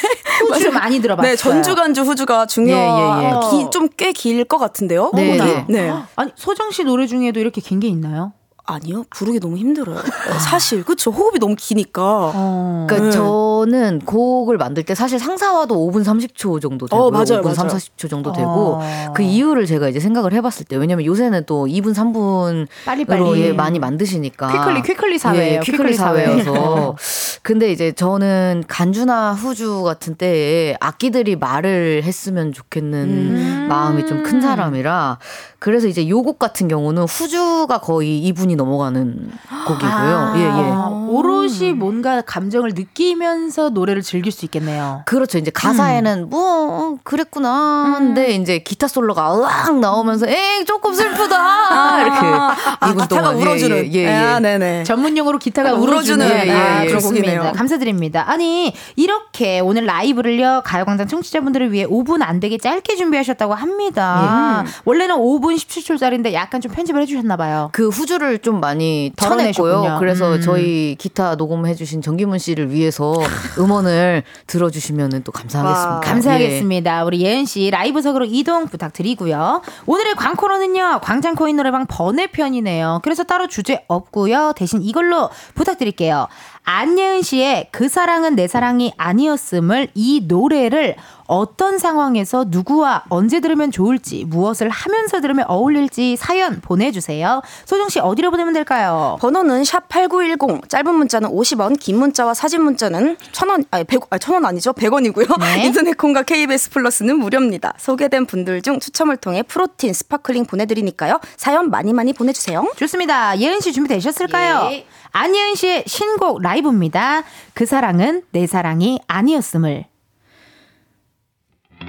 [0.48, 1.30] 후주 많이 들어봤어요.
[1.32, 3.64] 네, 전주 간주 후주가 중요한 예.
[3.64, 5.10] 기- 좀꽤 길 것 같은데요.
[5.14, 5.36] 네.
[5.36, 5.64] 네.
[5.68, 5.92] 네.
[6.16, 8.32] 아니 소정 씨 노래 중에도 이렇게 긴 게 있나요?
[8.70, 9.96] 아니요, 부르기 너무 힘들어요.
[10.40, 12.02] 사실 그쵸 호흡이 너무 기니까.
[12.34, 12.86] 어.
[12.86, 13.16] 그러니까 네.
[13.16, 17.78] 저는 곡을 만들 때 사실 상사와도 5분 30초 정도 되고 어, 맞아요, 5분 3, 맞아요.
[17.78, 19.12] 40초 정도 되고 어.
[19.14, 23.40] 그 이유를 제가 이제 생각을 해봤을 때 왜냐면 요새는 또 2분 3분으로 빨리빨리.
[23.40, 25.54] 예, 많이 만드시니까 퀴클리, 퀴클리 사회예요.
[25.54, 26.24] 예, 퀴클리 퀴클리 사회.
[26.26, 26.96] 사회여서
[27.42, 33.66] 근데 이제 저는 간주나 후주 같은 때에 악기들이 말을 했으면 좋겠는 음.
[33.70, 35.18] 마음이 좀 큰 사람이라
[35.60, 39.30] 그래서 이제 요곡 같은 경우는 후주가 거의 2분이 넘어가는
[39.66, 39.90] 곡이고요.
[39.90, 41.08] 아, 예, 예.
[41.10, 45.02] 오롯이 뭔가 감정을 느끼면서 노래를 즐길 수 있겠네요.
[45.06, 45.38] 그렇죠.
[45.38, 47.94] 이제 가사에는 뭐 어, 그랬구나.
[47.98, 52.02] 근데 이제 기타 솔로가 으악 나오면서 에 조금 슬프다.
[52.02, 53.38] 이렇게 아, 이분 기타가 동안.
[53.38, 53.76] 예, 울어주는.
[53.76, 54.08] 예, 예, 예.
[54.12, 54.84] 아, 네네.
[54.84, 56.86] 전문용어로 기타가 아, 울어주는 울어주는, 예, 아, 예, 예.
[56.88, 57.52] 그런 곡이네요.
[57.54, 58.24] 감사드립니다.
[58.28, 64.64] 아니 이렇게 오늘 라이브를요 가요광장 청취자분들을 위해 5분 안 되게 짧게 준비하셨다고 합니다.
[64.66, 64.70] 예.
[64.84, 67.70] 원래는 5분 17초짜리인데 약간 좀 편집을 해주셨나 봐요.
[67.72, 69.12] 그 후주를 좀 많이.
[69.14, 69.98] 덜어내셨군요.
[69.98, 70.40] 그래서 음.
[70.40, 73.14] 저희 기타 녹음해주신 정기문 씨를 위해서
[73.58, 75.94] 음원을 들어주시면 또 감사하겠습니다.
[75.96, 76.00] 와.
[76.00, 77.04] 감사하겠습니다.
[77.04, 79.60] 우리 예은 씨 라이브석으로 이동 부탁드리고요.
[79.84, 83.00] 오늘의 광코너는요 광장 코인 노래방 번외편이네요.
[83.02, 84.54] 그래서 따로 주제 없고요.
[84.56, 86.26] 대신 이걸로 부탁드릴게요.
[86.70, 90.96] 안예은 씨의 그 사랑은 내 사랑이 아니었음을 이 노래를
[91.26, 97.40] 어떤 상황에서 누구와 언제 들으면 좋을지 무엇을 하면서 들으면 어울릴지 사연 보내주세요.
[97.64, 99.16] 소정 씨 어디로 보내면 될까요?
[99.20, 100.68] 번호는 샵 8910.
[100.68, 104.72] 짧은 문자는 50원, 긴 문자와 사진 문자는 1000원, 아니 100, 아니 1000원 아니죠?
[104.74, 105.40] 100원이고요.
[105.40, 105.64] 네.
[105.68, 107.72] 인터넷 콩과 KBS 플러스는 무료입니다.
[107.78, 111.20] 소개된 분들 중 추첨을 통해 프로틴 스파클링 보내드리니까요.
[111.38, 112.70] 사연 많이 많이 보내주세요.
[112.76, 113.38] 좋습니다.
[113.38, 114.68] 예은 씨 준비 되셨을까요?
[114.72, 114.86] 예.
[115.12, 117.22] 안예은 씨의 신곡 라이브입니다.
[117.54, 119.84] 그 사랑은 내 사랑이 아니었음을.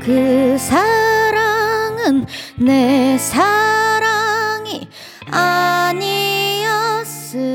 [0.01, 2.25] 그 사랑은
[2.57, 4.87] 내 사랑이
[7.29, 7.49] 아니었음을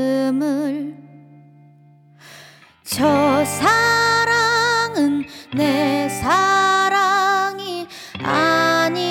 [2.83, 7.87] 저 사랑은 내 사랑이
[8.23, 9.05] 아니었음을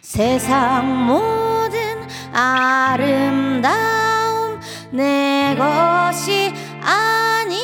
[0.00, 1.55] 세상 모든
[2.38, 3.70] 아름다움
[4.90, 7.56] 내 것이 아님을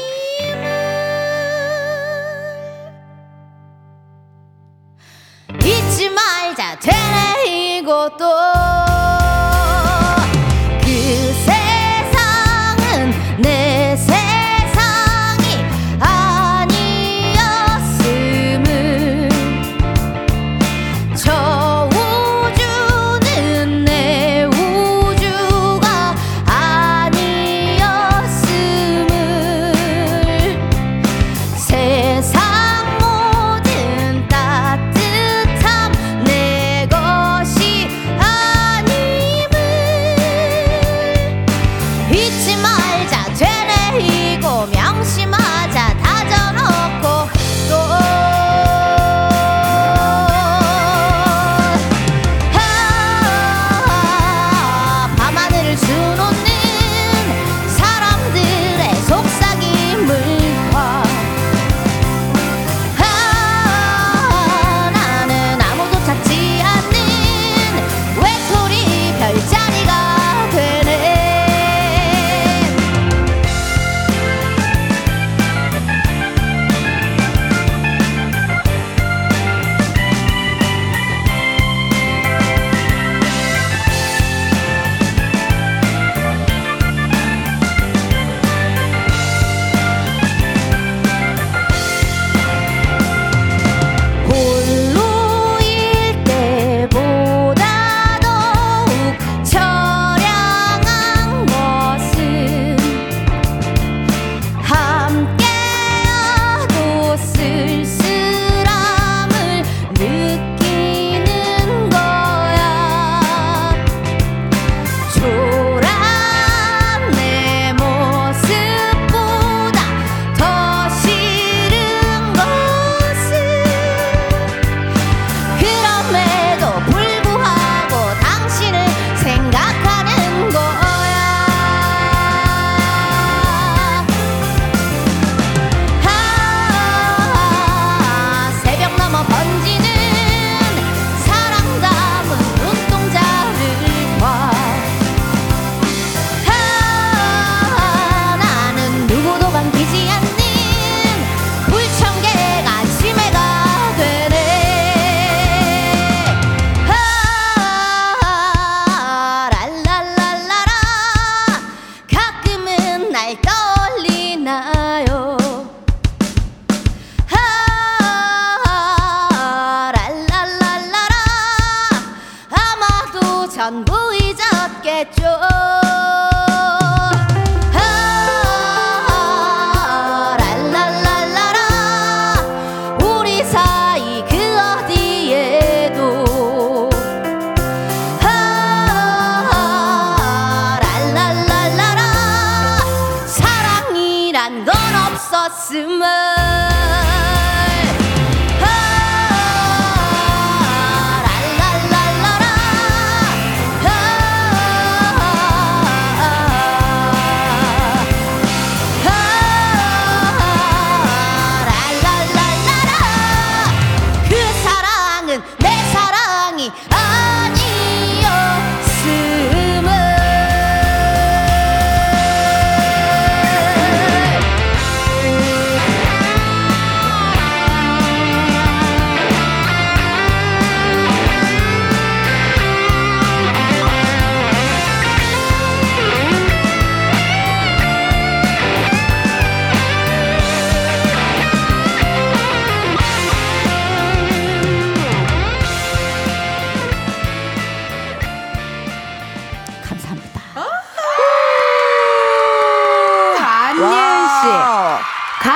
[5.63, 6.79] 잊지 말자.
[6.79, 8.52] 되뇌이고 또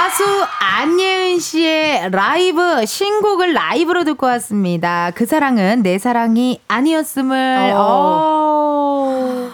[0.06, 0.22] 가수
[0.60, 5.10] 안예은 씨의 라이브 신곡을 라이브로 듣고 왔습니다.
[5.16, 7.72] 그 사랑은 내 사랑이 아니었음을.
[7.74, 9.50] 어.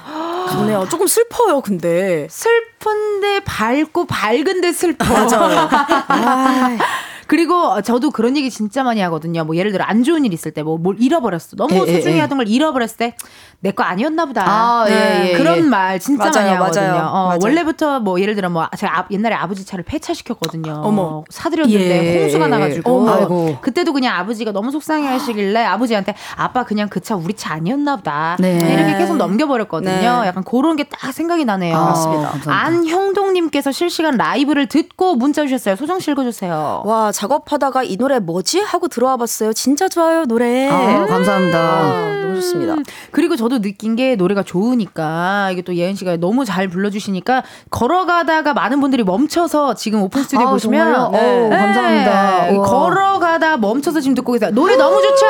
[0.53, 0.87] 좋네요.
[0.91, 2.27] 조금 슬퍼요, 근데.
[2.29, 5.07] 슬픈데 밝고 밝은데 슬퍼.
[5.11, 5.71] 맞아요.
[7.33, 9.43] 그리고 저도 그런 얘기 진짜 많이 하거든요.
[9.45, 11.57] 뭐 예를 들어 안 좋은 일 있을 때 뭐 뭘 잃어버렸어.
[11.57, 12.21] 너무 예, 예, 소중히 예.
[12.21, 13.17] 하던 걸 잃어버렸을 때
[13.65, 14.45] 내 거 아니었나 보다.
[14.47, 15.61] 아, 예, 예, 그런 예.
[15.63, 16.87] 말 진짜 맞아요, 많이 하거든요.
[16.89, 17.39] 맞아요, 어, 맞아요.
[17.43, 20.83] 원래부터 뭐 예를 들어 뭐 제가 아- 옛날에 아버지 차를 폐차시켰거든요.
[20.85, 21.25] 어머.
[21.31, 22.49] 사드렸는데 예, 홍수가 예.
[22.49, 23.09] 나가지고.
[23.11, 23.59] 아이고.
[23.63, 28.37] 그때도 그냥 아버지가 너무 속상해하시길래 아버지한테 아빠 그냥 그 차 우리 차 아니었나 보다.
[28.41, 28.59] 네.
[28.59, 29.91] 이렇게 계속 넘겨버렸거든요.
[30.23, 30.27] 네.
[30.27, 31.77] 약간 그런 게 딱 생각이 나네요.
[31.77, 32.33] 아, 맞습니다.
[32.47, 35.77] 안형동님께서 실시간 라이브를 듣고 문자 주셨어요.
[35.77, 36.83] 소정 씨 읽어주세요.
[36.85, 38.61] 와, 작업하다가 이 노래 뭐지?
[38.61, 39.53] 하고 들어와 봤어요.
[39.53, 40.69] 진짜 좋아요, 노래.
[40.69, 41.59] 아, 감사합니다.
[41.59, 42.75] 아, 너무 좋습니다.
[43.13, 48.81] 그리고 저도 느낀 게 노래가 좋으니까 이게 또 예은 씨가 너무 잘 불러주시니까 걸어가다가 많은
[48.81, 51.11] 분들이 멈춰서 지금 오픈 스튜디오 아, 보시면 정말요?
[51.13, 52.47] 어우, 감사합니다.
[52.51, 52.57] 네.
[52.57, 54.51] 걸어가다 멈춰서 지금 듣고 계세요.
[54.51, 55.27] 노래 너무 좋죠?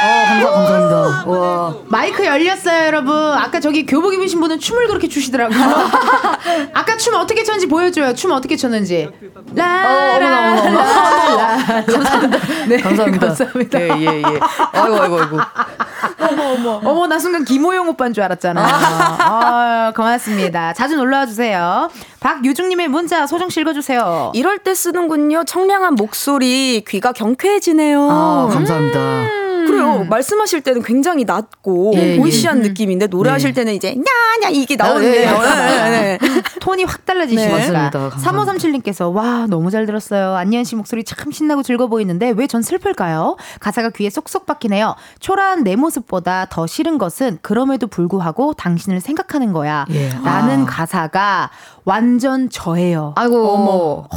[0.00, 1.30] 아, 감사, 감사합니다.
[1.30, 1.74] 와.
[1.86, 3.14] 마이크 열렸어요, 여러분.
[3.14, 5.58] 아까 저기 교복 입으신 분은 춤을 그렇게 추시더라고요.
[6.72, 8.14] 아까 춤 어떻게 췄는지 보여줘요.
[8.14, 9.08] 춤 어떻게 췄는지.
[9.54, 10.56] 라라라라.
[11.86, 12.38] 감사합니다.
[12.68, 13.26] 네, 감사합니다.
[13.26, 13.80] 감사합니다.
[13.80, 14.40] 예, 예, 예.
[14.72, 15.38] 아이고, 아이고, 아이고.
[16.84, 18.60] 어머, 나 순간 김호영 오빠인 줄 알았잖아.
[18.62, 20.72] 아, 고맙습니다.
[20.74, 21.90] 자주 놀러와 주세요.
[22.20, 24.32] 박유중님의 문자 소정 씨 읽어주세요.
[24.34, 25.44] 이럴 때 쓰는군요.
[25.44, 28.08] 청량한 목소리, 귀가 경쾌해지네요.
[28.10, 29.47] 아, 감사합니다.
[29.66, 30.04] 그래요.
[30.08, 32.16] 말씀하실 때는 굉장히 낮고 예, 예.
[32.18, 35.30] 보이시한 느낌인데 노래하실 때는 이제 냐냐 이게 나오는데요.
[35.30, 36.42] 예, 네, 네.
[36.60, 37.48] 톤이 확 달라지시니까.
[37.56, 37.70] 네.
[37.70, 38.08] 맞습니다.
[38.10, 38.52] 감사합니다.
[38.52, 40.34] 3537님께서 와 너무 잘 들었어요.
[40.34, 43.36] 안예은 씨 목소리 참 신나고 즐거워 보이는데 왜 전 슬플까요?
[43.60, 44.96] 가사가 귀에 쏙쏙 박히네요.
[45.20, 49.84] 초라한 내 모습보다 더 싫은 것은 그럼에도 불구하고 당신을 생각하는 거야.
[49.90, 50.08] 예.
[50.24, 50.66] 라는 아.
[50.66, 51.50] 가사가
[51.84, 53.12] 완전 저예요.
[53.16, 53.48] 아이고.
[53.50, 54.08] 어머.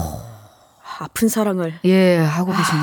[0.99, 1.73] 아픈 사랑을.
[1.85, 2.81] 예, 하고 계시는.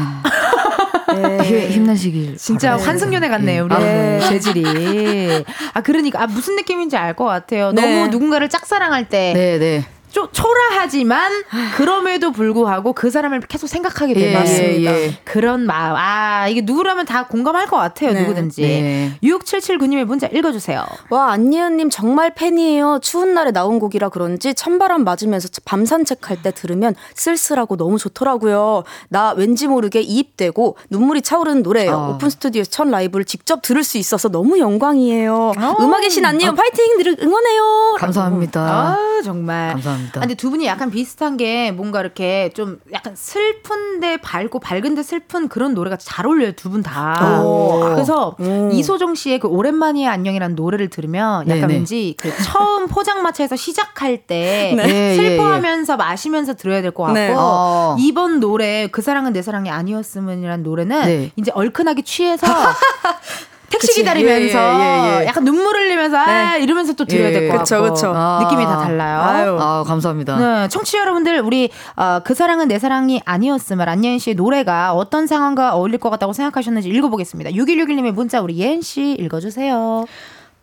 [1.15, 1.39] 네.
[1.43, 2.37] 힘- 힘내시길.
[2.37, 2.77] 진짜.
[2.77, 4.21] 환승연애 같네요, 우리 네.
[4.29, 5.45] 재질이.
[5.75, 7.73] 아, 그러니까, 아, 무슨 느낌인지 알 것 같아요.
[7.73, 7.83] 네.
[7.83, 9.85] 너무 누군가를 짝사랑할 때, 네, 네.
[10.11, 11.31] 좀 초라하지만,
[11.77, 14.93] 그럼에도 불구하고 그 사람을 계속 생각하게 되는 예, 맞습니다.
[14.93, 15.19] 예, 예.
[15.25, 15.95] 그런 마음.
[15.97, 18.23] 아, 이게 누구라면 다 공감할 것 같아요, 네.
[18.23, 18.63] 누구든지.
[18.63, 19.19] 네.
[19.23, 20.85] 6779님의 문자 읽어주세요.
[21.11, 23.01] 와 안예은님 정말 팬이에요.
[23.03, 28.85] 추운 날에 나온 곡이라 그런지 찬바람 맞으면서 밤 산책할 때 들으면 쓸쓸하고 너무 좋더라고요.
[29.09, 31.93] 나 왠지 모르게 이입되고 눈물이 차오르는 노래예요.
[31.93, 32.09] 아.
[32.11, 35.53] 오픈 스튜디오에서 첫 라이브를 직접 들을 수 있어서 너무 영광이에요.
[35.59, 35.77] 어.
[35.81, 37.97] 음악의 신 안예은 파이팅 늘 응원해요.
[37.99, 38.61] 감사합니다.
[38.61, 39.73] 아, 정말.
[39.73, 39.98] 감사합니다.
[40.17, 45.49] 아, 근데 두 분이 약간 비슷한 게 뭔가 이렇게 좀 약간 슬픈데 밝고 밝은데 슬픈
[45.49, 47.43] 그런 노래가 잘 어울려요 두 분 다.
[47.43, 47.81] 오.
[47.95, 48.37] 그래서
[48.73, 51.75] 이소정 씨의 그 오랜만이야 안녕이라는 노래를 들으면 약간 네네.
[51.75, 55.17] 왠지 그 처음 포장마차에서 시작할 때 네.
[55.17, 57.35] 슬퍼하면서 마시면서 들어야 될 것 같고 네.
[57.37, 57.97] 어.
[57.99, 61.31] 이번 노래 그 사랑은 내 사랑이 아니었음이라는 노래는 네.
[61.37, 62.47] 이제 얼큰하게 취해서
[63.71, 64.01] 택시 그치.
[64.01, 65.27] 기다리면서 예, 예, 예.
[65.27, 68.07] 약간 눈물 흘리면서 아 이러면서 또 들어야 될것 그쵸, 같고 그쵸.
[68.43, 68.69] 느낌이 아.
[68.69, 69.21] 다 달라요.
[69.21, 69.59] 아유.
[69.61, 70.37] 아, 감사합니다.
[70.37, 75.75] 네, 청취자 여러분들, 우리, 어, 그 사랑은 내 사랑이 아니었음을 안예은 씨의 노래가 어떤 상황과
[75.75, 77.51] 어울릴 것 같다고 생각하셨는지 읽어보겠습니다.
[77.51, 80.07] 6161님의 문자 우리 예은 씨 읽어주세요.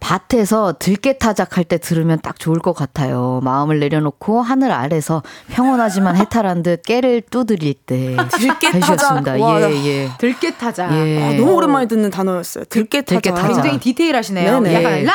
[0.06, 3.40] 밭에서 들깨 타작 할 때 들으면 딱 좋을 것 같아요.
[3.44, 8.16] 마음을 내려놓고 하늘 아래서 평온하지만 해탈한 듯 깨를 두드릴 때.
[8.38, 8.92] 들깨 타작.
[8.92, 9.38] 해주셨습니다.
[9.38, 10.10] 와, 예, 예.
[10.20, 10.90] 들깨타자.
[11.08, 11.24] 예.
[11.24, 12.66] 아, 너무 오랜만에 듣는 단어였어요.
[12.66, 13.20] 들깨타자.
[13.20, 13.48] 들깨타자.
[13.48, 14.60] 굉장히 디테일하시네요.
[14.60, 14.76] 네네.
[14.76, 15.14] 약간 라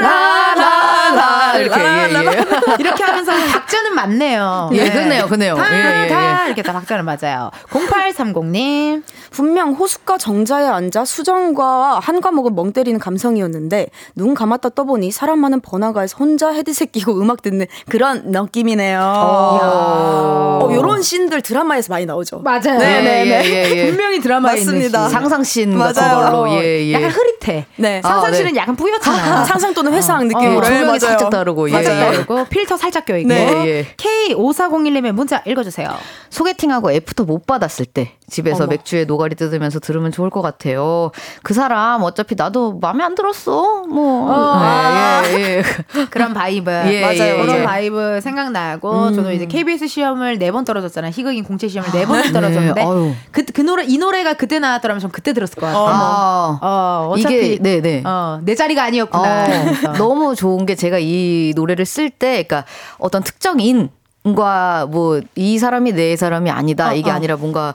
[0.00, 1.84] 라라라 이렇게 예,
[2.14, 2.44] 예.
[2.78, 4.70] 이렇게 하면서 박자는 맞네요.
[4.72, 5.54] 예, 그네요, 그네요.
[5.56, 6.46] 다, 예, 예, 다 예.
[6.46, 7.50] 이렇게 다 박자는 맞아요.
[7.70, 9.02] 0830님.
[9.30, 15.60] 분명 호숫가 정자에 앉아 수정과 한 과목을 멍 때리는 감성이었는데 눈 감았다 떠보니 사람 많은
[15.60, 19.00] 번화가에서 혼자 헤드셋 끼고 음악 듣는 그런 느낌이네요.
[19.02, 22.40] 어, 요런 씬들 드라마에서 많이 나오죠.
[22.40, 22.78] 맞아요.
[22.78, 23.44] 네, 네, 네.
[23.44, 23.86] 예, 예.
[23.90, 24.98] 분명히 드라마에 맞습니다.
[24.98, 25.10] 있는 씬.
[25.20, 26.30] 상상 씬 같은 맞아요.
[26.30, 26.48] 걸로.
[26.50, 26.92] 예, 예.
[26.92, 27.66] 약간 흐릿해.
[27.76, 28.00] 네.
[28.02, 28.58] 상상 씬은 아, 네.
[28.60, 29.44] 약간 뿌옇잖아.
[29.44, 30.58] 상상 또는 회상 느낌으로.
[30.58, 30.98] 어, 네, 조명이 맞아요.
[30.98, 31.70] 살짝 다르고.
[31.70, 31.74] 예.
[31.74, 32.12] 예.
[32.14, 33.28] 그리고 필터 살짝 껴 있고.
[33.28, 33.86] 네, 예.
[33.96, 35.90] K5401님의 문자 읽어주세요.
[36.30, 41.10] 소개팅하고 애프터 못 받았을 때 집에서 맥주에 노가리 뜯으면서 들으면 좋을 것 같아요.
[41.42, 43.84] 그 사람 어차피 나도 마음에 안 들었어.
[43.88, 44.30] 뭐.
[44.30, 45.22] 어.
[45.26, 45.62] 예, 예, 예.
[46.10, 46.70] 그런 vibe.
[46.70, 47.34] 예, 맞아요.
[47.34, 47.64] 예, 그런 예.
[47.64, 51.10] vibe 생각나고, 저는 이제 KBS 시험을 네 번 떨어졌잖아요.
[51.12, 52.32] 희극인 공채 시험을 네번 네.
[52.32, 53.12] 떨어졌는데, 아유.
[53.32, 55.88] 그, 그 노래, 이 노래가 그때 나왔더라면 전 그때 들었을 것 같아요.
[55.88, 57.34] 아, 어, 어 차피.
[57.34, 58.02] 이게, 네, 네.
[58.06, 59.44] 어, 내 자리가 아니었구나.
[59.44, 59.46] 어,
[59.80, 59.92] 이러면서.
[60.02, 62.64] 너무 좋은 게 제가 이 노래를 쓸 때, 그러니까
[62.98, 63.90] 어떤 특정인,
[64.36, 67.14] 과 뭐 이 사람이 내 사람이 아니다 이게 어.
[67.14, 67.74] 아니라 뭔가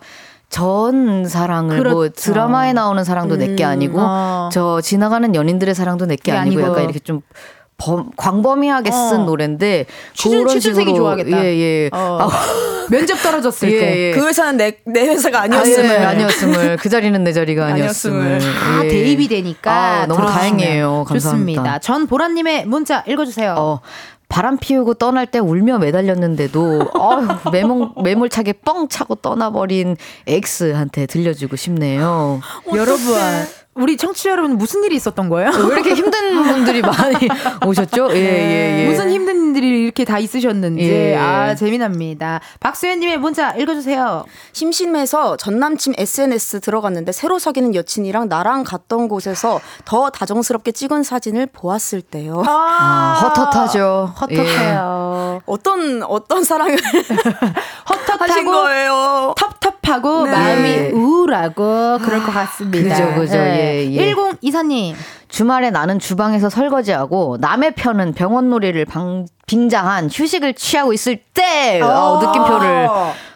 [0.49, 2.13] 전 사랑을 뭐 그렇죠.
[2.33, 4.49] 드라마에 나오는 사랑도 내게 아니고 어.
[4.51, 6.71] 저 지나가는 연인들의 사랑도 내게 아니고, 아니고.
[6.71, 7.21] 약간 이렇게 좀
[7.79, 9.25] 범, 광범위하게 쓴 어.
[9.25, 11.43] 노래인데 취준- 그런 취준생이 좋아하겠다.
[11.45, 11.89] 예, 예.
[11.91, 12.29] 어.
[12.91, 13.97] 면접 떨어졌을 예, 때.
[13.97, 14.11] 예.
[14.11, 15.89] 그 회사는 내, 내 회사가 아, 아니었음을.
[15.89, 18.39] 예, 아니었음을 그 자리는 내 자리가 아니었음을.
[18.39, 18.87] 다 예.
[18.87, 21.05] 대입이 되니까 아, 너무 다행이에요.
[21.07, 21.19] 감사합니다.
[21.63, 21.79] 좋습니다.
[21.79, 23.55] 전 보라님의 문자 읽어주세요.
[23.57, 23.79] 어,
[24.27, 29.95] 바람 피우고 떠날 때 울며 매달렸는데도 어휴, 매몰, 매몰차게 뻥 차고 떠나버린
[30.27, 32.39] X한테 들려주고 싶네요.
[32.75, 33.15] 여러분,
[33.79, 35.51] 우리 청취자 여러분 무슨 일이 있었던 거예요?
[35.51, 37.15] 왜 이렇게 힘든 분들이 많이
[37.65, 38.09] 오셨죠?
[38.11, 38.89] 예, 예, 예.
[38.89, 41.15] 무슨 힘든 일이 이렇게 다 있으셨는지 예.
[41.15, 42.41] 아 재미납니다.
[42.59, 44.25] 박수현님의 문자 읽어주세요.
[44.53, 51.47] 심심해서 전 남친 SNS 들어갔는데 새로 사귀는 여친이랑 나랑 갔던 곳에서 더 다정스럽게 찍은 사진을
[51.47, 52.43] 보았을 때요.
[52.45, 54.13] 아, 헛헛하죠.
[54.19, 55.41] 헛헛해요.
[55.45, 56.77] 어떤 어떤 사랑을
[58.19, 59.33] 하신 헛헛하고 거예요?
[59.37, 60.31] 텁텁 하고 네.
[60.31, 62.95] 마음이 우울하고 그럴 것 같습니다.
[62.95, 63.37] 그죠, 그죠.
[63.37, 64.13] 예, 예.
[64.13, 64.95] 1024님.
[65.29, 72.19] 주말에 나는 주방에서 설거지하고 남의 편은 병원 놀이를 방, 빙장한 휴식을 취하고 있을 때 어,
[72.21, 72.87] 느낌표를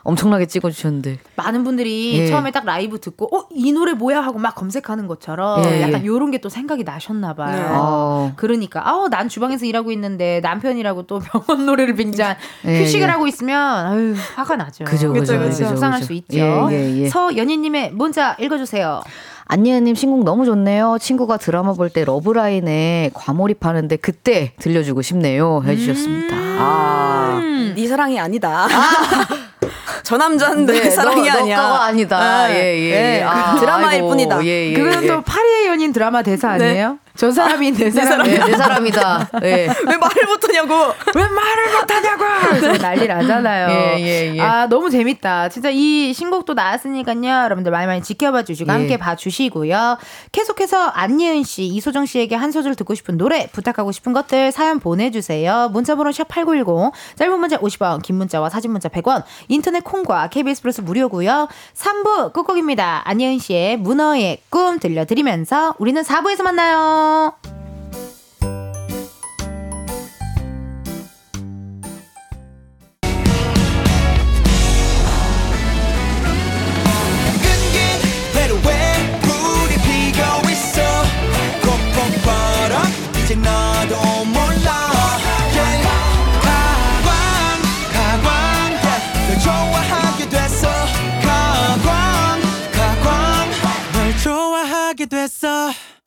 [0.03, 1.19] 엄청나게 찍어주셨는데.
[1.35, 2.27] 많은 분들이 예.
[2.27, 6.05] 처음에 딱 라이브 듣고 어 이 노래 뭐야 하고 막 검색하는 것처럼 예, 약간 예.
[6.05, 7.55] 요런 게 또 생각이 나셨나 봐요.
[7.55, 7.65] 네.
[7.69, 8.33] 어.
[8.35, 12.35] 그러니까 아우 난 주방에서 일하고 있는데 남편이라고 또 병원 노래를 빙자한
[12.65, 13.11] 예, 휴식을 예.
[13.11, 14.83] 하고 있으면 아유 화가 나죠.
[14.83, 15.67] 그죠, 그죠, 그죠, 그죠.
[15.67, 16.07] 속상할 그죠.
[16.07, 16.37] 수 있죠.
[16.37, 17.09] 예, 예, 예.
[17.09, 19.01] 서연희님의 문자 읽어주세요.
[19.45, 20.97] 안예은님 신곡 너무 좋네요.
[20.99, 25.61] 친구가 드라마 볼 때 러브라인에 과몰입하는데 그때 들려주고 싶네요.
[25.65, 26.35] 해주셨습니다.
[26.35, 27.41] 아.
[27.75, 28.67] 네 사랑이 아니다.
[30.03, 31.57] 저 남자는 내 사랑이 너, 아니야.
[31.57, 32.47] 너 거가 아니다.
[32.47, 32.53] 네.
[32.55, 32.91] 예, 예.
[32.91, 34.43] 네, 아, 드라마일 아이고, 뿐이다.
[34.45, 35.07] 예, 예, 그거는 예.
[35.07, 36.97] 또 파리의 연인 드라마 대사 아니에요?
[37.15, 38.25] 저 사람이 내 사람.
[38.27, 39.29] 예, 내 사람이다.
[39.43, 39.67] 예.
[39.67, 40.73] 왜 말을 못하냐고.
[41.15, 42.77] 왜 말을 못하냐고!
[42.81, 43.69] 난리 나잖아요.
[43.69, 44.41] 예, 예, 예.
[44.41, 45.49] 아, 너무 재밌다.
[45.49, 47.43] 진짜 이 신곡도 나왔으니까요.
[47.45, 48.73] 여러분들 많이 많이 지켜봐 주시고 예.
[48.73, 49.97] 함께 봐 주시고요.
[50.31, 55.69] 계속해서 안예은 씨, 이소정 씨에게 한 소절 듣고 싶은 노래, 부탁하고 싶은 것들 사연 보내주세요.
[55.71, 60.81] 문자번호 샵 8910, 짧은 문자 50원, 긴 문자와 사진 문자 100원, 인터넷 콩과 KBS 플러스
[60.81, 61.47] 무료고요.
[61.75, 63.03] 3부 끝곡입니다.
[63.05, 67.02] 안예은 씨의 문어의 꿈 들려드리면서 우리는 4부에서 만나요.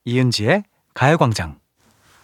[0.07, 0.62] 이은지의
[0.97, 1.61] 가요광장.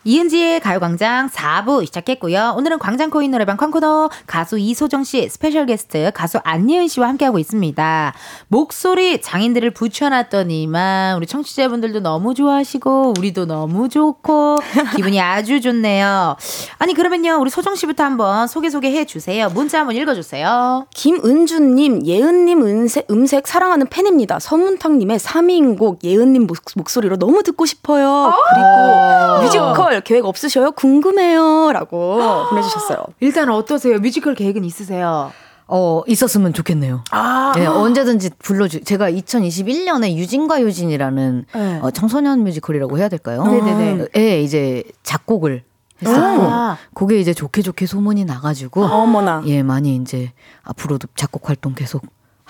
[0.05, 2.55] 이은지의 가요광장 4부 시작했고요.
[2.57, 8.13] 오늘은 광장코인 노래방 콩코너 가수 이소정 씨 스페셜 게스트 가수 안예은 씨와 함께하고 있습니다.
[8.49, 14.59] 목소리 장인들을 붙여놨더니만 우리 청취자분들도 너무 좋아하시고 우리도 너무 좋고
[14.97, 16.37] 기분이 아주 좋네요.
[16.79, 19.51] 아니 그러면요 우리 소정 씨부터 한번 소개 소개해 주세요.
[19.51, 20.87] 문자 한번 읽어주세요.
[20.95, 24.41] 김은주님, 예은님 음색, 음색 사랑하는 팬입니다.
[24.41, 28.33] 서문탁님의 사미인곡 예은님 목, 목소리로 너무 듣고 싶어요.
[28.51, 30.73] 그리고 뮤지컬 계획 없으셔요?
[30.73, 31.73] 궁금해요.
[31.73, 32.19] 라고
[32.51, 33.05] 보내주셨어요.
[33.21, 33.99] 일단 어떠세요?
[33.99, 35.33] 뮤지컬 계획은 있으세요?
[35.69, 37.03] 어, 있었으면 좋겠네요.
[37.13, 38.85] 아, 네, 언제든지 불러주.
[38.85, 41.79] 제가 2021년에 유진과 유진이라는 네.
[41.83, 43.45] 어, 청소년 뮤지컬이라고 해야 될까요?
[43.45, 44.07] 네네네.
[44.17, 45.63] 예, 이제 작곡을
[46.03, 46.77] 했었고, 아.
[46.95, 49.43] 그게 이제 좋게 좋게 소문이 나가지고, 어머나.
[49.47, 50.33] 예, 많이 이제
[50.65, 52.03] 앞으로도 작곡 활동 계속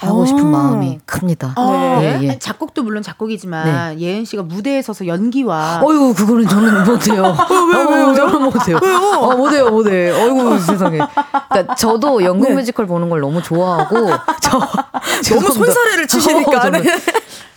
[0.06, 1.54] 하고 싶은 마음이 큽니다.
[1.56, 2.38] 어, 예, 예.
[2.38, 7.24] 작곡도 물론 작곡이지만 예은 씨가 무대에 서서 연기와 어유 그거는 저는 못해요.
[7.36, 8.78] 어, 저는 못해요.
[8.78, 10.10] 어, 못해요, 못해.
[10.10, 10.98] 어이구 세상에.
[11.48, 14.10] 그러니까 저도 연극 뮤지컬 보는 걸 너무 좋아하고
[14.42, 16.50] 저 너무 손사래를 치시니까.
[16.50, 16.82] 어, 저는.
[16.82, 16.96] 네.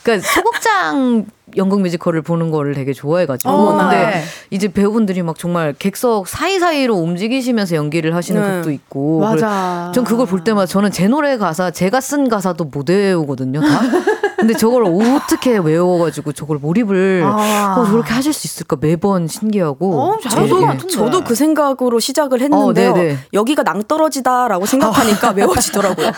[0.03, 1.25] 그러니까 소극장
[1.57, 3.49] 연극 뮤지컬을 보는 거를 되게 좋아해가지고.
[3.51, 3.89] 어머나.
[3.89, 4.23] 근데 네.
[4.51, 8.55] 이제 배우분들이 막 정말 객석 사이사이로 움직이시면서 연기를 하시는 네.
[8.55, 9.19] 곡도 있고.
[9.19, 9.91] 맞아.
[9.93, 13.61] 전 그걸 볼 때마다 저는 제 노래 가사 제가 쓴 가사도 못 외우거든요.
[13.61, 13.81] 다.
[14.45, 17.75] 근데 저걸 어떻게 외워가지고 저걸 몰입을 아.
[17.79, 19.99] 어, 저렇게 하실 수 있을까 매번 신기하고.
[19.99, 20.87] 어, 잘하실 예, 것 예.
[20.87, 22.91] 저도 그 생각으로 시작을 했는데요.
[22.91, 23.17] 어, 네네.
[23.33, 26.11] 여기가 낭떠러지다라고 생각하니까 외워지더라고요.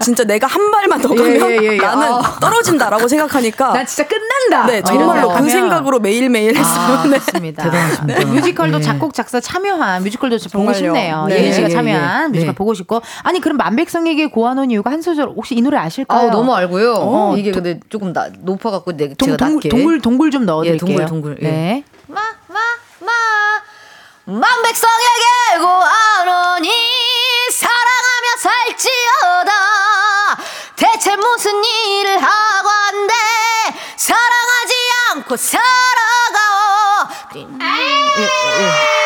[0.00, 1.76] 진짜 내가 한 발만 더 가면 예, 예, 예.
[1.78, 2.38] 나는 아.
[2.40, 4.66] 떨어진다라고 생각하니까 나 진짜 끝난다.
[4.70, 5.50] 네, 어, 정말로 그 생각하면.
[5.50, 6.98] 생각으로 매일 매일 했어요.
[6.98, 7.10] 아, 네.
[7.10, 7.64] 맞습니다.
[7.64, 8.18] 대단하십니다.
[8.20, 8.82] 네, 뮤지컬도 예.
[8.82, 10.74] 작곡, 작사 참여한 뮤지컬도 보고 정말요.
[10.74, 11.26] 싶네요.
[11.26, 11.42] 네.
[11.42, 12.28] 예은 씨가 예, 예, 참여한 예.
[12.28, 12.54] 뮤지컬 네.
[12.54, 13.02] 보고 싶고.
[13.24, 16.28] 아니, 그럼 만백성에게 고아놓은 이유가 한 소절 혹시 이 노래 아실까요?
[16.28, 16.94] 아 너무 알고요.
[16.98, 19.70] 어, 이게 근데 조금 나, 높아갖고 내, 동, 제가 동, 낮게.
[19.70, 20.74] 동굴, 동굴 좀 넣어드릴게요.
[20.74, 21.48] 예, 동굴, 동굴, 예.
[21.48, 21.84] 네.
[22.06, 22.60] 마, 마,
[23.00, 23.12] 마.
[24.26, 26.70] 만백성에게 고아노니
[27.52, 29.52] 사랑하며 살지어다.
[30.76, 33.14] 대체 무슨 일을 하고 한데
[33.96, 34.74] 사랑하지
[35.14, 37.08] 않고 살아가오.
[37.36, 39.03] 예,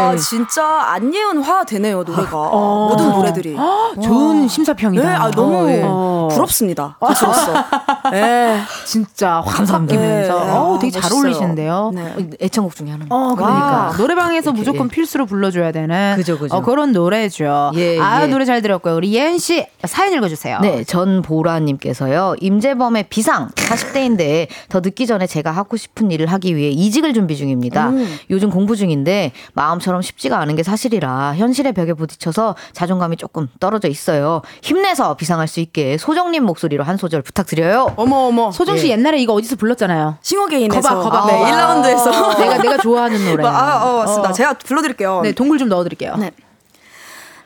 [0.00, 3.56] 와 진짜 안예은 화 되네요 노래가 모든 노래들이.
[4.02, 5.02] 좋은 심사평이다.
[5.02, 6.34] 네, 아 너무 어, 예.
[6.34, 6.96] 부럽습니다.
[7.00, 7.52] 가수로서.
[8.12, 8.60] 네.
[8.86, 10.44] 진짜 확 바뀌면서.
[10.44, 10.50] 네.
[10.50, 11.18] 어, 되게 잘 멋있어요.
[11.20, 11.90] 어울리시는데요.
[11.94, 12.14] 네.
[12.18, 12.30] 예.
[12.46, 13.06] 애창곡 중에 하나.
[13.08, 13.60] 어, 그러니까.
[13.60, 13.92] 와.
[13.96, 14.90] 노래방에서 이렇게, 무조건 예.
[14.90, 16.14] 필수로 불러줘야 되는.
[16.16, 16.56] 그죠, 그죠.
[16.56, 17.72] 어, 그런 노래죠.
[17.74, 18.26] 예, 아, 예.
[18.26, 18.94] 노래 잘 들었고요.
[18.96, 20.60] 우리 예은 씨 사연 읽어주세요.
[20.60, 22.36] 네, 전보라님께서요.
[22.40, 27.90] 임재범의 비상 40대인데 더 늦기 전에 제가 하고 싶은 일을 하기 위해 이직을 준비 중입니다.
[28.30, 34.42] 요즘 공부 중인데 마음처럼 쉽지가 않은 게 사실이라 현실의 벽에 부딪혀서 자존감이 조금 떨어져 있어요.
[34.62, 37.94] 힘내서 비상할 수 있게 소정님 목소리로 한 소절 부탁드려요.
[37.96, 38.50] 어머 어머.
[38.52, 40.18] 소정 씨 옛날에 이거 어디서 불렀잖아요.
[40.22, 41.50] 싱어게인에서 거봐, 거봐, 네, 거봐.
[41.50, 43.44] 1라운드에서 내가 내가 좋아하는 노래.
[43.46, 44.32] 아, 어, 맞습니다.
[44.32, 45.20] 제가 불러드릴게요.
[45.22, 46.16] 네, 동굴 좀 넣어드릴게요.
[46.16, 46.30] 네.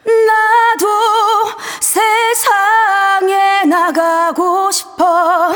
[0.05, 0.87] 나도
[1.81, 5.53] 세상에 나가고 싶어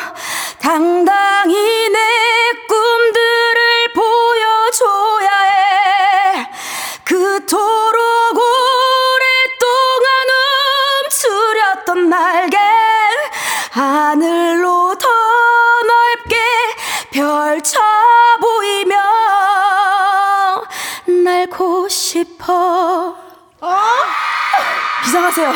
[0.58, 1.98] 당당히 내
[2.66, 5.67] 꿈들을 보여줘야 해
[7.48, 10.28] 그토록 오랫동안
[11.06, 12.58] 움츠렸던 날개
[13.70, 15.08] 하늘로 더
[15.88, 16.36] 넓게
[17.10, 17.80] 펼쳐
[18.38, 18.96] 보이며
[21.24, 23.16] 날고 싶어
[25.04, 25.52] 비상하세요.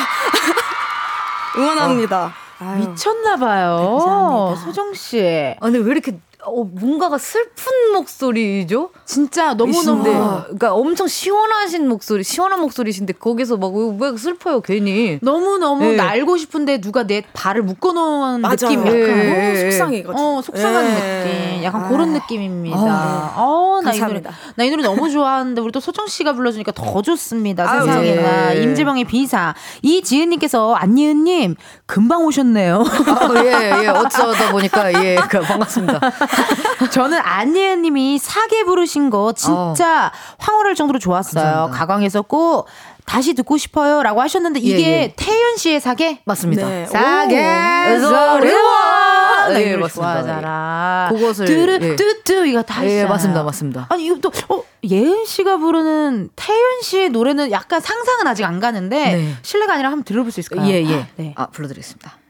[1.58, 2.32] 응원합니다.
[2.58, 2.88] 아유.
[2.88, 3.98] 미쳤나봐요.
[3.98, 4.64] 감사합니다.
[4.64, 5.20] 소정 씨.
[5.60, 8.90] 아, 근데 왜 이렇게 어, 뭔가가 슬픈 목소리죠?
[9.04, 10.02] 진짜 너무너무.
[10.02, 15.18] 그러니까 엄청 시원하신 목소리, 시원한 목소리신데 거기서 막 왜 슬퍼요 괜히.
[15.22, 15.96] 너무너무 예.
[15.96, 18.56] 날고 싶은데 누가 내 발을 묶어놓은 맞아요.
[18.56, 18.94] 느낌 약간.
[18.94, 19.70] 예, 예, 예.
[19.70, 20.18] 속상해가지고.
[20.38, 20.90] 어, 속상한 예.
[20.90, 21.64] 느낌.
[21.64, 21.88] 약간 아.
[21.88, 23.34] 그런 느낌입니다.
[23.36, 24.30] 어, 나이 노래, 감사합니다.
[24.56, 27.70] 나이 노래 너무 좋아하는데 우리 또 소정 씨가 불러주니까 더 좋습니다.
[27.70, 28.56] 아유, 세상에나.
[28.56, 28.62] 예.
[28.62, 29.54] 임지방의 비사.
[29.82, 32.82] 이지은님께서 안예은님 금방 오셨네요.
[33.06, 33.88] 아, 예, 예.
[33.88, 36.00] 어쩌다 보니까, 예, 그, 반갑습니다.
[36.90, 41.42] 저는 안예은 님이 사계 부르신 거 진짜 황홀할 정도로 좋았어요.
[41.42, 41.78] 감사합니다.
[41.78, 42.66] 가광에서 꼭
[43.04, 45.14] 다시 듣고 싶어요 라고 하셨는데 이게 예, 예.
[45.16, 46.20] 태윤 씨의 사계?
[46.24, 46.68] 맞습니다.
[46.68, 46.86] 네.
[46.86, 48.00] 사계 오.
[48.00, 49.88] 소리와 나 예, 맞습니다.
[49.88, 51.08] 좋아하잖아.
[51.12, 51.96] 그것을, 뚜르 예.
[51.96, 53.04] 뚜뚜 이거 다 예.
[53.04, 53.86] 맞습니다, 맞습니다.
[53.90, 59.16] 아니 이거 또 어, 예은 씨가 부르는 태윤 씨의 노래는 약간 상상은 아직 안 가는데
[59.16, 59.34] 네.
[59.42, 60.66] 실례가 아니라 한번 들어볼 수 있을까요?
[60.68, 61.06] 예, 예.
[61.16, 61.34] 네.
[61.36, 62.21] 아, 불러드리겠습니다.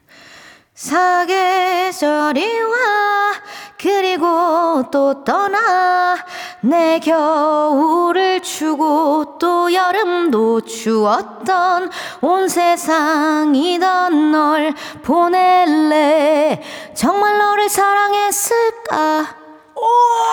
[0.83, 2.77] 사계절이 와
[3.81, 6.17] 그리고 또 떠나
[6.61, 11.89] 내 겨울을 추고 또 여름도 추웠던
[12.21, 14.75] 온 세상이던 널
[15.05, 16.61] 보낼래?
[16.97, 19.37] 정말 너를 사랑했을까?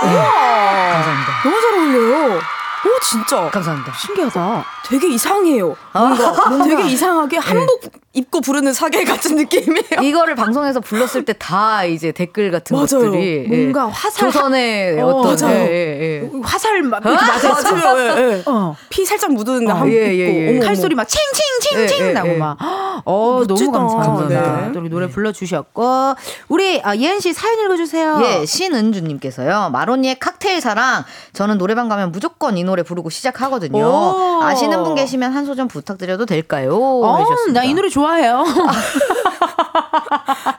[0.01, 1.43] 감사합니다.
[1.43, 2.37] 너무 잘 어울려요.
[2.37, 3.49] 오 진짜.
[3.51, 3.93] 감사합니다.
[3.93, 4.65] 신기하다.
[4.87, 5.75] 되게 이상해요.
[5.93, 7.81] 뭔가 되게 이상하게 한복
[8.19, 10.01] 입고 부르는 사계 같은 느낌이에요.
[10.03, 12.85] 이거를 방송에서 불렀을 때 다 이제 댓글 같은 맞아요.
[12.87, 13.91] 것들이 뭔가 예.
[13.91, 15.55] 화살 조선의 어, 어, 떤 맞아요.
[15.57, 16.29] 예, 예, 예.
[16.43, 18.19] 화살 막 이렇게 맞아서 맞아요.
[18.19, 18.43] 예, 예.
[18.45, 18.75] 어.
[18.89, 20.59] 피 살짝 묻은 어, 한복 예, 입고 예.
[20.59, 22.33] 칼소리 막 칭칭칭칭 예, 예, 나고 예.
[22.37, 22.57] 막
[23.05, 23.43] 어.
[23.47, 24.71] 너무 감사합니다.
[24.73, 24.89] 네.
[24.89, 26.15] 노래 불러 주셨고.
[26.49, 28.19] 우리, 아, 예은 씨 사연 읽어 주세요.
[28.23, 29.69] 예, 신은주 님께서요.
[29.71, 31.03] 마로니의 칵테일 사랑.
[31.33, 33.83] 저는 노래방 가면 무조건 이 노래 부르고 시작하거든요.
[33.85, 34.39] 오.
[34.43, 36.75] 아시는 분 계시면 한 소절 부탁드려도 될까요?
[36.75, 37.61] 어, 해주셨습니다.
[37.61, 38.45] 나이 노래 좋아 해요.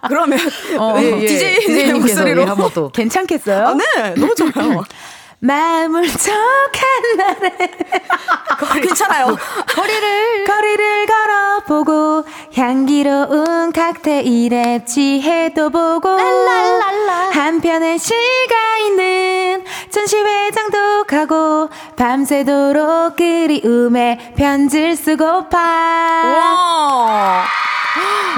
[0.09, 0.39] 그러면
[0.79, 2.91] 어, 네, DJ DJ님께서 목소리로 한번 또.
[2.95, 3.67] 괜찮겠어요?
[3.67, 4.83] 아, 네, 너무 좋아요.
[5.43, 7.57] 마음을 척한 날에
[8.83, 9.37] 괜찮아요.
[9.75, 12.25] 거리를 거리를 걸어보고
[12.55, 16.09] 향기로운 칵테일에 취해도 보고
[17.33, 27.45] 한편에 시가 있는 전시회장도 가고 밤새도록 그리움에 편지를 쓰고파 와.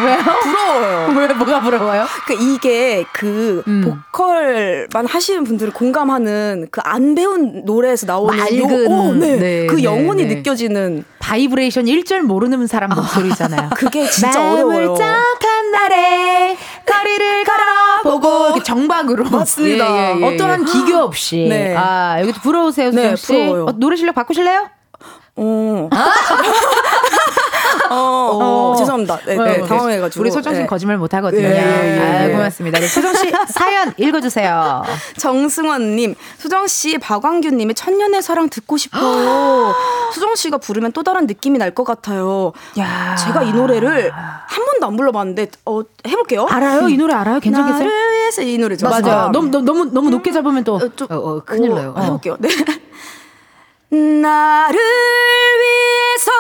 [0.04, 0.18] 왜요?
[0.42, 1.12] 부러워요.
[1.18, 2.06] 왜 뭐가 부러워요?
[2.26, 4.02] 그 이게 그 음.
[4.12, 9.36] 보컬만 하시는 분들은 공감하는 그 안 배운 노래에서 나오는 맑은, 요, 어, 네.
[9.36, 10.34] 네, 그 네, 영혼이 네.
[10.36, 13.70] 느껴지는 바이브레이션 1절 모르는 사람 목소리잖아요.
[13.76, 14.94] 그게 진짜 어려워요.
[14.94, 17.44] 쩍한 날에 거리를
[18.02, 19.86] 걸어보고 정박으로 맞습니다.
[19.86, 20.24] 예, 예, 예.
[20.34, 21.74] 어떠한 기교 없이 네.
[21.76, 23.64] 아 여기도 부러우세요 네, 수정 씨 부러워요.
[23.66, 24.68] 어, 노래 실력 바꾸실래요?
[25.36, 25.88] 어.
[27.90, 29.18] 어, 어, 죄송합니다.
[29.26, 30.20] 네, 네, 어, 당황해가지고.
[30.22, 30.68] 우리 소정 씨는 네.
[30.68, 31.42] 거짓말 못 하거든요.
[31.42, 32.32] 예, 예, 예, 아, 예.
[32.32, 32.78] 고맙습니다.
[32.78, 34.82] 네, 소정 씨 사연 읽어주세요.
[35.18, 39.74] 정승원님, 수정 씨, 박광규님의 천년의 사랑 듣고 싶어요.
[40.14, 42.52] 수정 씨가 부르면 또 다른 느낌이 날 것 같아요.
[42.78, 46.46] 야, 제가 이 노래를 한 번도 안 불러봤는데 어, 해볼게요.
[46.50, 46.86] 알아요?
[46.90, 47.40] 이 노래 알아요?
[47.40, 47.84] 괜찮겠어요?
[47.84, 48.86] 나를 위해서 이 노래죠.
[48.90, 49.30] 맞아요.
[49.32, 51.94] 너무 너무 너무, 높게 잡으면 또 어, 좀, 어, 어, 큰일 어, 나요.
[51.98, 52.36] 해볼게요.
[52.40, 52.50] 네.
[53.90, 54.78] 나를
[55.60, 56.30] 위해서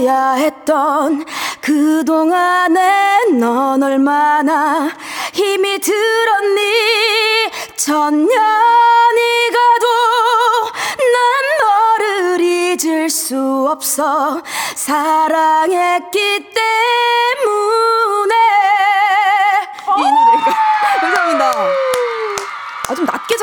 [0.00, 1.24] 참아야 했던
[1.60, 4.90] 그동안에 넌 얼마나
[5.32, 6.60] 힘이 들었니?
[7.76, 8.20] 천년이
[9.52, 9.86] 가도
[11.12, 11.20] 난
[11.60, 14.42] 너를 잊을 수 없어
[14.74, 17.89] 사랑했기 때문에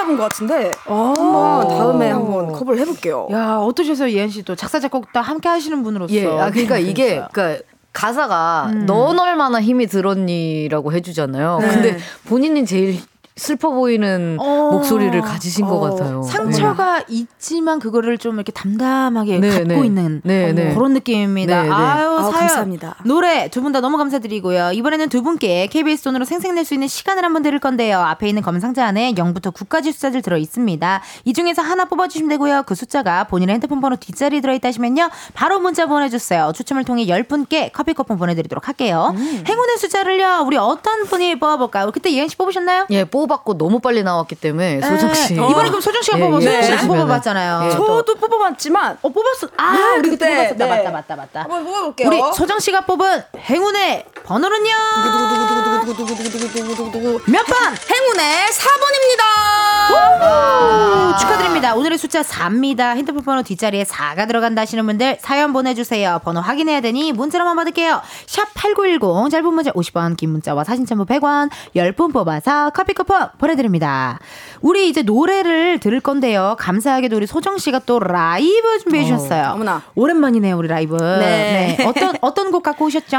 [0.07, 3.27] 잡은 것 같은데 한번 다음에 한번 커버를 해볼게요.
[3.31, 7.63] 야 어떠셨어요 예은 씨또 작사 작곡 다 함께 하시는 분으로서 예, 아, 그러니까 이게, 그러니까
[7.91, 11.59] 가사가 넌 얼마나 힘이 들었니라고 해주잖아요.
[11.59, 11.67] 네.
[11.67, 11.97] 근데
[12.27, 12.99] 본인이 제일
[13.37, 14.69] 슬퍼 보이는 어.
[14.71, 15.79] 목소리를 가지신 것 어.
[15.79, 16.21] 같아요.
[16.23, 19.85] 상처가 있지만 그거를 좀 이렇게 담담하게 네, 갖고 네.
[19.85, 20.73] 있는 네, 네.
[20.73, 21.61] 그런 느낌입니다.
[21.63, 21.73] 네, 네.
[21.73, 22.31] 아유, 사연.
[22.31, 22.95] 감사합니다.
[23.05, 24.71] 노래 두 분 다 너무 감사드리고요.
[24.73, 27.99] 이번에는 두 분께 KBS 돈으로 생생낼 수 있는 시간을 한번 드릴 건데요.
[27.99, 31.01] 앞에 있는 검은 상자 안에 0부터 9까지 숫자들 들어 있습니다.
[31.25, 32.63] 이 중에서 하나 뽑아주시면 되고요.
[32.65, 35.09] 그 숫자가 본인의 핸드폰 번호 뒷자리에 들어있다 하시면요.
[35.33, 36.53] 바로 문자 보내주세요.
[36.55, 39.13] 추첨을 통해 10분께 커피 쿠폰 보내드리도록 할게요.
[39.15, 39.43] 음.
[39.47, 40.43] 행운의 숫자를요.
[40.47, 41.91] 우리 어떤 분이 뽑아볼까요?
[41.91, 42.85] 그때 예은 씨 뽑으셨나요?
[42.89, 45.33] 예, 뽑 았고 너무 빨리 나왔기 때문에 소정 씨.
[45.33, 45.47] 네.
[45.49, 46.41] 이번에 그럼 소정 씨가 예, 뽑아.
[46.41, 46.45] 예.
[46.61, 46.87] 네.
[46.87, 47.69] 뽑아봤잖아요.
[47.71, 47.75] 예.
[47.75, 47.85] 또.
[47.97, 49.47] 저도 뽑아봤지만 어 뽑았어.
[49.57, 50.65] 아 네, 우리 그때 그때, 뽑았었다.
[50.65, 50.69] 네.
[50.69, 51.39] 맞다 맞다 맞다.
[51.41, 52.07] 한번 뽑아볼게요.
[52.07, 54.73] 우리 소정 씨가 뽑은 행운의 번호는요.
[57.27, 57.57] 몇 번?
[57.89, 59.56] 행운의 4번입니다.
[59.89, 61.75] 오, 축하드립니다.
[61.75, 62.95] 오늘의 숫자 4입니다.
[62.95, 66.19] 핸드폰 번호 뒷자리에 4가 들어간다 하시는 분들 사연 보내주세요.
[66.23, 68.01] 번호 확인해야 되니 문자로만 받을게요.
[68.25, 74.19] 샵 8910 짧은 문자 50원 긴 문자와 사진 첨부 100원 10분 뽑아서 커피 쿠폰 보내드립니다.
[74.61, 76.55] 우리 이제 노래를 들을 건데요.
[76.59, 79.51] 감사하게도 우리 소정 씨가 또 라이브 준비해 주셨어요.
[79.53, 79.83] 어머나.
[79.95, 80.97] 오랜만이네요 우리 라이브.
[80.97, 81.77] 네.
[81.85, 83.17] 어떤 어떤 곡 갖고 오셨죠?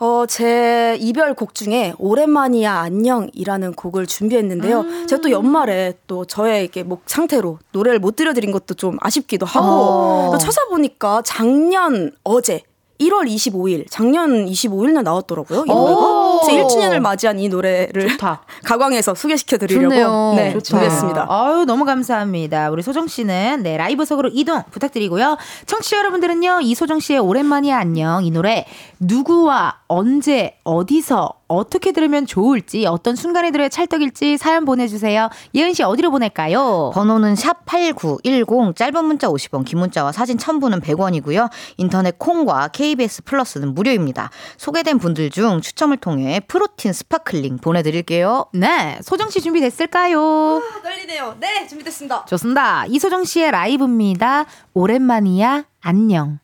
[0.00, 5.06] 어, 제 이별 곡 중에 오랜만이야 안녕이라는 곡을 준비했는데요.
[5.06, 9.66] 제가 또 연말에 또 저의 이렇게 목 상태로 노래를 못 들려드린 것도 좀 아쉽기도 하고
[9.68, 10.28] 어.
[10.32, 12.62] 또 찾아보니까 작년 어제
[12.98, 15.64] 1월 25일 작년 25일 날 나왔더라고요.
[15.66, 16.00] 이 노래가.
[16.00, 16.40] 오.
[16.40, 18.42] 그래서 1주년을 맞이한 이 노래를 좋다.
[18.64, 20.34] 가광에서 소개시켜 드리려고.
[20.34, 20.58] 네.
[20.58, 21.26] 준비했습니다.
[21.28, 22.70] 아유, 너무 감사합니다.
[22.70, 25.38] 우리 소정 씨는 네, 라이브석으로 이동 부탁드리고요.
[25.66, 28.24] 청취자 여러분들은요, 이소정 씨의 오랜만이야 안녕.
[28.24, 28.66] 이 노래
[29.02, 35.30] 누구와 언제, 어디서, 어떻게 들으면 좋을지, 어떤 순간에 들어야 찰떡일지 사연 보내주세요.
[35.54, 36.90] 예은 씨 어디로 보낼까요?
[36.92, 41.48] 번호는 샵 8910 짧은 문자 50원 긴 문자와 사진 첨부는 100원이고요.
[41.78, 44.30] 인터넷 콩과 KBS 플러스는 무료입니다.
[44.58, 48.46] 소개된 분들 중 추첨을 통해 프로틴 sparkling 보내드릴게요.
[48.52, 50.62] 네, 소정 씨 준비됐을까요?
[50.82, 51.36] 떨리네요.
[51.40, 52.26] 네, 준비됐습니다.
[52.26, 52.84] 좋습니다.
[52.86, 54.44] 이소정 씨의 라이브입니다.
[54.74, 56.38] 오랜만이야 안녕.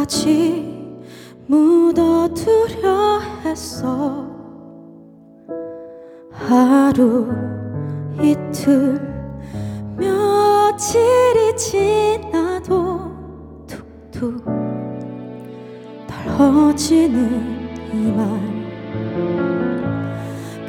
[0.00, 0.64] 끝까지
[1.46, 4.26] 묻어두려 했어.
[6.30, 7.28] 하루
[8.20, 9.00] 이틀
[9.96, 13.12] 며칠이 지나도
[13.66, 14.44] 툭툭
[16.06, 19.59] 떨어지는 이말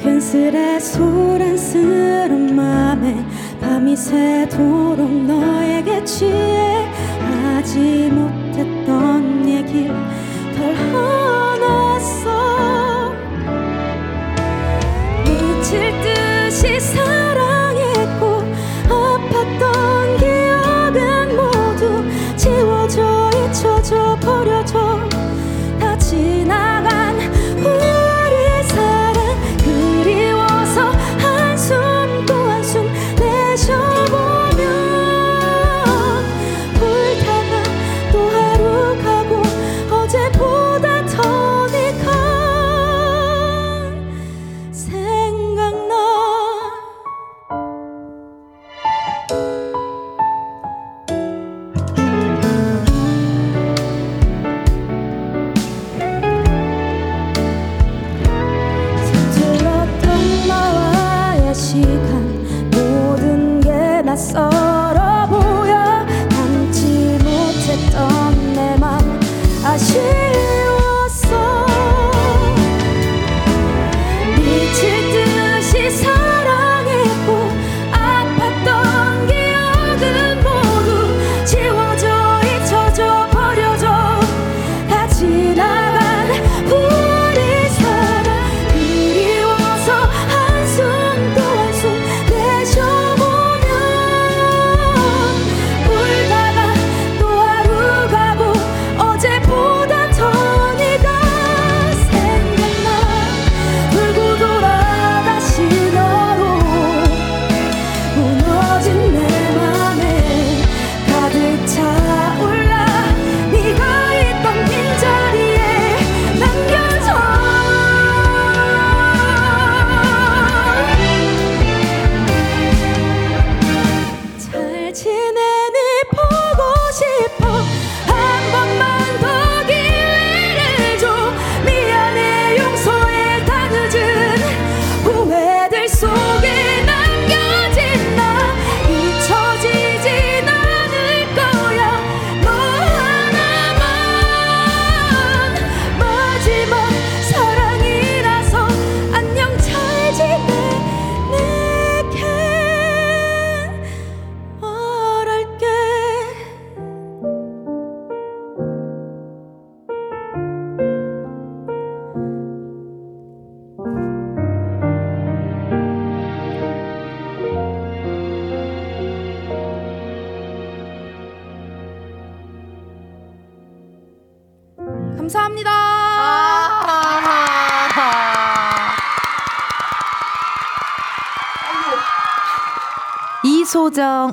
[0.02, 3.24] 괜스레 소란스런 맘에
[3.60, 6.88] 밤이 새도록 너에게 취해
[7.20, 9.94] 하지 못했던 얘기를
[10.56, 12.30] 덜 화났어.
[15.24, 17.21] 미칠 듯이 사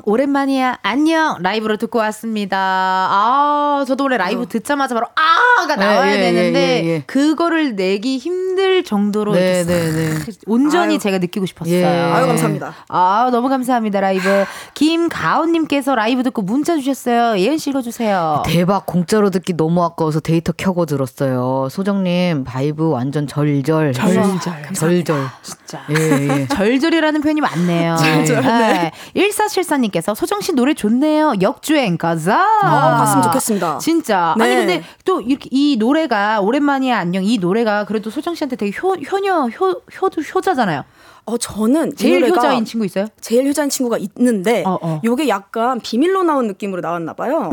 [0.04, 2.56] 오랜만이야 안녕 라이브로 듣고 왔습니다.
[2.58, 6.06] 아 저도 원래 라이브 듣자마자 바로 아가 나와야 어.
[6.06, 7.02] 예, 예, 되는데 예, 예.
[7.06, 10.14] 그거를 내기 힘들 정도로 네, 네, 네.
[10.18, 10.98] 싹 온전히 아유.
[10.98, 11.74] 제가 느끼고 싶었어요.
[11.74, 11.84] 예.
[11.84, 12.74] 아유 감사합니다.
[12.88, 14.69] 아 너무 감사합니다 라이브 김
[15.10, 17.38] 가온님께서 라이브 듣고 문자 주셨어요.
[17.38, 18.44] 예은 씨 읽어주세요.
[18.46, 21.68] 대박 공짜로 듣기 너무 아까워서 데이터 켜고 들었어요.
[21.70, 24.40] 소정님 vibe 완전 절절 절절.
[24.74, 25.80] 절절 진짜.
[25.90, 26.46] 예, 예.
[26.48, 27.96] 절절이라는 표현이 많네요.
[28.00, 28.92] 절절, 네.
[29.16, 31.34] 1474님께서 소정 씨 노래 좋네요.
[31.42, 32.40] 역주행 가자.
[32.62, 33.78] 아, 갔으면 좋겠습니다.
[33.78, 34.34] 진짜.
[34.38, 34.44] 네.
[34.44, 37.24] 아니, 근데 또 이렇게 이 노래가 오랜만이야 안녕.
[37.24, 40.84] 이 노래가 그래도 소정 씨한테 되게 효, 효녀, 효, 효도 효자잖아요.
[41.26, 43.06] 어 저는 이 제일 효자인 친구 있어요?
[43.20, 44.99] 제일 효자인 친구가 있는데 어, 어.
[45.04, 47.50] 요게 약간 비밀로 나온 느낌으로 나왔나 봐요.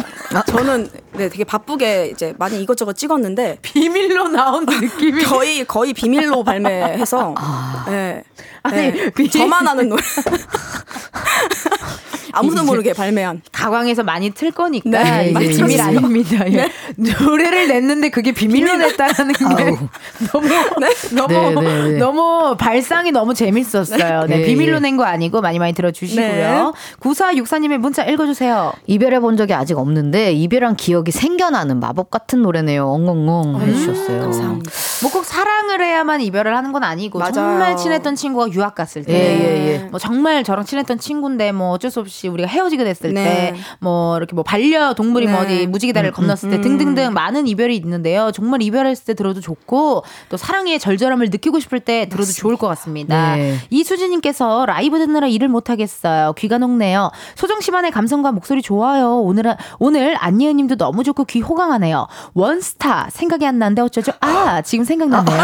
[0.47, 5.23] 저는 네 되게 바쁘게 이제 많이 이것저것 찍었는데 비밀로 나온 느낌이.
[5.23, 7.35] 거의 거의 비밀로 발매해서
[7.87, 8.23] 네.
[8.63, 9.09] 아니, 네.
[9.11, 10.01] 비- 저만 아는 노래.
[12.37, 13.41] 아무도 모르게 발매한.
[13.51, 15.81] 가광에서 많이 틀 거니까 네, 이제 많이 비밀.
[15.81, 16.51] 아닙니다.
[16.51, 16.69] 예.
[16.97, 19.45] 노래를 냈는데 그게 비밀로 냈다는 게.
[20.31, 20.47] 너무
[21.13, 21.97] 너무 네, 네, 네.
[21.97, 24.25] 너무 발상이 너무 재밌었어요.
[24.27, 24.79] 네, 네, 비밀로 예.
[24.79, 26.25] 낸거 아니고 많이 많이 들어주시고요.
[26.25, 26.71] 네.
[26.99, 28.73] 9464님의 문자 읽어주세요.
[28.87, 32.87] 이별해 본 적이 아직 없는데 이별한 기억이 생겨나는 마법 같은 노래네요.
[32.87, 34.21] 엉엉엉 해주셨어요.
[34.21, 34.71] 감사합니다.
[35.03, 37.33] 뭐꼭 사랑을 해야만 이별을 하는 건 아니고 맞아요.
[37.33, 39.77] 정말 친했던 친구가 유학 갔을 때, 예, 예, 예.
[39.89, 43.55] 뭐 정말 저랑 친했던 친구인데 뭐 어쩔 수 없이 같이 우리가 헤어지게 됐을 네.
[43.81, 45.45] 때뭐 이렇게 뭐 반려 동물이 뭐 네.
[45.45, 46.61] 어디 무지개다리를 건넜을 때 음.
[46.61, 48.31] 등등등 많은 이별이 있는데요.
[48.31, 53.35] 정말 이별했을 때 들어도 좋고 또 사랑의 절절함을 느끼고 싶을 때 들어도 좋을 것 같습니다.
[53.35, 53.57] 네.
[53.69, 56.33] 이수진님께서 라이브 듣느라 일을 못 하겠어요.
[56.33, 57.11] 귀가 녹네요.
[57.35, 59.19] 소정 씨만의 감성과 목소리 좋아요.
[59.21, 62.07] 오늘 오늘 안예은님도 너무 좋고 귀 호강하네요.
[62.33, 64.11] 원스타 생각이 안 나는데 어쩌죠?
[64.19, 65.37] 아 지금 생각났네요.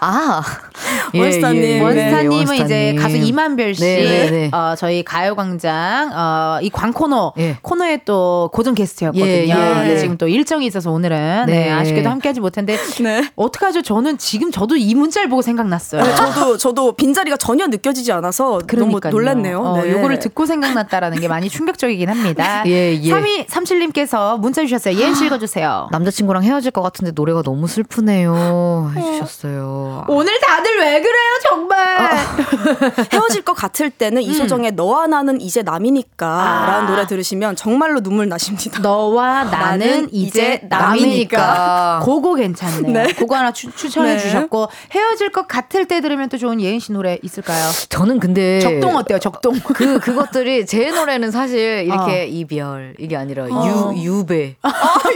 [0.00, 0.42] 아.
[1.14, 1.60] 원스타님.
[1.60, 1.80] 네.
[1.80, 2.96] 원스타님은 이제 원스타님.
[2.96, 4.56] 가수 이만별 씨, 네, 네, 네.
[4.56, 7.56] 어, 저희 가요광 장 어, 이 광코너 예.
[7.62, 9.26] 코너에 또 고정 게스트였거든요.
[9.26, 9.98] 예, 예, 근데 예.
[9.98, 11.70] 지금 또 일정이 있어서 오늘은 네, 네.
[11.70, 13.30] 아쉽게도 함께하지 못했는데 네.
[13.36, 13.82] 어떡하죠?
[13.82, 16.02] 저는 지금 저도 이 문자를 보고 생각났어요.
[16.02, 19.00] 네, 저도 저도 빈자리가 전혀 느껴지지 않아서 그러니까요.
[19.00, 19.60] 너무 놀랐네요.
[19.60, 19.92] 어, 네.
[19.92, 22.64] 요거를 듣고 생각났다라는 게 많이 충격적이긴 합니다.
[22.68, 23.10] 예, 예.
[23.10, 24.98] 3237님께서 문자 주셨어요.
[24.98, 25.88] 예은 씨 읽어주세요.
[25.92, 28.92] 남자친구랑 헤어질 것 같은데 노래가 너무 슬프네요.
[28.96, 30.04] 해주셨어요.
[30.08, 32.16] 오늘 다들 왜 그래요, 정말?
[33.12, 38.78] 헤어질 것 같을 때는 이소정의 너와 나는 이제 남이니까라는 노래 들으시면 정말로 눈물 나십니다.
[38.80, 42.00] 너와 나는 나는 이제 남이니까.
[42.06, 42.92] 그거 괜찮네요.
[42.92, 43.12] 네.
[43.12, 44.18] 그거 하나 추, 천해 네.
[44.20, 47.70] 주셨고 헤어질 것 같을 때 들으면 또 좋은 예은 씨 노래 있을까요?
[47.88, 49.18] 저는 근데 적동 어때요?
[49.18, 49.54] 적동.
[49.74, 53.94] 그 그것들이 제 노래는 사실 이렇게 이별 이게 아니라 어.
[53.96, 54.56] 유 유배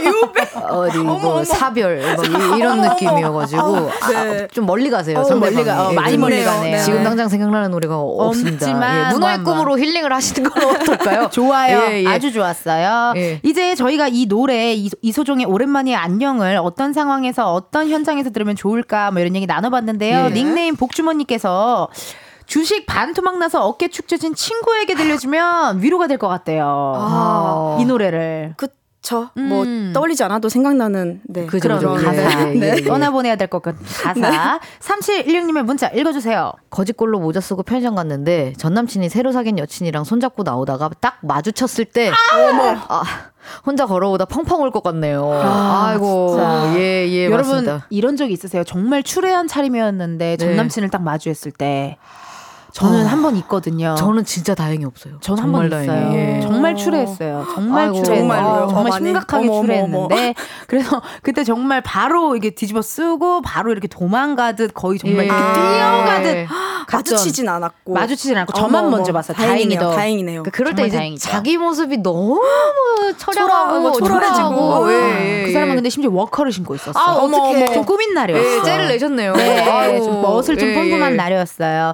[0.03, 3.79] 유배 어디 뭐 사별 뭐 이, 이런 느낌이어가지고
[4.09, 4.43] 네.
[4.43, 5.19] 아, 좀 멀리 가세요.
[5.19, 5.35] 어.
[5.35, 6.43] 멀리 가- 어, 예, 많이 좀 멀리.
[6.43, 6.75] 가네요.
[6.77, 6.83] 네.
[6.83, 8.65] 지금 당장 생각나는 노래가 없습니다.
[8.65, 11.29] 없지만 예, 문화의 뭐 꿈으로 힐링 을 하시는 건 어떨까요?
[11.33, 11.83] 좋아요.
[11.91, 12.07] 예, 예.
[12.07, 13.13] 아주 좋았어요.
[13.17, 13.39] 예.
[13.43, 19.21] 이제 저희가 이 노래 이- 이소종의 오랜만에 안녕을 어떤 상황에서 어떤 현장에서 들으면 좋을까 뭐
[19.21, 20.25] 이런 얘기 나눠봤는데요.
[20.25, 20.29] 예.
[20.33, 21.89] 닉네임 복주머니께서
[22.47, 26.93] 주식 반토막 나서 어깨 축 처진 친구에게 들려주면 위로가 될 것 같대요.
[26.97, 27.77] 아.
[27.79, 28.53] 이 노래를.
[28.57, 28.67] 그
[29.01, 29.29] 쵸.
[29.37, 29.49] 음.
[29.49, 31.47] 뭐 떠올리지 않아도 생각나는 네.
[31.47, 31.95] 그죠, 그런.
[32.03, 32.49] 가사.
[32.49, 32.83] 예, 예, 예, 예.
[32.83, 33.83] 떠나보내야 될 것 같은
[34.21, 34.59] 가사.
[34.79, 36.51] 3716님의 문자 읽어주세요.
[36.69, 42.11] 거짓골로 모자 쓰고 편의점 갔는데 전 남친이 새로 사귄 여친이랑 손잡고 나오다가 딱 마주쳤을 때
[42.11, 43.03] 아,
[43.65, 45.29] 혼자 걸어오다 펑펑 울 것 같네요.
[45.33, 46.37] 아, 이고.
[46.75, 47.87] 예, 예, 여러분 맞습니다.
[47.89, 48.63] 이런 적 있으세요?
[48.63, 50.55] 정말 추레한 차림이었는데 전 네.
[50.55, 51.97] 남친을 딱 마주했을 때
[52.73, 53.95] 저는 한번 있거든요.
[53.97, 55.15] 저는 진짜 다행히 없어요.
[55.21, 56.13] 저는 한번 정말 있어요.
[56.13, 56.39] 예.
[56.41, 57.45] 정말 추레했어요.
[57.53, 58.67] 정말 아이고, 추레했는데 정말로요?
[58.69, 58.95] 정말 어?
[58.95, 60.35] 심각하게 어머, 어머, 추레했는데
[60.67, 65.25] 그래서 그때 정말 바로 이게 뒤집어 쓰고 바로 이렇게 도망가듯 거의 정말 예.
[65.25, 65.53] 이렇게 아.
[65.53, 66.47] 뛰어가듯
[66.87, 68.97] 갔던- 마주치진 않았고 마주치진 않고 어머, 저만 어머.
[68.97, 69.37] 먼저 봤어요.
[69.37, 69.79] 다행이네요.
[69.79, 70.43] 다행이네요.
[70.43, 71.29] 그러니까 그럴 때 이제 다행이죠.
[71.29, 72.41] 자기 모습이 너무
[73.17, 74.85] 처량하고 초라하고 초라해지고.
[74.85, 75.75] 아, 예, 예, 그 사람은 예.
[75.75, 76.99] 근데 심지어 워커를 신고 있었어.
[76.99, 77.73] 아, 요 어떡해.
[77.73, 78.43] 좀 꾸민 날이었어.
[78.59, 79.33] 예, 째를 내셨네요.
[79.35, 80.03] 네, 아이고.
[80.05, 81.15] 좀 멋을 좀 예, 뿜뿜한 예.
[81.15, 81.93] 날이었어요.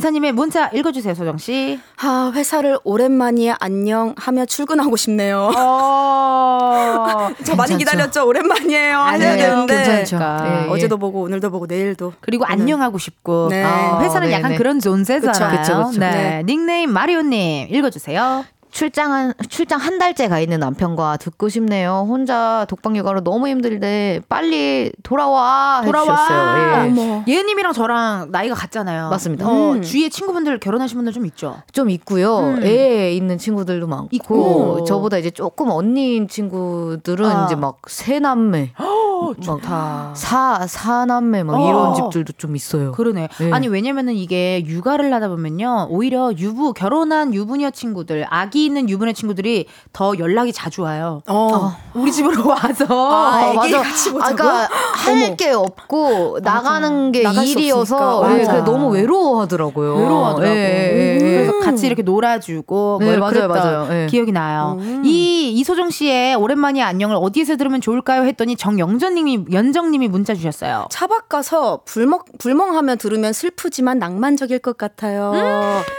[0.00, 1.78] 1024님의 문자 읽어주세요, 소정 씨.
[2.02, 5.50] 아, 회사를 오랜만이에 안녕 하며 출근하고 싶네요.
[5.56, 8.26] 어, 저 많이 기다렸죠.
[8.26, 8.98] 오랜만이에요.
[8.98, 9.48] 하셔야 아니에요.
[9.50, 9.74] 되는데.
[9.76, 10.16] 괜찮죠.
[10.18, 10.46] 그러니까.
[10.46, 10.70] 예, 예.
[10.70, 12.12] 어제도 보고 오늘도 보고 내일도.
[12.20, 13.64] 그리고 안녕하고 싶고 네.
[13.64, 14.56] 어, 회사는 네, 약간 네.
[14.56, 15.50] 그런 존재잖아요.
[15.50, 16.00] 그쵸, 그쵸, 그쵸.
[16.00, 16.10] 네.
[16.10, 16.42] 네.
[16.44, 18.44] 닉네임 마리오님 읽어주세요.
[18.76, 22.04] 출장한 출장 한 달째 가 있는 남편과 듣고 싶네요.
[22.06, 26.58] 혼자 독방 육아로 너무 힘들데 빨리 돌아와 해주셨어요.
[26.58, 26.86] 예.
[26.88, 27.24] 어머.
[27.26, 29.08] 예은님이랑 저랑 나이가 같잖아요.
[29.08, 29.48] 맞습니다.
[29.48, 29.82] 어, 음.
[29.82, 31.56] 주위에 친구분들 결혼하신 분들 좀 있죠.
[31.72, 32.38] 좀 있고요.
[32.40, 32.62] 음.
[32.64, 34.84] 애 있는 친구들도 많고 있고.
[34.84, 37.44] 저보다 이제 조금 언니인 친구들은 아.
[37.46, 38.72] 이제 막 세 남매,
[39.24, 40.10] 막 좋다.
[40.14, 41.68] 사 사남매 막 어.
[41.68, 42.92] 이런 집들도 좀 있어요.
[42.92, 43.28] 그러네.
[43.38, 43.52] 네.
[43.52, 49.66] 아니 왜냐면은 이게 육아를 하다 보면요 오히려 유부 결혼한 유부녀 친구들 아기 있는 유부녀 친구들이
[49.92, 51.22] 더 연락이 자주 와요.
[51.28, 51.74] 어.
[51.94, 53.82] 우리 집으로 와서 아, 어, 맞아.
[53.82, 54.34] 같이 아, 보자고?
[54.36, 58.20] 그러니까 할 게 없고 나가는 게 일이어서.
[58.20, 59.96] 그래 너무 외로워하더라고요.
[59.96, 60.54] 외로워하더라고.
[60.54, 61.18] 예, 예, 예.
[61.18, 63.88] 그래서 같이 이렇게 놀아주고 네, 뭐 맞아요, 그랬던 맞아요.
[64.02, 64.06] 예.
[64.06, 64.76] 기억이 나요.
[64.78, 65.02] 음.
[65.04, 68.22] 이 이소정 씨의 오랜만에 안녕을 어디에서 들으면 좋을까요?
[68.24, 70.88] 했더니 정영 전님이 연정님이 문자 주셨어요.
[70.90, 75.30] 차박 가서 불멍 불멍하며 들으면 슬프지만 낭만적일 것 같아요.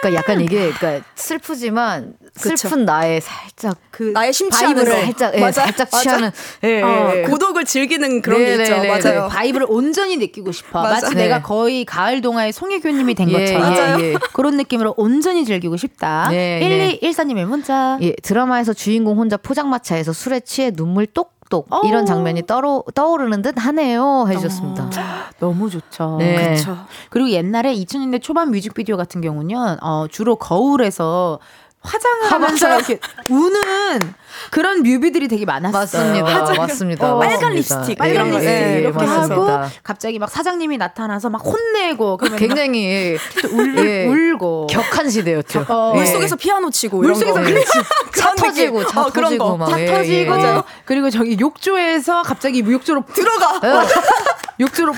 [0.02, 2.56] 그러니까 약간 이게 그러니까 슬프지만 그쵸.
[2.58, 5.06] 슬픈 나의 살짝 그 나의 심취하는 vibe를 거.
[5.06, 5.90] 살짝 예, 맞아, 살짝.
[5.92, 6.32] 취하는
[6.64, 7.22] 예, 어, 예, 예.
[7.24, 8.76] 고독을 즐기는 그런 네, 게 있죠.
[8.76, 9.22] 네, 네, 맞아요.
[9.24, 9.28] 네.
[9.30, 10.82] vibe를 온전히 느끼고 싶어.
[10.82, 11.24] 마치 네.
[11.24, 14.18] 내가 거의 가을 동화의 송혜교님이 된 예, 것처럼 예, 예.
[14.34, 16.28] 그런 느낌으로 온전히 즐기고 싶다.
[16.30, 17.00] 네, 네.
[17.02, 17.98] 1214님의 문자.
[18.02, 21.82] 예, 드라마에서 주인공 혼자 포장마차에서 술에 취해 눈물 똑 똑 어.
[21.86, 24.90] 이런 장면이 떠로, 떠오르는 듯 하네요 해주셨습니다.
[25.40, 26.18] 너무 좋죠.
[26.20, 26.56] 네.
[26.56, 26.78] 그쵸.
[27.10, 31.40] 그리고 옛날에 2000년대 초반 뮤직비디오 같은 경우는 어, 주로 거울에서
[31.88, 33.00] 화장을 하면서 이렇게
[33.30, 34.14] 우는
[34.52, 35.82] 그런 뮤비들이 되게 많았어요.
[35.82, 36.54] 맞습니다.
[36.54, 37.16] 맞습니다.
[37.16, 37.54] 어, 빨간.
[37.54, 39.62] 립스틱, 빨간 예, 립스틱 예, 예, 이렇게 맞습니다.
[39.62, 43.18] 하고 갑자기 막 사장님이 나타나서 막 혼내고 그러면 굉장히 예,
[43.52, 45.66] 울, 예, 울고 격한 시대였죠.
[45.68, 46.00] 어, 예.
[46.00, 47.42] 물속에서 피아노 치고 물 속에서 거.
[47.42, 47.72] 그렇지.
[48.16, 48.36] 차.
[48.36, 49.58] 터지고 차 어, 그런 터지고 거.
[49.58, 50.62] 막차 예, 터지고 예, 예.
[50.86, 53.60] 그리고 저기 욕조에서 갑자기 욕조로 들어가.
[54.58, 54.64] 어.
[54.64, 54.94] 욕조로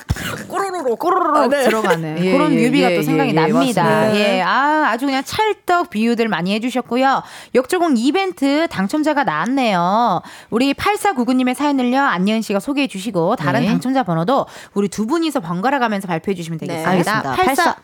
[0.47, 4.15] 꼬로로로 꼬로로로 들어가는 예, 그런 예, 뮤비가 예, 또 생각이 예, 예, 납니다.
[4.15, 7.23] 예, 아 아주 그냥 찰떡 비유들 많이 해주셨고요.
[7.55, 10.21] 역조공 이벤트 당첨자가 나왔네요.
[10.49, 13.67] 우리 8499님의 사연을요 안예은 씨가 소개해 주시고 다른 네.
[13.67, 16.89] 당첨자 번호도 우리 두 분이서 번갈아 가면서 발표해 주시면 되겠습니다.
[16.89, 17.35] 알겠습니다.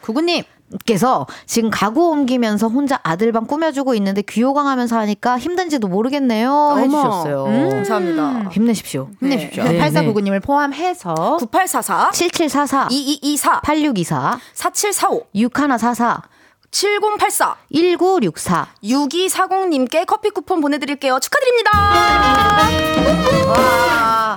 [0.02, 0.44] 8499님
[0.86, 7.46] 께서 지금 가구 옮기면서 혼자 아들 방 꾸며주고 있는데 귀호강하면서 하니까 힘든지도 모르겠네요 해주셨어요.
[7.46, 7.70] 음.
[7.70, 8.50] 감사합니다.
[8.52, 9.10] 힘내십시오.
[9.20, 9.64] 힘내십시오.
[9.64, 16.35] 네, 8499님을 포함해서 9844 7744 2224 8624 4745 6144
[16.76, 21.20] 7084 1964 6240님께 커피 쿠폰 보내드릴게요.
[21.22, 21.72] 축하드립니다.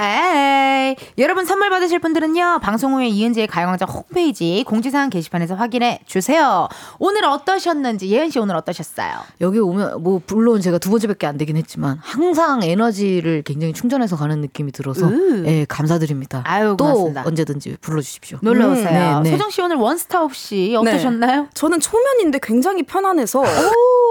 [0.00, 6.68] 에이, 여러분 선물 받으실 분들은요 방송 후에 이은지의 가요광장 홈페이지 공지사항 게시판에서 확인해 주세요.
[7.00, 9.14] 오늘 어떠셨는지 예은 씨 오늘 어떠셨어요?
[9.40, 14.40] 여기 오면 뭐 물론 제가 두 번째밖에 안 되긴 했지만 항상 에너지를 굉장히 충전해서 가는
[14.40, 15.44] 느낌이 들어서 으.
[15.46, 16.42] 예 감사드립니다.
[16.46, 17.24] 아유 또 고맙습니다.
[17.26, 18.38] 언제든지 불러 주십시오.
[18.42, 19.20] 놀러 음, 오세요.
[19.22, 19.30] 네, 네.
[19.32, 21.48] 소정 씨 오늘 원스타 없이 어떠셨나요?
[21.54, 23.42] 저는 초면인 데 굉장히 편안해서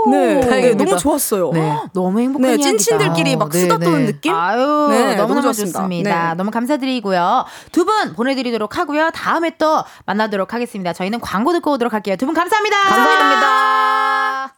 [0.10, 0.40] 네.
[0.42, 1.52] 네, 너무 좋았어요.
[1.52, 1.78] 네.
[1.94, 2.58] 너무 행복한 네.
[2.58, 3.86] 찐친들끼리 막 네, 수다 네.
[3.86, 4.34] 떠는 느낌?
[4.34, 5.54] 아유 네, 너무너무 너무.
[5.54, 6.30] 좋습니다.
[6.30, 6.36] 네.
[6.36, 7.46] 너무 감사드리고요.
[7.72, 9.12] 두 분 보내드리도록 하고요.
[9.12, 10.92] 다음에 또 만나도록 하겠습니다.
[10.94, 12.16] 저희는 광고 듣고 오도록 할게요.
[12.18, 12.78] 두 분 감사합니다.
[12.84, 14.57] 감사합니다.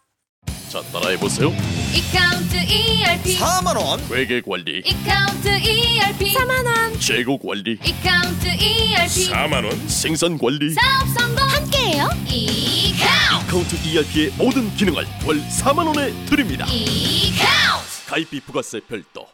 [0.69, 1.49] 자 따라해보세요.
[1.95, 3.99] 이카운트 ERP 4만원.
[4.13, 4.83] 회계 관리.
[4.85, 6.99] 이카운트 ERP 4만원.
[7.01, 7.79] 재고 관리.
[7.83, 9.89] 이카운트 ERP 4만원.
[9.89, 10.71] 생산 관리.
[10.73, 11.43] 사업 성공.
[11.47, 12.07] 함께해요.
[12.27, 16.65] 이카운트 카운트 ERP의 모든 기능을 월 4만원에 드립니다.
[16.67, 19.25] 이카운트 가입비 부가세 별도.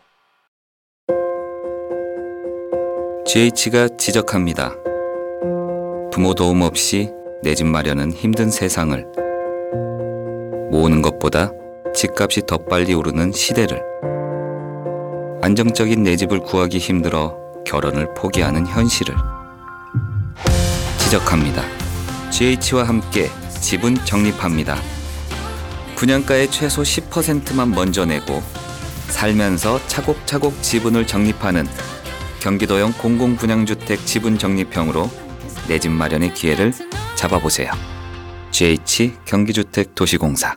[3.28, 4.74] GH가 지적합니다.
[6.14, 7.10] 부모 도움 없이
[7.44, 9.06] 내 집 마련은 힘든 세상을
[10.72, 11.52] 모으는 것보다
[11.94, 13.82] 집값이 더 빨리 오르는 시대를
[15.42, 19.16] 안정적인 내 집을 구하기 힘들어 결혼을 포기하는 현실을
[21.00, 21.64] 지적합니다.
[22.32, 23.30] GH와 함께
[23.62, 24.76] 집은 적립합니다.
[25.96, 28.42] 분양가의 최소 10%만 먼저 내고
[29.08, 31.66] 살면서 차곡차곡 지분을 적립하는
[32.42, 35.10] 경기도형 공공분양주택 지분 적립형으로
[35.68, 36.74] 내 집 마련의 기회를
[37.16, 37.72] 잡아보세요.
[38.52, 40.56] GH 경기주택 도시공사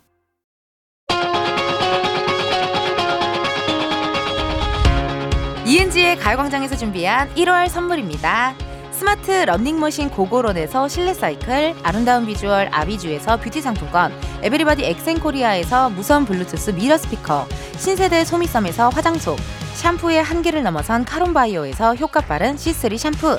[5.66, 8.54] 이은지의 가요광장에서 준비한 1월 선물입니다.
[8.90, 14.12] 스마트 러닝머신 고고런에서 실내 사이클, 아름다운 비주얼 아비주에서 뷰티 상품권,
[14.42, 17.46] 에브리바디 엑센코리아에서 무선 블루투스 미러 스피커,
[17.76, 19.36] 신세대 소미섬에서 화장솜,
[19.74, 23.38] 샴푸의 한계를 넘어선 카론바이오에서 효과 빠른 C3 샴푸,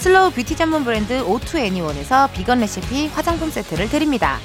[0.00, 4.38] 슬로우 뷰티 전문 브랜드 오투애니원에서 비건 레시피 화장품 세트를 드립니다.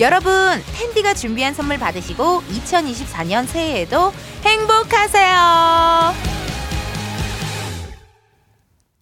[0.00, 0.32] 여러분,
[0.78, 4.12] 텐디가 준비한 선물 받으시고 2024년 새해에도
[4.44, 6.14] 행복하세요.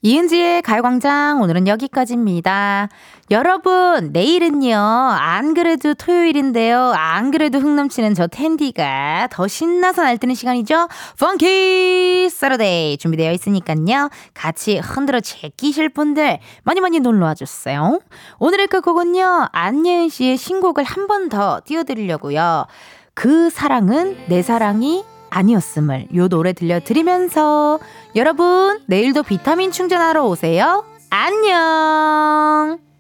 [0.03, 2.89] 이은지의 가요광장 오늘은 여기까지입니다.
[3.33, 6.93] 여러분 내일은요 안 그래도 토요일인데요.
[6.95, 10.89] 안 그래도 흥 넘치는 저 텐디가 더 신나서 날뛰는 시간이죠?
[11.19, 14.11] 펑키 사러데이 준비되어 있으니까요.
[14.35, 18.01] 같이 흔들어 제끼실 분들 많이 많이 놀러 와 주세요.
[18.39, 22.67] 오늘의 끝곡은요 안예은 씨의 신곡을 한 번 더 띄워드리려고요.
[23.15, 27.79] 그 사랑은 내 사랑이 아니었음을 요 노래 들려드리면서
[28.15, 30.85] 여러분 내일도 비타민 충전하러 오세요.
[31.11, 32.92] 안녕.